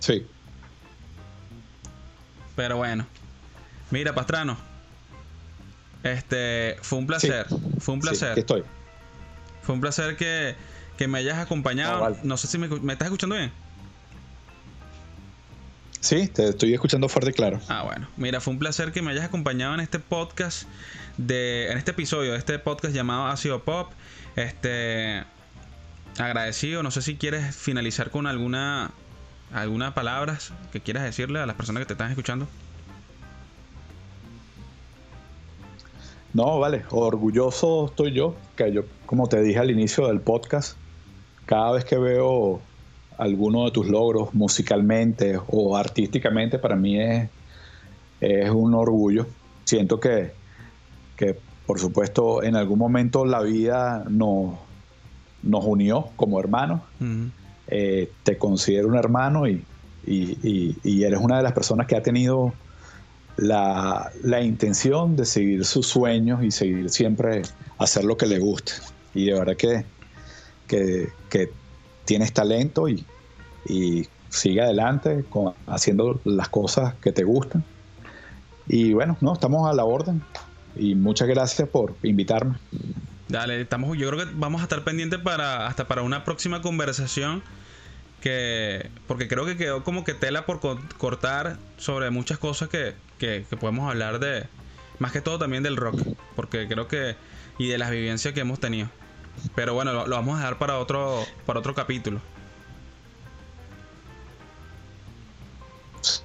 Sí. 0.00 0.26
Pero 2.56 2.76
bueno. 2.76 3.06
Mira, 3.90 4.14
Pastrano. 4.14 4.73
Este, 6.04 6.76
fue 6.82 6.98
un 6.98 7.06
placer. 7.06 7.46
Fue 7.80 7.94
un 7.94 8.00
placer. 8.00 8.34
Sí, 8.34 8.40
estoy. 8.40 8.62
Fue 9.62 9.74
un 9.74 9.80
placer 9.80 10.16
que, 10.16 10.54
me 11.08 11.18
hayas 11.18 11.38
acompañado. 11.38 12.16
No 12.22 12.36
sé 12.36 12.46
si 12.46 12.58
me, 12.58 12.68
me, 12.68 12.92
estás 12.92 13.06
escuchando 13.06 13.34
bien. 13.34 13.50
Sí, 16.00 16.28
te 16.28 16.50
estoy 16.50 16.74
escuchando 16.74 17.08
fuerte 17.08 17.30
y 17.30 17.32
claro. 17.32 17.58
Ah, 17.68 17.82
bueno. 17.82 18.06
Mira, 18.18 18.42
fue 18.42 18.52
un 18.52 18.58
placer 18.58 18.92
que 18.92 19.00
me 19.00 19.12
hayas 19.12 19.24
acompañado 19.24 19.72
en 19.72 19.80
este 19.80 19.98
podcast 19.98 20.68
de, 21.16 21.70
en 21.70 21.78
este 21.78 21.92
episodio 21.92 22.32
de 22.32 22.38
este 22.38 22.58
podcast 22.58 22.94
llamado 22.94 23.26
Ácido 23.26 23.64
Pop. 23.64 23.90
Este, 24.36 25.24
agradecido. 26.18 26.82
No 26.82 26.90
sé 26.90 27.00
si 27.00 27.16
quieres 27.16 27.56
finalizar 27.56 28.10
con 28.10 28.26
alguna, 28.26 28.90
alguna 29.54 29.94
palabras 29.94 30.52
que 30.70 30.82
quieras 30.82 31.04
decirle 31.04 31.40
a 31.40 31.46
las 31.46 31.56
personas 31.56 31.80
que 31.80 31.86
te 31.86 31.94
están 31.94 32.10
escuchando. 32.10 32.46
No, 36.34 36.58
vale, 36.58 36.84
orgulloso 36.90 37.86
estoy 37.86 38.12
yo, 38.12 38.34
que 38.56 38.72
yo, 38.72 38.82
como 39.06 39.28
te 39.28 39.40
dije 39.40 39.60
al 39.60 39.70
inicio 39.70 40.08
del 40.08 40.20
podcast, 40.20 40.76
cada 41.46 41.72
vez 41.72 41.84
que 41.84 41.96
veo 41.96 42.60
alguno 43.16 43.64
de 43.64 43.70
tus 43.70 43.88
logros 43.88 44.34
musicalmente 44.34 45.38
o 45.48 45.76
artísticamente, 45.76 46.58
para 46.58 46.74
mí 46.74 47.00
es, 47.00 47.30
es 48.20 48.50
un 48.50 48.74
orgullo. 48.74 49.26
Siento 49.64 50.00
que, 50.00 50.32
que 51.16 51.38
por 51.66 51.78
supuesto 51.78 52.42
en 52.42 52.56
algún 52.56 52.78
momento 52.78 53.24
la 53.24 53.40
vida 53.40 54.04
nos, 54.08 54.54
nos 55.42 55.64
unió 55.64 56.08
como 56.16 56.40
hermanos. 56.40 56.80
Eh, 57.66 58.10
te 58.24 58.36
considero 58.36 58.88
un 58.88 58.96
hermano 58.96 59.46
y, 59.46 59.64
eres 60.06 61.20
una 61.20 61.38
de 61.38 61.42
las 61.42 61.52
personas 61.52 61.86
que 61.86 61.96
ha 61.96 62.02
tenido 62.02 62.52
la, 63.36 64.10
intención 64.42 65.16
de 65.16 65.24
seguir 65.24 65.64
sus 65.64 65.86
sueños 65.86 66.42
y 66.44 66.50
seguir 66.50 66.90
siempre 66.90 67.42
hacer 67.78 68.04
lo 68.04 68.16
que 68.16 68.26
le 68.26 68.38
guste. 68.38 68.72
Y 69.14 69.26
de 69.26 69.34
verdad 69.34 69.56
que, 69.56 69.84
que, 70.66 71.50
tienes 72.04 72.32
talento 72.32 72.88
y, 72.88 73.04
y 73.66 74.06
sigue 74.28 74.60
adelante 74.60 75.24
con, 75.30 75.54
haciendo 75.66 76.20
las 76.24 76.48
cosas 76.48 76.94
que 76.96 77.12
te 77.12 77.24
gustan. 77.24 77.64
Y 78.66 78.92
bueno, 78.92 79.16
no, 79.20 79.32
estamos 79.32 79.68
a 79.70 79.74
la 79.74 79.84
orden 79.84 80.22
y 80.76 80.94
muchas 80.94 81.28
gracias 81.28 81.68
por 81.68 81.94
invitarme. 82.02 82.56
Dale, 83.28 83.60
estamos, 83.60 83.96
yo 83.96 84.10
creo 84.10 84.26
que 84.26 84.32
vamos 84.34 84.60
a 84.60 84.64
estar 84.64 84.84
pendientes 84.84 85.18
para 85.20 85.66
hasta 85.66 85.88
para 85.88 86.02
una 86.02 86.24
próxima 86.24 86.62
conversación 86.62 87.42
que 88.20 88.90
porque 89.06 89.28
creo 89.28 89.44
que 89.44 89.56
quedó 89.56 89.84
como 89.84 90.04
que 90.04 90.14
tela 90.14 90.46
por 90.46 90.60
cortar 90.96 91.58
sobre 91.76 92.10
muchas 92.10 92.38
cosas 92.38 92.68
que, 92.68 92.94
que, 93.24 93.56
podemos 93.56 93.90
hablar 93.90 94.18
de 94.18 94.44
más 94.98 95.12
que 95.12 95.20
todo 95.20 95.38
también 95.38 95.62
del 95.62 95.76
rock 95.76 96.00
porque 96.36 96.68
creo 96.68 96.88
que 96.88 97.16
y 97.58 97.68
de 97.68 97.78
las 97.78 97.90
vivencias 97.90 98.34
que 98.34 98.40
hemos 98.40 98.60
tenido 98.60 98.88
pero 99.54 99.74
bueno 99.74 99.92
lo, 99.92 100.06
lo 100.06 100.16
vamos 100.16 100.36
a 100.36 100.38
dejar 100.40 100.58
para 100.58 100.78
otro 100.78 101.24
para 101.46 101.60
otro 101.60 101.74
capítulo 101.74 102.20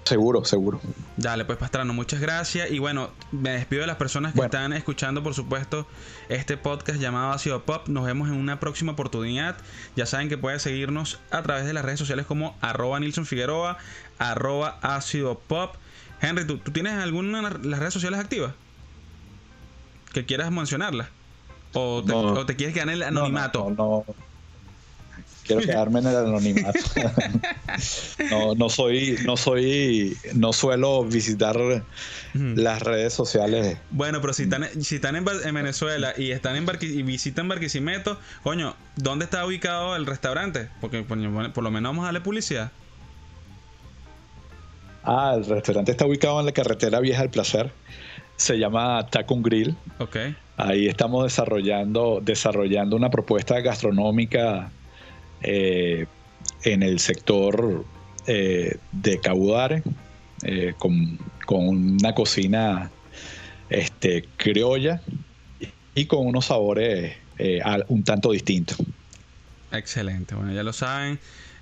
Seguro, 0.03 0.43
seguro. 0.43 0.81
Dale, 1.17 1.45
pues 1.45 1.57
Pastrano, 1.57 1.93
muchas 1.93 2.19
gracias. 2.19 2.71
Y 2.71 2.79
bueno, 2.79 3.11
me 3.31 3.51
despido 3.51 3.81
de 3.81 3.87
las 3.87 3.95
personas 3.95 4.33
que 4.33 4.41
están 4.41 4.73
escuchando, 4.73 5.23
por 5.23 5.33
supuesto, 5.33 5.87
este 6.27 6.57
podcast 6.57 6.99
llamado 6.99 7.31
Ácido 7.31 7.63
Pop. 7.63 7.87
Nos 7.87 8.05
vemos 8.05 8.29
en 8.29 8.35
una 8.35 8.59
próxima 8.59 8.93
oportunidad. 8.93 9.57
Ya 9.95 10.05
saben 10.05 10.27
que 10.27 10.37
pueden 10.37 10.59
seguirnos 10.59 11.19
a 11.31 11.41
través 11.43 11.65
de 11.65 11.73
las 11.73 11.85
redes 11.85 11.99
sociales 11.99 12.25
como 12.25 12.57
arroba 12.59 12.99
Nilson 12.99 13.25
Figueroa, 13.25 13.77
arroba 14.17 14.79
Ácido 14.81 15.39
Pop. 15.39 15.75
Henry, 16.21 16.45
¿tú, 16.45 16.57
tienes 16.57 16.93
alguna 16.93 17.49
de 17.49 17.67
las 17.67 17.79
redes 17.79 17.93
sociales 17.93 18.19
activas? 18.19 18.53
que 20.13 20.25
quieras 20.25 20.51
mencionarla. 20.51 21.09
O 21.73 22.03
te, 22.03 22.13
o 22.13 22.45
te 22.45 22.55
quieres 22.55 22.73
quedar 22.73 22.89
en 22.89 22.95
el 22.95 23.03
anonimato. 23.03 23.69
no, 23.69 24.03
no 24.07 24.15
quiero 25.45 25.61
quedarme 25.61 25.99
en 25.99 26.07
el 26.07 26.15
anonimato. 26.15 26.79
no, 28.31 28.55
no 28.55 28.69
soy, 28.69 29.17
no 29.25 29.35
soy, 29.37 30.17
no 30.33 30.53
suelo 30.53 31.03
visitar 31.05 31.57
las 32.33 32.81
redes 32.81 33.13
sociales. 33.13 33.77
Bueno, 33.91 34.21
pero 34.21 34.33
si 34.33 34.43
están, 34.43 34.67
si 34.81 34.95
están 34.95 35.15
en, 35.15 35.25
Venezuela 35.25 36.13
y 36.17 36.31
están 36.31 36.55
en 36.55 36.67
y 36.81 37.03
visitan 37.03 37.47
Barquisimeto, 37.47 38.19
coño, 38.43 38.75
¿dónde 38.95 39.25
está 39.25 39.45
ubicado 39.45 39.95
el 39.95 40.05
restaurante? 40.05 40.69
Porque 40.81 41.03
por 41.03 41.17
lo 41.63 41.71
menos 41.71 41.89
vamos 41.89 42.03
a 42.03 42.07
darle 42.07 42.21
publicidad. 42.21 42.71
Ah, 45.11 45.33
el 45.35 45.43
restaurante 45.43 45.89
está 45.89 46.05
ubicado 46.05 46.39
en 46.39 46.45
la 46.45 46.51
carretera 46.51 46.99
Vieja 46.99 47.21
del 47.21 47.31
Placer. 47.31 47.71
Se 48.35 48.59
llama 48.59 49.07
Tacun 49.09 49.41
Grill. 49.41 49.75
Ok. 49.97 50.17
Ahí 50.55 50.85
estamos 50.85 51.23
desarrollando, 51.23 52.21
desarrollando 52.23 52.95
una 52.95 53.09
propuesta 53.09 53.59
gastronómica 53.59 54.69
eh, 55.41 56.05
en 56.63 56.83
el 56.83 56.99
sector 56.99 57.85
eh, 58.27 58.77
de 58.91 59.19
Caudare, 59.19 59.81
eh, 60.43 60.75
con, 60.77 61.17
una 61.47 62.13
cocina 62.13 62.91
este, 63.71 64.25
criolla 64.37 65.01
y 65.95 66.05
con 66.05 66.27
unos 66.27 66.45
sabores 66.45 67.17
un 67.87 68.03
tanto 68.03 68.31
distintos. 68.31 68.77
Excelente, 69.71 70.35
bueno, 70.35 70.53
ya 70.53 70.61
lo 70.61 70.71
saben. 70.73 71.17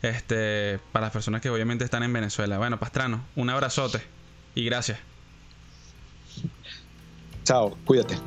Este, 0.10 0.80
para 0.92 1.08
las 1.08 1.14
personas 1.14 1.42
que 1.42 1.50
obviamente 1.50 1.84
están 1.84 2.04
en 2.04 2.14
Venezuela. 2.14 2.58
Bueno, 2.58 2.80
Pastrano, 2.80 3.24
un 3.36 3.50
abrazote 3.50 4.02
y 4.56 4.66
gracias. 4.66 5.00
Chao, 7.44 7.78
cuídate. 7.86 8.18